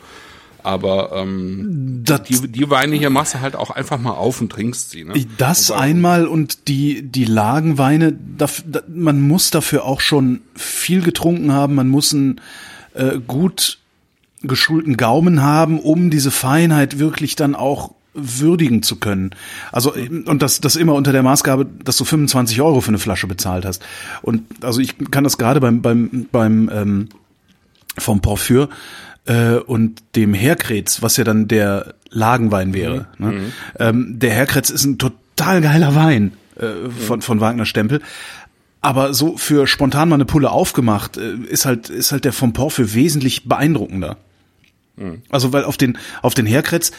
[0.62, 4.52] Aber ähm, das, die, die Weine hier machst du halt auch einfach mal auf und
[4.52, 5.06] trinkst sie.
[5.06, 5.14] Ne?
[5.38, 11.02] Das und einmal und die die Lagenweine, da, da, man muss dafür auch schon viel
[11.02, 12.42] getrunken haben, man muss ein
[12.94, 13.79] äh, gut
[14.42, 19.32] geschulten Gaumen haben, um diese Feinheit wirklich dann auch würdigen zu können.
[19.72, 23.28] Also und das das immer unter der Maßgabe, dass du 25 Euro für eine Flasche
[23.28, 23.84] bezahlt hast.
[24.22, 27.10] Und also ich kann das gerade beim beim beim ähm,
[27.98, 28.70] vom Porphyr
[29.26, 33.08] äh, und dem Herkretz, was ja dann der Lagenwein wäre.
[33.18, 33.26] Mhm.
[33.26, 33.32] Ne?
[33.32, 33.54] Mhm.
[33.78, 38.02] Ähm, der Herkretz ist ein total geiler Wein äh, von von Wagner Stempel.
[38.82, 42.54] Aber so für spontan mal eine Pulle aufgemacht, äh, ist halt, ist halt der vom
[42.54, 44.18] Porphyr wesentlich beeindruckender.
[45.00, 45.22] Mhm.
[45.30, 46.92] Also weil auf den auf den Herkretz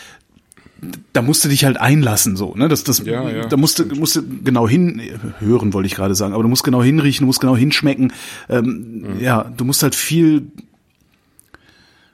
[1.12, 2.68] da musst du dich halt einlassen so, ne?
[2.68, 3.46] Das das ja, ja.
[3.46, 5.03] da musst du musst du genau hin
[5.38, 8.12] hören wollte ich gerade sagen, aber du musst genau hinriechen, du musst genau hinschmecken.
[8.48, 9.20] Ähm, mhm.
[9.20, 10.46] Ja, du musst halt viel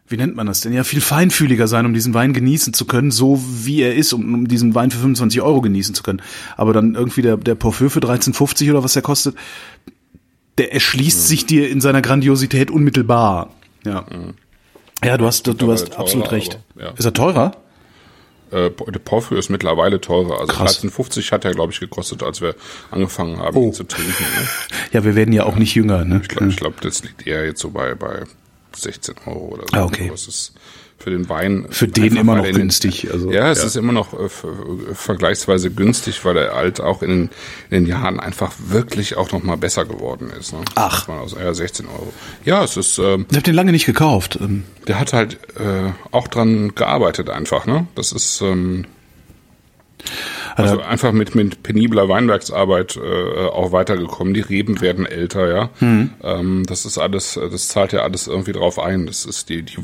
[0.08, 0.72] wie nennt man das denn?
[0.72, 4.34] Ja, viel feinfühliger sein, um diesen Wein genießen zu können, so wie er ist, um,
[4.34, 6.22] um diesen Wein für 25 Euro genießen zu können.
[6.56, 9.34] Aber dann irgendwie der, der Porphyr für 13,50 oder was der kostet,
[10.58, 11.26] der erschließt mhm.
[11.26, 13.50] sich dir in seiner Grandiosität unmittelbar.
[13.84, 14.02] Ja.
[14.02, 14.34] Mhm.
[15.04, 16.58] Ja, du hast, du, du hast absolut recht.
[16.74, 16.90] Aber, ja.
[16.92, 17.52] Ist er teurer?
[18.50, 20.40] Äh, der Porphyr ist mittlerweile teurer.
[20.40, 22.54] Also 13,50 hat er, glaube ich, gekostet, als wir
[22.90, 23.64] angefangen haben, oh.
[23.64, 24.12] ihn zu trinken.
[24.22, 24.48] Ne?
[24.92, 26.04] Ja, wir werden ja auch nicht jünger.
[26.04, 26.20] Ne?
[26.22, 28.22] Ich glaube, glaub, das liegt eher jetzt so bei, bei
[28.74, 29.76] 16 Euro oder so.
[29.76, 30.08] Ah, okay.
[30.10, 30.54] Das ist
[30.98, 31.66] für den Wein.
[31.70, 33.08] Für den immer noch den, günstig.
[33.12, 33.66] Also, ja, es ja.
[33.66, 34.28] ist immer noch äh,
[34.94, 37.30] vergleichsweise günstig, weil er halt auch in,
[37.70, 40.52] in, den Jahren einfach wirklich auch noch mal besser geworden ist.
[40.52, 40.60] Ne?
[40.74, 41.08] Ach.
[41.08, 42.12] Aus, ja, 16 Euro.
[42.44, 42.98] Ja, es ist.
[42.98, 44.38] Ähm, ich habe den lange nicht gekauft.
[44.40, 44.64] Ähm.
[44.88, 47.66] Der hat halt äh, auch dran gearbeitet einfach.
[47.66, 47.86] Ne?
[47.94, 48.40] Das ist.
[48.40, 48.86] Ähm,
[50.56, 54.32] also einfach mit, mit penibler Weinbergsarbeit äh, auch weitergekommen.
[54.34, 55.70] Die Reben werden älter, ja.
[55.80, 56.10] Mhm.
[56.22, 59.06] Ähm, das ist alles, das zahlt ja alles irgendwie drauf ein.
[59.06, 59.76] Das ist die, die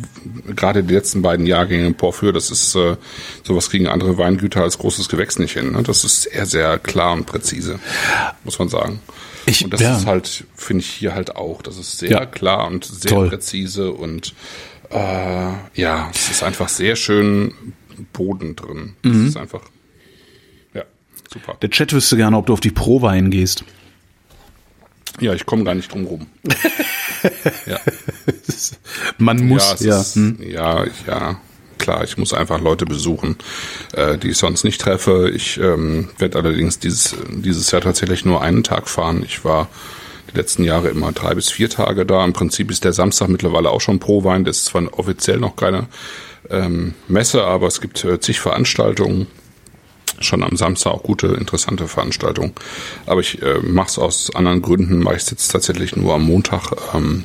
[0.57, 2.97] gerade die letzten beiden Jahrgänge im Porphyr, das ist äh,
[3.43, 5.73] sowas kriegen andere Weingüter als großes Gewächs nicht hin.
[5.73, 5.83] Ne?
[5.83, 7.79] Das ist sehr, sehr klar und präzise,
[8.45, 9.01] muss man sagen.
[9.45, 9.97] Ich, und das ja.
[9.97, 11.63] ist halt, finde ich hier halt auch.
[11.63, 12.27] Das ist sehr ja.
[12.27, 13.29] klar und sehr Toll.
[13.29, 14.35] präzise und
[14.91, 17.55] äh, ja, es ist einfach sehr schön
[18.13, 18.95] Boden drin.
[19.03, 19.29] Mhm.
[19.29, 19.63] ist einfach
[21.33, 21.57] Super.
[21.63, 23.65] Der Chat wüsste gerne, ob du auf die Pro-Wein gehst.
[25.21, 26.27] Ja, ich komme gar nicht drum rum.
[27.67, 27.79] ja.
[29.19, 30.01] Man muss, ja.
[30.01, 30.39] Ist, hm?
[30.43, 31.41] Ja, ja,
[31.79, 33.37] klar, ich muss einfach Leute besuchen,
[33.93, 35.31] äh, die ich sonst nicht treffe.
[35.35, 39.23] Ich ähm, werde allerdings dieses, dieses Jahr tatsächlich nur einen Tag fahren.
[39.25, 39.69] Ich war
[40.33, 42.25] die letzten Jahre immer drei bis vier Tage da.
[42.25, 44.45] Im Prinzip ist der Samstag mittlerweile auch schon Pro-Wein.
[44.45, 45.89] Das ist zwar offiziell noch keine
[46.51, 49.27] ähm, Messe, aber es gibt äh, zig Veranstaltungen
[50.23, 52.53] schon am Samstag auch gute, interessante Veranstaltungen.
[53.07, 56.73] Aber ich äh, mache es aus anderen Gründen, mache ich jetzt tatsächlich nur am Montag
[56.95, 57.25] ähm,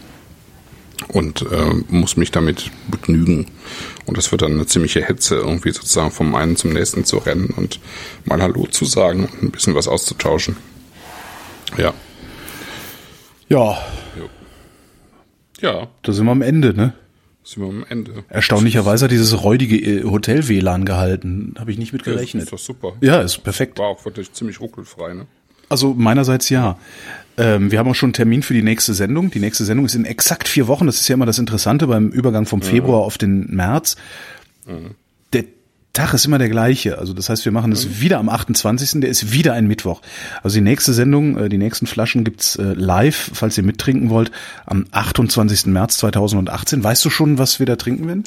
[1.09, 3.47] und äh, muss mich damit begnügen.
[4.05, 7.53] Und das wird dann eine ziemliche Hetze, irgendwie sozusagen vom einen zum nächsten zu rennen
[7.55, 7.79] und
[8.25, 10.57] mal Hallo zu sagen und ein bisschen was auszutauschen.
[11.77, 11.93] Ja.
[13.49, 13.77] Ja,
[15.61, 16.93] Ja, da sind wir am Ende, ne?
[17.47, 18.25] Sind wir am Ende.
[18.29, 21.55] Erstaunlicherweise hat dieses räudige äh, Hotel-WLAN gehalten.
[21.57, 22.43] Habe ich nicht mit gerechnet.
[22.43, 22.93] ist doch super.
[23.01, 23.79] Ja, ist perfekt.
[23.79, 25.27] War auch wirklich ziemlich ruckelfrei, ne?
[25.69, 26.77] Also meinerseits ja.
[27.37, 29.31] Ähm, wir haben auch schon einen Termin für die nächste Sendung.
[29.31, 30.85] Die nächste Sendung ist in exakt vier Wochen.
[30.85, 33.95] Das ist ja immer das Interessante beim Übergang vom Februar auf den März.
[34.65, 34.75] Der
[35.97, 36.99] Tag ist immer der gleiche.
[36.99, 39.01] Also das heißt, wir machen es wieder am 28.
[39.01, 40.01] Der ist wieder ein Mittwoch.
[40.43, 44.31] Also die nächste Sendung, äh, die nächsten Flaschen gibt's äh, live, falls ihr mittrinken wollt,
[44.67, 45.65] am 28.
[45.65, 46.83] März 2018.
[46.83, 48.23] Weißt du schon, was wir da trinken werden?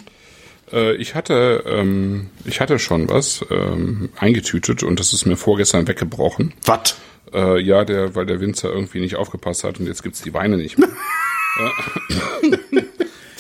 [0.73, 5.87] Äh, ich hatte, ähm, ich hatte schon was ähm, eingetütet und das ist mir vorgestern
[5.87, 6.53] weggebrochen.
[6.65, 6.97] Was?
[7.33, 10.57] Äh, ja, der, weil der Winzer irgendwie nicht aufgepasst hat und jetzt gibt's die Weine
[10.57, 10.89] nicht mehr.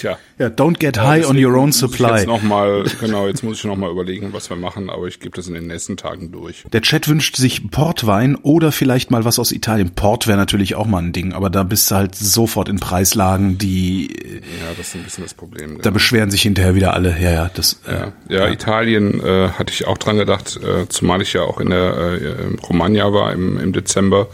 [0.01, 0.19] Tja.
[0.39, 2.17] Ja, don't get high on your own supply.
[2.21, 5.21] Jetzt noch mal, genau, jetzt muss ich noch mal überlegen, was wir machen, aber ich
[5.21, 6.65] gebe das in den nächsten Tagen durch.
[6.73, 9.91] Der Chat wünscht sich Portwein oder vielleicht mal was aus Italien.
[9.91, 13.59] Port wäre natürlich auch mal ein Ding, aber da bist du halt sofort in Preislagen,
[13.59, 15.79] die Ja, das ist ein bisschen das Problem.
[15.83, 17.15] da beschweren sich hinterher wieder alle.
[17.21, 21.21] Ja, ja, das äh, Ja, ja, Italien äh, hatte ich auch dran gedacht, äh, zumal
[21.21, 24.29] ich ja auch in der äh, Romagna war im, im Dezember,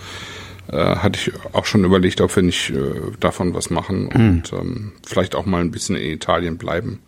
[0.71, 2.77] äh, hatte ich auch schon überlegt, ob wir nicht äh,
[3.21, 7.01] davon was machen und ähm, vielleicht auch mal ein bisschen in Italien bleiben.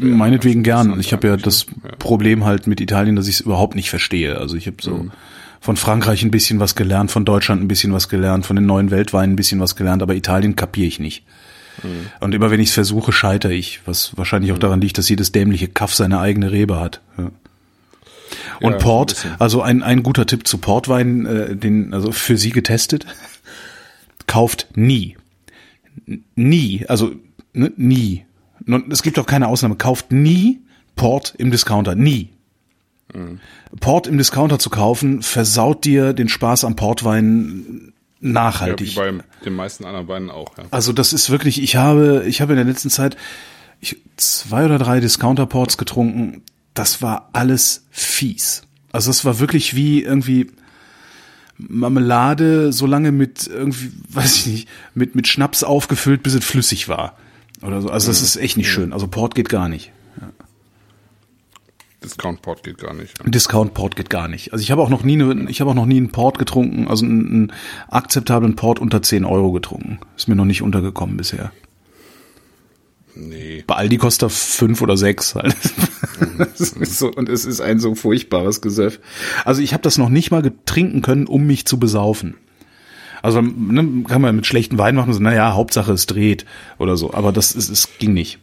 [0.00, 0.98] Meinetwegen gern.
[0.98, 1.74] Ich habe ja das ne?
[1.84, 1.96] Ja.
[1.96, 4.36] Problem halt mit Italien, dass ich es überhaupt nicht verstehe.
[4.36, 5.06] Also ich habe so
[5.60, 8.90] von Frankreich ein bisschen was gelernt, von Deutschland ein bisschen was gelernt, von den neuen
[8.90, 11.24] Weltweinen ein bisschen was gelernt, aber Italien kapiere ich nicht.
[12.20, 15.32] Und immer wenn ich es versuche, scheitere ich, was wahrscheinlich auch daran liegt, dass jedes
[15.32, 17.00] dämliche Kaff seine eigene Rebe hat.
[17.18, 17.30] Ja.
[18.60, 22.36] Und Ja, Port, ein also ein, ein guter Tipp zu Portwein, äh, den, also für
[22.36, 23.06] Sie getestet,
[24.26, 25.16] kauft nie.
[26.34, 27.12] Nie, also
[27.52, 28.24] ne, nie.
[28.90, 30.60] Es gibt auch keine Ausnahme, kauft nie
[30.96, 32.30] Port im Discounter, nie.
[33.80, 38.90] Port im Discounter zu kaufen, versaut dir den Spaß am Portwein Ja, nachhaltig.
[38.90, 39.12] wie bei
[39.44, 40.58] den meisten anderen Weinen auch.
[40.58, 40.64] Ja.
[40.70, 43.16] Also das ist wirklich, ich habe, ich habe in der letzten Zeit
[43.80, 46.42] ich, zwei oder drei Discounter-Ports getrunken.
[46.76, 48.62] Das war alles fies.
[48.92, 50.50] Also es war wirklich wie irgendwie
[51.56, 56.88] Marmelade so lange mit irgendwie, weiß ich nicht, mit, mit Schnaps aufgefüllt, bis es flüssig
[56.88, 57.16] war.
[57.62, 57.88] Oder so.
[57.88, 58.92] Also das ist echt nicht schön.
[58.92, 59.90] Also Port geht gar nicht.
[62.04, 63.18] Discount Port geht gar nicht.
[63.18, 63.28] Ja.
[63.28, 64.52] Discount Port geht gar nicht.
[64.52, 66.86] Also ich habe auch noch nie, eine, ich habe auch noch nie einen Port getrunken,
[66.88, 67.52] also einen, einen
[67.88, 69.98] akzeptablen Port unter 10 Euro getrunken.
[70.14, 71.52] Ist mir noch nicht untergekommen bisher.
[73.16, 73.64] Nee.
[73.66, 75.56] Bei Aldi kostet er fünf oder sechs halt.
[76.58, 79.00] So, und es ist ein so furchtbares Gesöff.
[79.44, 82.36] Also ich habe das noch nicht mal getrinken können, um mich zu besaufen.
[83.22, 86.46] Also ne, kann man mit schlechten Wein machen, so, naja, Hauptsache es dreht
[86.78, 87.12] oder so.
[87.12, 88.38] Aber das ist, es ging nicht.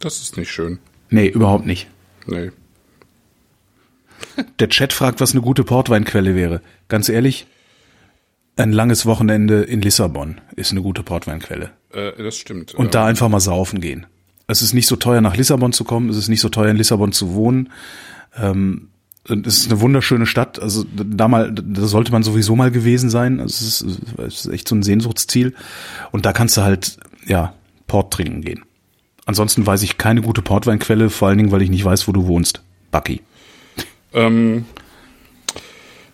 [0.00, 0.80] Das ist nicht schön.
[1.10, 1.86] Nee, überhaupt nicht.
[2.26, 2.50] Nee.
[4.58, 6.62] Der Chat fragt, was eine gute Portweinquelle wäre.
[6.88, 7.46] Ganz ehrlich,
[8.58, 11.70] ein langes Wochenende in Lissabon ist eine gute Portweinquelle.
[11.92, 12.74] Äh, das stimmt.
[12.74, 14.06] Und da einfach mal saufen gehen.
[14.46, 16.08] Es ist nicht so teuer, nach Lissabon zu kommen.
[16.08, 17.70] Es ist nicht so teuer, in Lissabon zu wohnen.
[18.36, 18.88] Ähm,
[19.28, 20.60] es ist eine wunderschöne Stadt.
[20.60, 23.40] Also da mal, da sollte man sowieso mal gewesen sein.
[23.40, 25.54] Also es ist, es ist echt so ein Sehnsuchtsziel.
[26.12, 27.54] Und da kannst du halt, ja,
[27.86, 28.64] Port trinken gehen.
[29.26, 32.26] Ansonsten weiß ich keine gute Portweinquelle, vor allen Dingen, weil ich nicht weiß, wo du
[32.26, 32.62] wohnst.
[32.90, 33.20] Bucky.
[34.14, 34.64] Ähm,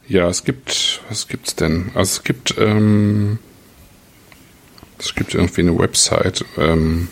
[0.09, 1.91] ja, es gibt, was gibt's denn?
[1.95, 3.39] Also es gibt, ähm,
[4.99, 7.09] es gibt irgendwie eine Website, ähm,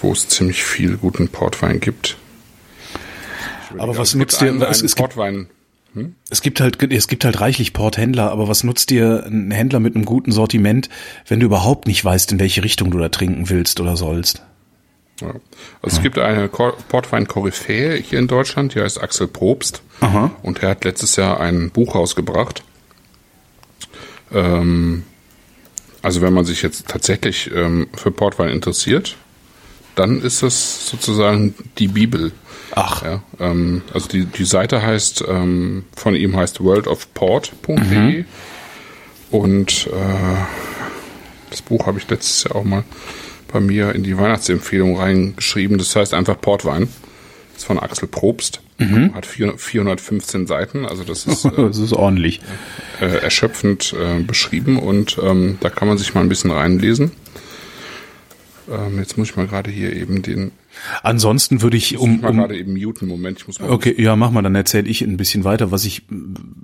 [0.00, 2.16] wo es ziemlich viel guten Portwein gibt.
[3.78, 5.48] Aber was nutzt dir- es- es Portwein?
[6.30, 9.96] Es gibt halt, es gibt halt reichlich Porthändler, aber was nutzt dir ein Händler mit
[9.96, 10.88] einem guten Sortiment,
[11.26, 14.42] wenn du überhaupt nicht weißt, in welche Richtung du da trinken willst oder sollst?
[15.20, 15.28] Ja.
[15.82, 19.82] Also es gibt eine Portwein-Koryphäe hier in Deutschland, die heißt Axel Probst.
[20.00, 20.30] Aha.
[20.42, 22.62] Und er hat letztes Jahr ein Buch rausgebracht.
[24.32, 25.04] Ähm,
[26.02, 29.16] also wenn man sich jetzt tatsächlich ähm, für Portwein interessiert,
[29.96, 32.32] dann ist das sozusagen die Bibel.
[32.70, 38.24] Ach, Ja, ähm, also die, die Seite heißt, ähm, von ihm heißt worldofport.de
[39.30, 40.36] und äh,
[41.50, 42.84] das Buch habe ich letztes Jahr auch mal
[43.52, 45.78] bei mir in die Weihnachtsempfehlung reingeschrieben.
[45.78, 46.88] Das heißt einfach Portwein.
[47.52, 48.60] Das ist von Axel Probst.
[48.80, 52.40] Hat 400 415 Seiten, also das ist äh, das ist ordentlich.
[53.00, 57.10] äh, erschöpfend äh, beschrieben und ähm, da kann man sich mal ein bisschen reinlesen.
[58.70, 60.52] Ähm, jetzt muss ich mal gerade hier eben den,
[61.02, 63.08] Ansonsten würde ich um, mal um gerade eben muten.
[63.08, 65.84] Moment, ich muss mal okay, ja, mach mal, dann erzähle ich ein bisschen weiter, was
[65.84, 66.02] ich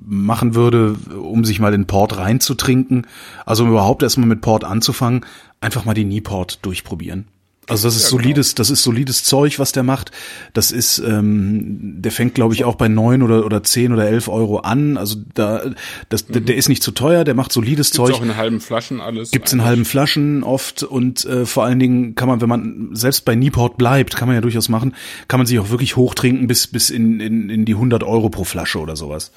[0.07, 3.07] machen würde, um sich mal den Port reinzutrinken.
[3.47, 5.25] Also um überhaupt erstmal mit Port anzufangen,
[5.65, 7.27] einfach mal die Nieport durchprobieren.
[7.67, 10.11] Also das ist Ja, solides, das ist solides Zeug, was der macht.
[10.53, 14.29] Das ist, ähm, der fängt, glaube ich, auch bei neun oder oder zehn oder elf
[14.29, 14.99] Euro an.
[14.99, 15.63] Also da,
[16.11, 17.25] das, der, der ist nicht zu teuer.
[17.25, 18.13] Der macht solides Gibt's Zeug.
[18.17, 19.31] auch in halben Flaschen alles.
[19.31, 23.25] Gibt's in halben Flaschen oft und äh, vor allen Dingen kann man, wenn man selbst
[23.25, 24.95] bei Nieport bleibt, kann man ja durchaus machen,
[25.29, 28.45] kann man sich auch wirklich hochtrinken bis bis in in, in die 100 Euro pro
[28.45, 29.33] Flasche oder sowas.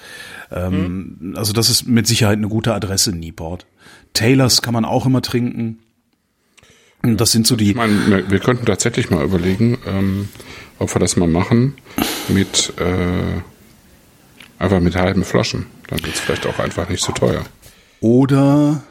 [0.52, 3.66] Ähm, Also das ist mit Sicherheit eine gute Adresse Nieport.
[4.12, 5.80] Taylors kann man auch immer trinken.
[7.16, 10.28] Das sind so die Ich meine, wir, könnten tatsächlich mal überlegen, ähm,
[10.80, 11.76] ob wir das mal machen
[12.28, 13.42] mit äh,
[14.60, 15.68] einfach mit halben Flaschen.
[15.88, 17.46] Dann wird's vielleicht auch einfach nicht so teuer.
[18.02, 18.82] Oder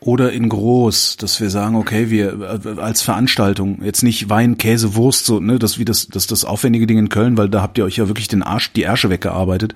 [0.00, 4.94] oder in groß, dass wir sagen, okay, wir äh, als Veranstaltung jetzt nicht Wein, Käse,
[4.94, 7.78] Wurst, so ne, das wie das das das aufwendige Ding in Köln, weil da habt
[7.78, 9.74] ihr euch ja wirklich den Arsch, die Ärsche weggearbeitet,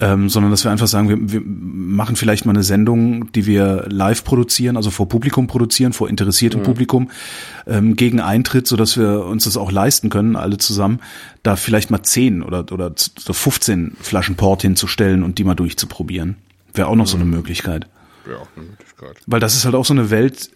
[0.00, 3.86] ähm, sondern dass wir einfach sagen, wir, wir machen vielleicht mal eine Sendung, die wir
[3.88, 7.10] live produzieren, also vor Publikum produzieren, vor interessiertem Publikum
[7.66, 11.00] ähm, gegen Eintritt, so dass wir uns das auch leisten können, alle zusammen,
[11.42, 16.36] da vielleicht mal 10 oder oder so 15 Flaschen Port hinzustellen und die mal durchzuprobieren,
[16.72, 17.86] wäre auch noch so eine Möglichkeit.
[18.24, 19.16] Wäre auch eine Möglichkeit.
[19.26, 20.50] Weil das ist halt auch so eine Welt,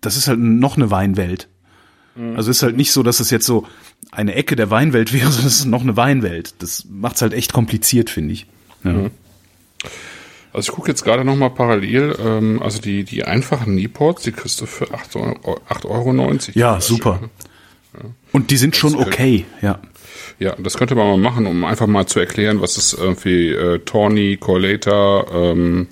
[0.00, 1.48] das ist halt noch eine Weinwelt.
[2.36, 3.66] Also ist halt nicht so, dass es jetzt so
[4.10, 6.54] eine Ecke der Weinwelt wäre, sondern es ist noch eine Weinwelt.
[6.58, 8.46] Das macht's halt echt kompliziert, finde ich.
[8.84, 9.10] Ja.
[10.52, 14.32] Also ich gucke jetzt gerade noch mal parallel, ähm, also die, die einfachen Nieports, die
[14.32, 15.60] kriegst du für 8,90 Euro.
[15.70, 17.20] 8,90 Euro die ja, super.
[18.32, 19.80] Und die sind schon Das, äh, okay, ja.
[20.38, 23.78] Ja, das könnte man mal machen, um einfach mal zu erklären, was ist irgendwie äh,
[23.80, 25.88] Tawny, Corlator, ähm,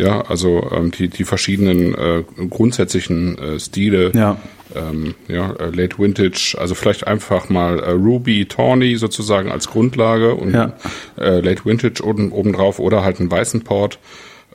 [0.00, 4.36] ja, also ähm, die, die verschiedenen äh, grundsätzlichen äh, Stile, Ja.
[4.74, 10.34] ähm, ja, äh, Late Vintage, also vielleicht einfach mal äh, Ruby, Tawny sozusagen als Grundlage
[10.34, 10.74] und Ja.
[11.18, 13.98] äh, Late Vintage oben, obendrauf oder halt einen weißen Port.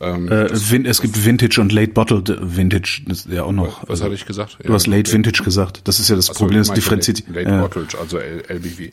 [0.02, 3.88] Ähm, Äh, es gibt Vintage und Late Bottled Vintage, das ist ja auch noch.
[3.88, 4.58] was hatte ich gesagt?
[4.62, 5.82] Du hast Late Vintage gesagt.
[5.86, 7.24] Das ist ja das Ach so, Problem, das differenziert.
[7.30, 7.62] Late, Late ja.
[7.62, 8.90] Bottled, also L LBW.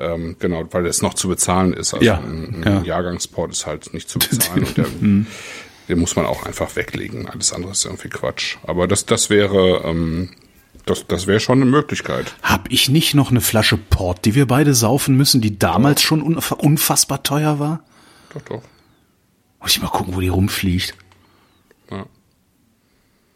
[0.00, 1.92] Ähm, genau, weil es noch zu bezahlen ist.
[1.92, 2.78] Also Ja, ein, ein ja.
[2.78, 2.84] Mhm.
[2.84, 4.86] Jahrgangsport ist halt nicht zu bezahlen und der,
[5.88, 7.28] den muss man auch einfach weglegen.
[7.28, 8.56] Alles andere ist irgendwie Quatsch.
[8.62, 10.30] Aber das, das wäre, ähm,
[10.86, 12.34] das, das wäre schon eine Möglichkeit.
[12.42, 16.22] Hab ich nicht noch eine Flasche Port, die wir beide saufen müssen, die damals schon
[16.22, 17.84] unf unfassbar teuer war?
[18.34, 18.62] Doch, doch.
[19.60, 20.94] Muss ich mal gucken, wo die rumfliegt.
[21.90, 22.06] Ja.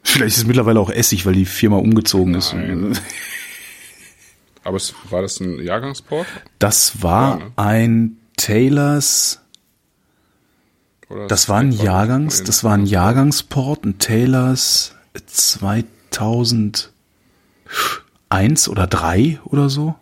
[0.04, 2.52] Vielleicht ist es mittlerweile auch Essig, weil die Firma umgezogen ist.
[2.52, 2.98] Nein.
[4.64, 6.26] Aber es, war das ein Jahrgangsport?
[6.58, 7.52] Das war Ja, ne?
[7.56, 9.40] ein Taylors,
[11.28, 14.94] das war ein Jahrgangs, das war ein Jahrgangsport, ein Taylors
[15.26, 16.90] 2001
[18.68, 19.94] oder 3 oder so.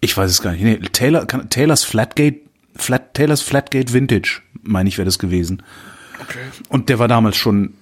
[0.00, 0.62] Ich weiß es gar nicht.
[0.62, 2.40] Nee, Taylor, Taylors Flatgate,
[2.76, 5.62] Flat, Taylors Flatgate Vintage, meine ich, wäre das gewesen.
[6.22, 6.40] Okay.
[6.68, 7.74] Und der war damals schon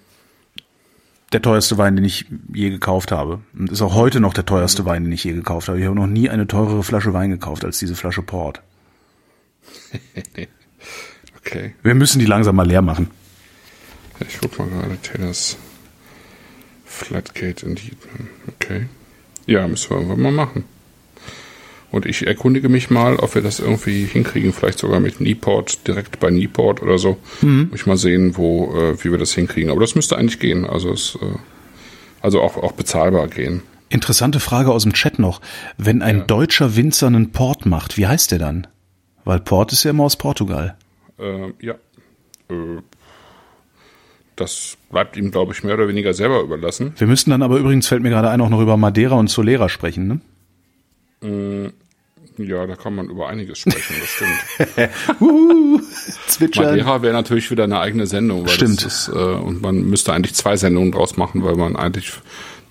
[1.32, 3.40] der teuerste Wein, den ich je gekauft habe.
[3.58, 5.80] Und ist auch heute noch der teuerste Wein, den ich je gekauft habe.
[5.80, 8.62] Ich habe noch nie eine teurere Flasche Wein gekauft als diese Flasche Port.
[11.44, 11.74] Okay.
[11.82, 13.10] Wir müssen die langsam mal leer machen.
[14.28, 15.56] Ich guck mal gerade, Taylors
[16.84, 17.96] Flatgate Indeed.
[18.48, 18.86] Okay.
[19.46, 20.64] Ja, müssen wir irgendwann mal machen.
[21.90, 26.20] Und ich erkundige mich mal, ob wir das irgendwie hinkriegen, vielleicht sogar mit Nieport, direkt
[26.20, 27.18] bei Nieport oder so.
[27.42, 27.68] Mhm.
[27.70, 29.70] Muss ich mal sehen, wo, äh, wie wir das hinkriegen.
[29.70, 30.64] Aber das müsste eigentlich gehen.
[30.64, 31.36] Also es, äh,
[32.22, 33.62] also auch, auch bezahlbar gehen.
[33.90, 35.42] Interessante Frage aus dem Chat noch.
[35.76, 38.66] Wenn ein deutscher Winzer einen Port macht, wie heißt der dann?
[39.24, 40.76] Weil Port ist ja immer aus Portugal.
[41.22, 41.74] Äh, ja.
[42.50, 42.82] Äh,
[44.36, 46.94] das bleibt ihm, glaube ich, mehr oder weniger selber überlassen.
[46.96, 49.68] Wir müssten dann aber übrigens, fällt mir gerade ein, auch noch über Madeira und Solera
[49.68, 50.20] sprechen, ne?
[52.38, 54.90] Ja, da kann man über einiges sprechen, das stimmt.
[56.26, 56.64] Zwitschern.
[56.64, 58.42] Madeira wäre natürlich wieder eine eigene Sendung.
[58.42, 58.84] Weil Stimmt.
[58.84, 62.12] Ist, äh, und man müsste eigentlich zwei Sendungen draus machen, weil man eigentlich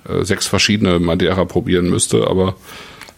[0.07, 2.27] äh, sechs verschiedene Madeira probieren müsste.
[2.27, 2.55] Aber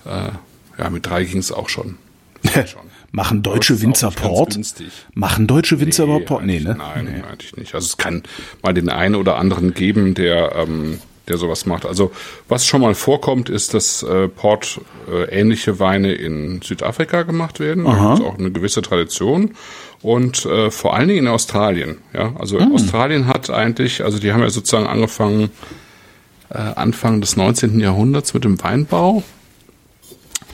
[0.05, 1.97] äh, ja, mit drei ging es auch schon.
[2.43, 2.92] schon.
[3.15, 4.59] Machen deutsche Winzer Port?
[5.13, 6.45] Machen deutsche Winzer überhaupt Port?
[6.45, 6.75] Nee, ne?
[6.75, 7.75] Nein, eigentlich nicht.
[7.75, 8.23] Also es kann
[8.63, 11.85] mal den einen oder anderen geben, der, ähm, der sowas macht.
[11.85, 12.11] Also
[12.47, 17.85] was schon mal vorkommt, ist, dass äh, Port äh, ähnliche Weine in Südafrika gemacht werden.
[17.85, 19.51] Da gibt es auch eine gewisse Tradition.
[20.01, 21.99] Und äh, vor allen Dingen in Australien.
[22.13, 22.73] Ja, also Hm.
[22.73, 25.51] Australien hat eigentlich, also die haben ja sozusagen angefangen
[26.49, 27.79] äh, Anfang des 19.
[27.79, 29.21] Jahrhunderts mit dem Weinbau.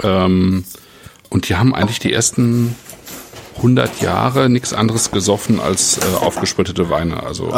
[0.04, 0.66] Ähm,
[1.30, 2.76] und die haben eigentlich die ersten
[3.58, 7.24] 100 Jahre nichts anderes gesoffen als äh, aufgesprittete Weine.
[7.24, 7.52] Also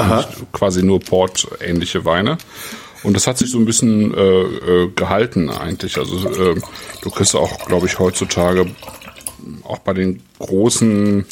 [0.52, 2.38] quasi nur Port-ähnliche Weine.
[3.03, 5.98] Und das hat sich so ein bisschen äh, äh, gehalten eigentlich.
[5.98, 6.56] Also äh,
[7.02, 8.68] du kriegst auch, glaube ich, heutzutage
[9.64, 11.26] auch bei den großen,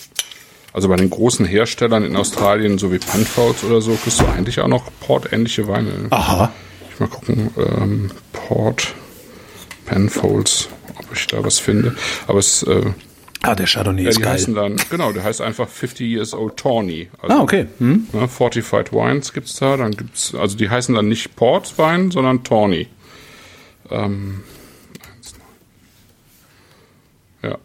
[0.74, 4.60] also bei den großen Herstellern in Australien, so wie Penfolds oder so, kriegst du eigentlich
[4.61, 5.91] auch noch Port-ähnliche Weine.
[6.10, 6.52] Aha.
[6.91, 7.52] ich mal gucken.
[7.57, 8.94] Ähm, Port
[9.86, 10.70] Penfolds,
[11.10, 11.95] ob ich da was finde.
[12.27, 12.91] Aber es äh,
[13.41, 14.44] Ah, der Chardonnay ja, ist geil.
[14.53, 17.10] dann, genau, der heißt einfach 50 Years Old Tawny.
[17.22, 17.68] Also, Ah, okay.
[17.77, 18.07] Hm.
[18.11, 22.44] Ne, Fortified Wines gibt's da, dann gibt's, also die heißen dann nicht Port Wein, sondern
[22.44, 22.88] Tawny.
[23.90, 24.44] Ähm,
[27.41, 27.57] ja.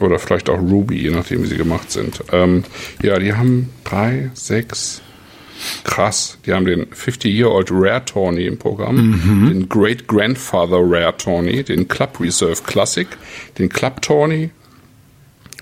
[0.00, 2.22] Oder vielleicht auch Ruby, je nachdem, wie sie gemacht sind.
[2.32, 2.64] Ähm,
[3.00, 5.02] ja, die haben drei, sechs,
[5.84, 6.38] krass.
[6.46, 12.20] Die haben den 50-Year-Old Rare Tawny im Programm, den Great Grandfather Rare Tawny, den Club
[12.20, 13.08] Reserve Classic,
[13.58, 14.50] den Club Tawny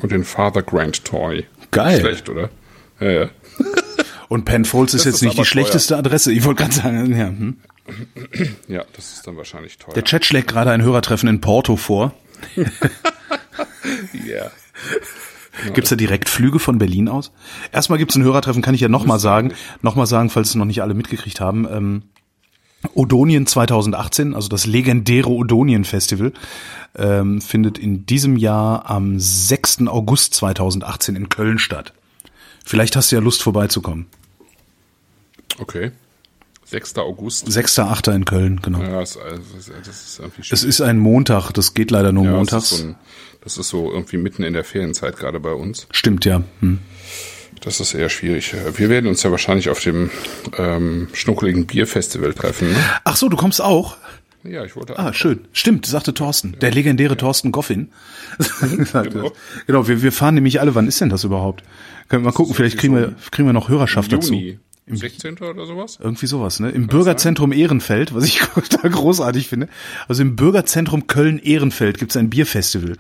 [0.03, 1.45] und den Father Grand Tawny.
[1.71, 2.01] Geil.
[2.01, 2.51] Schlecht, oder?
[3.01, 3.31] Ja, ja.
[4.29, 6.33] Und Penfolds ist jetzt ist nicht die aber schlechteste Adresse.
[6.33, 7.27] Ich wollte gerade sagen, ja.
[7.27, 7.57] Hm.
[8.69, 9.95] ja, das ist dann wahrscheinlich teuer.
[9.95, 12.15] Der Chat schlägt gerade ein Hörertreffen in Porto vor.
[14.27, 14.51] Ja.
[15.72, 17.32] Gibt's da direkt Flüge von Berlin aus?
[17.72, 19.52] Erstmal gibt's ein Hörertreffen, kann ich ja nochmal sagen.
[19.82, 21.66] Nochmal sagen, falls es noch nicht alle mitgekriegt haben.
[21.70, 22.02] Ähm,
[22.94, 26.32] Odonien 2018, also das legendäre Odonien Festival,
[26.97, 29.86] ähm, findet in diesem Jahr am 6.
[29.89, 31.93] August 2018 in Köln statt.
[32.64, 34.06] Vielleicht hast du ja Lust vorbeizukommen.
[35.59, 35.93] Okay.
[36.66, 36.97] 6.
[36.98, 37.51] August.
[37.51, 37.78] 6.
[37.78, 38.09] 8.
[38.09, 38.81] in Köln, genau.
[38.82, 39.40] Ja, das, also,
[39.85, 40.64] das ist irgendwie Es schwierig.
[40.64, 42.72] ist ein Montag, das geht leider nur ja, das montags.
[42.72, 42.97] ist, so ein,
[43.45, 45.87] das ist so irgendwie mitten in der Ferienzeit gerade bei uns.
[45.91, 46.43] Stimmt, ja.
[46.61, 46.79] Hm.
[47.61, 48.55] Das ist eher schwierig.
[48.77, 50.11] Wir werden uns ja wahrscheinlich auf dem
[50.59, 52.73] ähm, schnuckeligen Bierfestival treffen.
[52.73, 52.79] Ne?
[53.05, 53.97] Ach so, du kommst auch?
[54.43, 54.99] Ja, ich wollte.
[54.99, 55.47] Ah, schön.
[55.53, 56.57] Stimmt, sagte Thorsten.
[56.61, 57.91] Der legendäre Thorsten Goffin.
[58.93, 59.33] Genau.
[59.66, 60.75] genau, wir, wir fahren nämlich alle.
[60.75, 61.62] Wann ist denn das überhaupt?
[62.09, 64.35] Können wir mal gucken, vielleicht kriegen wir, kriegen wir noch Hörerschaft dazu.
[64.35, 64.59] Juni.
[64.87, 65.39] 16.
[65.39, 65.99] oder sowas?
[66.01, 66.71] Irgendwie sowas, ne?
[66.71, 69.69] Im Bürgerzentrum Ehrenfeld, was ich total großartig finde.
[70.09, 72.97] Also im Bürgerzentrum Köln-Ehrenfeld gibt's ein Bierfestival,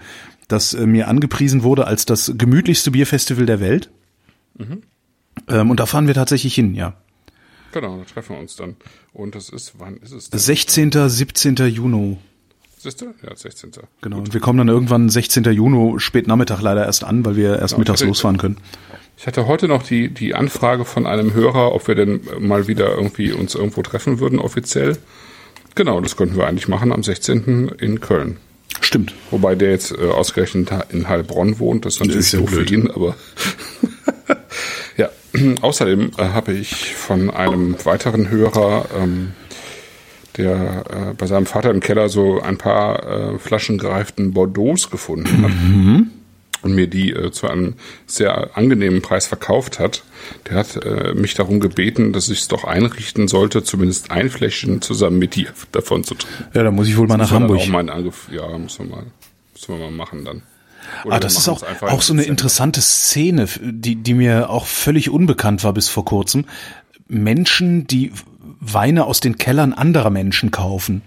[0.48, 3.90] das äh, mir angepriesen wurde als das gemütlichste Bierfestival der Welt.
[4.58, 4.82] Mhm.
[5.48, 6.94] Ähm, und da fahren wir tatsächlich hin, ja.
[7.72, 8.76] Genau, da treffen wir uns dann.
[9.12, 10.38] Und das ist, wann ist es denn?
[10.38, 11.56] 16., 17.
[11.68, 12.18] Juni.
[12.78, 13.06] Siehst du?
[13.26, 13.72] Ja, 16.
[14.00, 14.18] Genau.
[14.18, 15.44] Und wir kommen dann irgendwann 16.
[15.44, 18.58] Juni spät Nachmittag leider erst an, weil wir erst Genau, mittags hatte- losfahren können.
[19.16, 22.94] Ich hatte heute noch die, die Anfrage von einem Hörer, ob wir denn mal wieder
[22.94, 24.98] irgendwie uns irgendwo treffen würden, offiziell.
[25.76, 27.68] Genau, das könnten wir eigentlich machen am 16.
[27.78, 28.36] in Köln.
[28.80, 29.14] Stimmt.
[29.30, 32.56] Wobei der jetzt äh, ausgerechnet in Heilbronn wohnt, das ist natürlich ist ja doof für
[32.56, 32.70] blöd.
[32.70, 33.16] ihn, aber
[34.96, 35.08] ja.
[35.62, 39.32] Außerdem äh, habe ich von einem weiteren Hörer, ähm,
[40.36, 45.42] der äh, bei seinem Vater im Keller so ein paar äh, Flaschen gereiften Bordeaux gefunden
[45.42, 45.52] hat
[46.64, 47.74] und mir die äh, zu einem
[48.06, 50.02] sehr angenehmen Preis verkauft hat.
[50.48, 54.80] Der hat äh, mich darum gebeten, dass ich es doch einrichten sollte, zumindest ein Fläschchen
[54.80, 56.44] zusammen mit dir davon zu trinken.
[56.54, 57.60] Ja, da muss ich wohl mal nach Das Hamburg.
[58.32, 59.06] Ja, müssen wir mal,
[59.52, 60.42] müssen wir mal machen dann.
[61.04, 65.10] Oder Ah, das ist auch, auch so eine interessante Szene, die, die mir auch völlig
[65.10, 66.46] unbekannt war bis vor kurzem.
[67.08, 68.12] Menschen, die
[68.60, 71.02] Weine aus den Kellern anderer Menschen kaufen.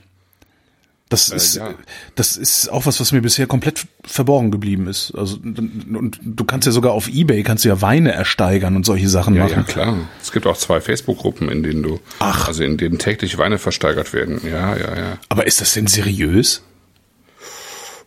[1.09, 1.73] Das ist, ja.
[2.15, 5.13] das ist auch was, was mir bisher komplett verborgen geblieben ist.
[5.15, 9.07] Also, und du kannst ja sogar auf Ebay kannst du ja Weine ersteigern und solche
[9.07, 9.55] Sachen Ja, machen.
[9.55, 9.97] ja, klar.
[10.21, 12.49] Es gibt auch zwei Facebook-Gruppen, in denen du, Ach.
[12.49, 14.41] also in denen täglich Weine versteigert werden.
[14.43, 15.17] Ja, ja, ja.
[15.29, 16.61] Aber ist das denn seriös?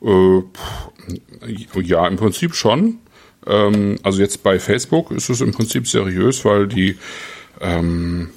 [0.04, 0.42] Äh,
[1.82, 2.98] ja, im Prinzip schon.
[3.46, 6.98] Ähm, also jetzt bei Facebook ist es im Prinzip seriös, weil die
[7.62, 8.28] ähm,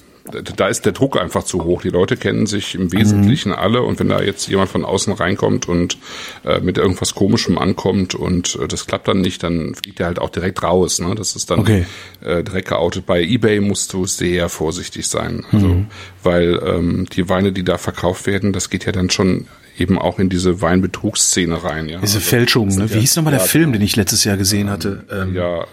[0.56, 1.82] da ist der Druck einfach zu hoch.
[1.82, 5.68] Die Leute kennen sich im Wesentlichen alle und wenn da jetzt jemand von außen reinkommt
[5.68, 5.98] und
[6.45, 10.20] äh, mit irgendwas Komischem ankommt und äh, das klappt dann nicht, dann fliegt er halt
[10.20, 11.00] auch direkt raus.
[11.00, 11.14] Ne?
[11.16, 11.86] Das ist dann Okay.
[12.22, 13.06] äh, direkt geoutet.
[13.06, 15.86] Bei eBay musst du sehr vorsichtig sein, also
[16.24, 19.48] weil ähm, die Weine, die da verkauft werden, das geht ja dann schon
[19.78, 21.90] eben auch in diese Weinbetrugsszene rein.
[21.90, 22.00] Ja?
[22.00, 22.90] Diese Also, Fälschungen, ne?
[22.90, 23.80] Wie ja- hieß nochmal der ja, Film, genau.
[23.80, 25.04] den ich letztes Jahr gesehen hatte?
[25.12, 25.66] Ähm, Ja, äh,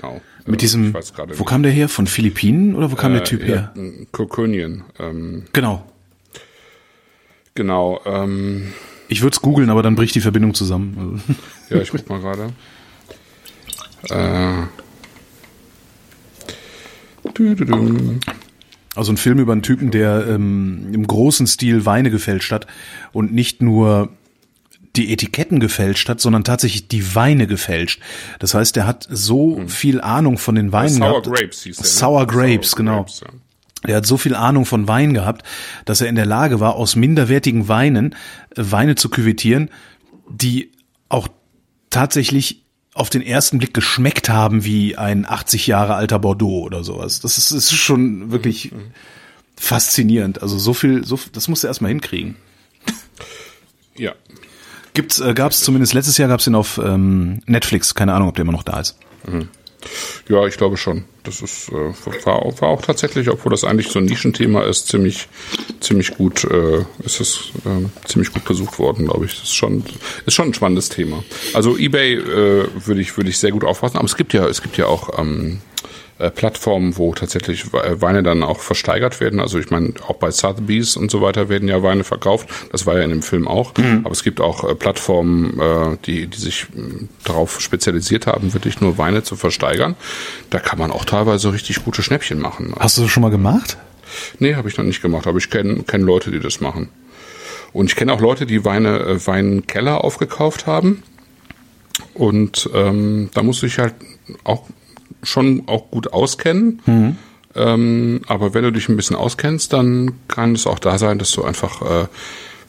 [0.00, 0.20] genau.
[0.46, 1.88] Äh, mit diesem, weiß gerade wo kam der her?
[1.88, 3.72] Von Philippinen oder wo kam der Typ äh, her?
[3.74, 3.82] Ja,
[4.12, 4.84] Kokönien.
[4.98, 5.84] Ähm, Genau.
[7.54, 8.00] genau.
[8.04, 8.72] Ähm,
[9.08, 11.20] Ich würde es googeln, aber dann bricht die Verbindung zusammen.
[11.28, 12.52] Also, ja, ich guck mal gerade.
[14.10, 14.66] Äh.
[18.94, 22.66] Also ein Film über einen Typen, der ähm, im großen Stil Weine gefälscht hat
[23.12, 24.08] und nicht nur
[24.96, 28.00] die Etiketten gefälscht hat, sondern tatsächlich die Weine gefälscht.
[28.38, 30.98] Das heißt, er hat so viel Ahnung von den Weinen Hm.
[30.98, 31.38] Sour gehabt.
[31.38, 31.84] Grapes hieß der.
[31.84, 31.90] Ne?
[31.90, 32.96] Sour Grapes, genau.
[32.98, 33.28] Grapes, ja.
[33.82, 35.46] Er hat so viel Ahnung von Wein gehabt,
[35.84, 38.14] dass er in der Lage war, aus minderwertigen Weinen
[38.56, 39.70] äh, Weine zu küvettieren,
[40.28, 40.72] die
[41.08, 41.28] auch
[41.90, 42.62] tatsächlich
[42.94, 47.20] auf den ersten Blick geschmeckt haben wie ein 80 Jahre alter Bordeaux oder sowas.
[47.20, 48.72] Das ist, ist schon wirklich
[49.56, 50.42] faszinierend.
[50.42, 52.36] Also so viel, so, das musst du erstmal hinkriegen.
[53.96, 54.14] Ja.
[54.96, 57.94] Gibt's, äh, gab's zumindest letztes Jahr gab's den auf ähm, Netflix.
[57.94, 58.98] Keine Ahnung, ob der immer noch da ist.
[60.26, 61.04] Ja, ich glaube schon.
[61.22, 64.88] Das ist, äh, war, auch, war auch tatsächlich, obwohl das eigentlich so ein Nischenthema ist,
[64.88, 65.28] ziemlich,
[65.80, 69.34] ziemlich gut, äh, ist es äh, ziemlich gut besucht worden, glaube ich.
[69.34, 69.84] Das ist schon,
[70.24, 71.22] ist schon ein spannendes Thema.
[71.52, 74.62] Also eBay äh, würde ich, würde ich sehr gut aufpassen, aber es gibt ja, es
[74.62, 75.60] gibt ja auch ähm,
[76.18, 79.38] äh, Plattformen, wo tatsächlich äh, Weine dann auch versteigert werden.
[79.38, 82.48] Also ich meine, auch bei Sotheby's und so weiter werden ja Weine verkauft.
[82.72, 83.76] Das war ja in dem Film auch.
[83.76, 84.00] Mhm.
[84.04, 88.80] Aber es gibt auch äh, Plattformen, äh, die, die sich äh, darauf spezialisiert haben, wirklich
[88.80, 89.94] nur Weine zu versteigern.
[90.48, 92.74] Da kann man auch teilweise richtig gute Schnäppchen machen.
[92.78, 93.76] Hast du das schon mal gemacht?
[94.38, 96.88] Nee, habe ich noch nicht gemacht, aber ich kenne kenn Leute, die das machen.
[97.74, 101.02] Und ich kenne auch Leute, die Weine, äh, Weinkeller aufgekauft haben.
[102.14, 103.94] Und ähm, da muss ich halt
[104.44, 104.62] auch
[105.22, 106.82] schon auch gut auskennen.
[106.86, 107.16] Mhm.
[107.54, 111.32] Ähm, aber wenn du dich ein bisschen auskennst, dann kann es auch da sein, dass
[111.32, 112.06] du einfach äh,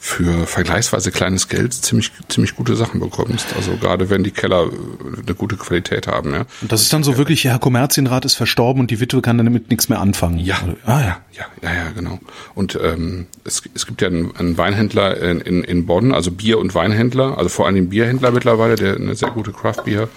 [0.00, 3.48] für vergleichsweise kleines Geld ziemlich ziemlich gute Sachen bekommst.
[3.56, 6.32] Also gerade wenn die Keller äh, eine gute Qualität haben.
[6.32, 6.46] Ja.
[6.62, 9.70] Und das ist dann so wirklich, Herr Kommerzienrat ist verstorben und die Witwe kann damit
[9.70, 10.38] nichts mehr anfangen.
[10.38, 10.56] Ja,
[10.86, 12.20] ah, ja, ja, ja, ja, genau.
[12.54, 16.58] Und ähm, es, es gibt ja einen, einen Weinhändler in, in, in Bonn, also Bier-
[16.58, 20.08] und Weinhändler, also vor allem den Bierhändler mittlerweile, der eine sehr gute Craft Beer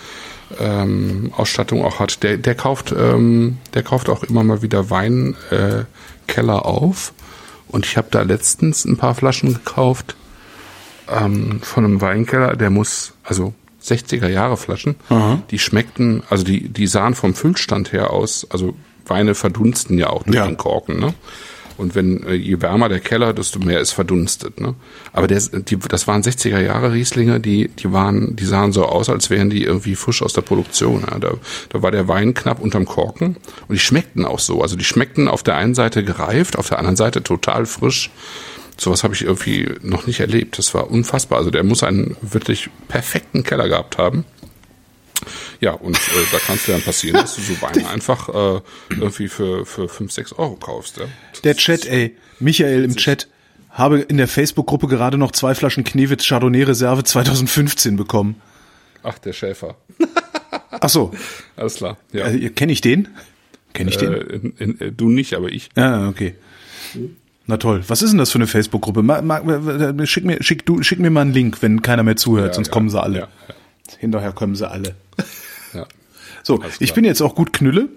[0.60, 5.86] ähm, Ausstattung auch hat, der, der kauft, ähm, der kauft auch immer mal wieder Weinkeller
[6.58, 7.14] äh, auf.
[7.68, 10.16] Und ich habe da letztens ein paar Flaschen gekauft
[11.10, 13.54] ähm, von einem Weinkeller, der muss, also
[13.84, 15.42] 60er Jahre Flaschen, Aha.
[15.50, 18.76] die schmeckten, also die, die sahen vom Füllstand her aus, also
[19.06, 20.46] Weine verdunsten ja auch durch ja.
[20.46, 21.14] den Korken, ne?
[21.82, 24.62] Und wenn äh, je wärmer der Keller, desto mehr ist verdunstet.
[24.62, 24.76] Ne?
[25.14, 29.10] Aber der, die, das waren 60er Jahre Rieslinge, die, die waren, die sahen so aus,
[29.10, 31.04] als wären die irgendwie frisch aus der Produktion.
[31.10, 31.18] Ja?
[31.18, 31.34] Da,
[31.70, 33.38] da war der Wein knapp unterm Korken
[33.68, 34.62] und die schmeckten auch so.
[34.62, 38.12] Also die schmeckten auf der einen Seite gereift, auf der anderen Seite total frisch.
[38.78, 40.60] Sowas habe ich irgendwie noch nicht erlebt.
[40.60, 41.40] Das war unfassbar.
[41.40, 44.24] Also der muss einen wirklich perfekten Keller gehabt haben.
[45.62, 46.00] Ja, und äh,
[46.32, 50.12] da kann es dann passieren, dass du so Weine einfach äh, irgendwie für, für 5,
[50.12, 50.98] 6 Euro kaufst.
[50.98, 51.06] Ja?
[51.44, 53.28] Der Chat, ey, Michael im Chat,
[53.70, 58.42] habe in der Facebook-Gruppe gerade noch zwei Flaschen Knewitz Chardonnay Reserve 2015 bekommen.
[59.04, 59.76] Ach, der Schäfer.
[60.72, 61.12] Ach so.
[61.56, 61.98] Alles klar.
[62.12, 62.28] Ja.
[62.28, 63.08] Äh, Kenne ich den?
[63.74, 64.14] Kenne ich den?
[64.14, 65.70] Äh, in, in, äh, du nicht, aber ich.
[65.76, 66.36] Ah, okay.
[67.46, 67.84] Na toll.
[67.88, 69.04] Was ist denn das für eine Facebook-Gruppe?
[70.08, 72.68] Schick mir, schick, du, schick mir mal einen Link, wenn keiner mehr zuhört, ja, sonst
[72.68, 73.20] ja, kommen sie alle.
[73.20, 73.28] Ja,
[74.00, 74.96] Hinterher kommen sie alle.
[76.44, 77.90] So, ich bin jetzt auch gut Knülle.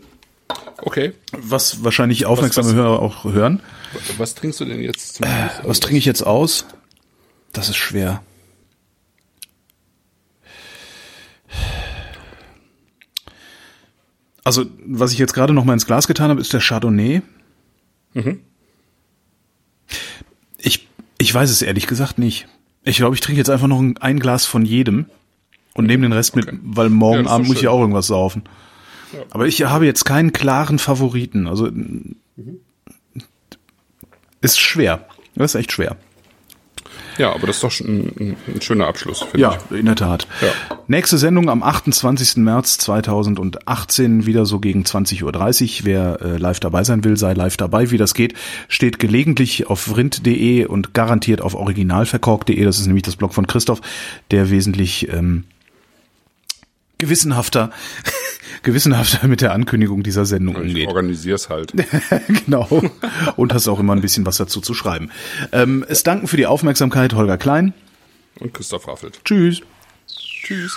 [0.78, 1.14] Okay.
[1.32, 3.60] Was wahrscheinlich aufmerksame was, was, Hörer auch hören.
[4.18, 6.66] Was trinkst du denn jetzt zum äh, Was trinke ich jetzt aus?
[7.52, 8.22] Das ist schwer.
[14.42, 17.22] Also, was ich jetzt gerade noch mal ins Glas getan habe, ist der Chardonnay.
[18.12, 18.40] Mhm.
[20.58, 22.46] Ich, ich weiß es ehrlich gesagt nicht.
[22.82, 25.06] Ich glaube, ich trinke jetzt einfach noch ein, ein Glas von jedem
[25.74, 26.52] und nehme den Rest okay.
[26.52, 28.44] mit, weil morgen ja, Abend muss ich auch irgendwas saufen.
[29.12, 29.20] Ja.
[29.30, 31.46] Aber ich habe jetzt keinen klaren Favoriten.
[31.46, 32.16] Also mhm.
[34.40, 35.06] ist schwer.
[35.34, 35.96] Das ist echt schwer.
[37.18, 39.24] Ja, aber das ist doch schon ein, ein schöner Abschluss.
[39.36, 39.78] Ja, ich.
[39.78, 40.26] in der Tat.
[40.40, 40.48] Ja.
[40.88, 42.38] Nächste Sendung am 28.
[42.38, 45.86] März 2018, wieder so gegen 20.30 Uhr.
[45.86, 47.90] Wer äh, live dabei sein will, sei live dabei.
[47.90, 48.34] Wie das geht,
[48.68, 52.64] steht gelegentlich auf vrind.de und garantiert auf originalverkork.de.
[52.64, 53.80] Das ist nämlich das Blog von Christoph,
[54.30, 55.44] der wesentlich ähm,
[56.98, 57.70] gewissenhafter,
[58.62, 60.76] gewissenhafter mit der Ankündigung dieser Sendung umgeht.
[60.76, 61.72] Ich organisier's halt.
[62.46, 62.82] genau.
[63.36, 65.10] Und hast auch immer ein bisschen was dazu zu schreiben.
[65.52, 67.74] Ähm, es danken für die Aufmerksamkeit Holger Klein.
[68.40, 69.20] Und Christoph Raffelt.
[69.24, 69.62] Tschüss.
[70.06, 70.76] Tschüss.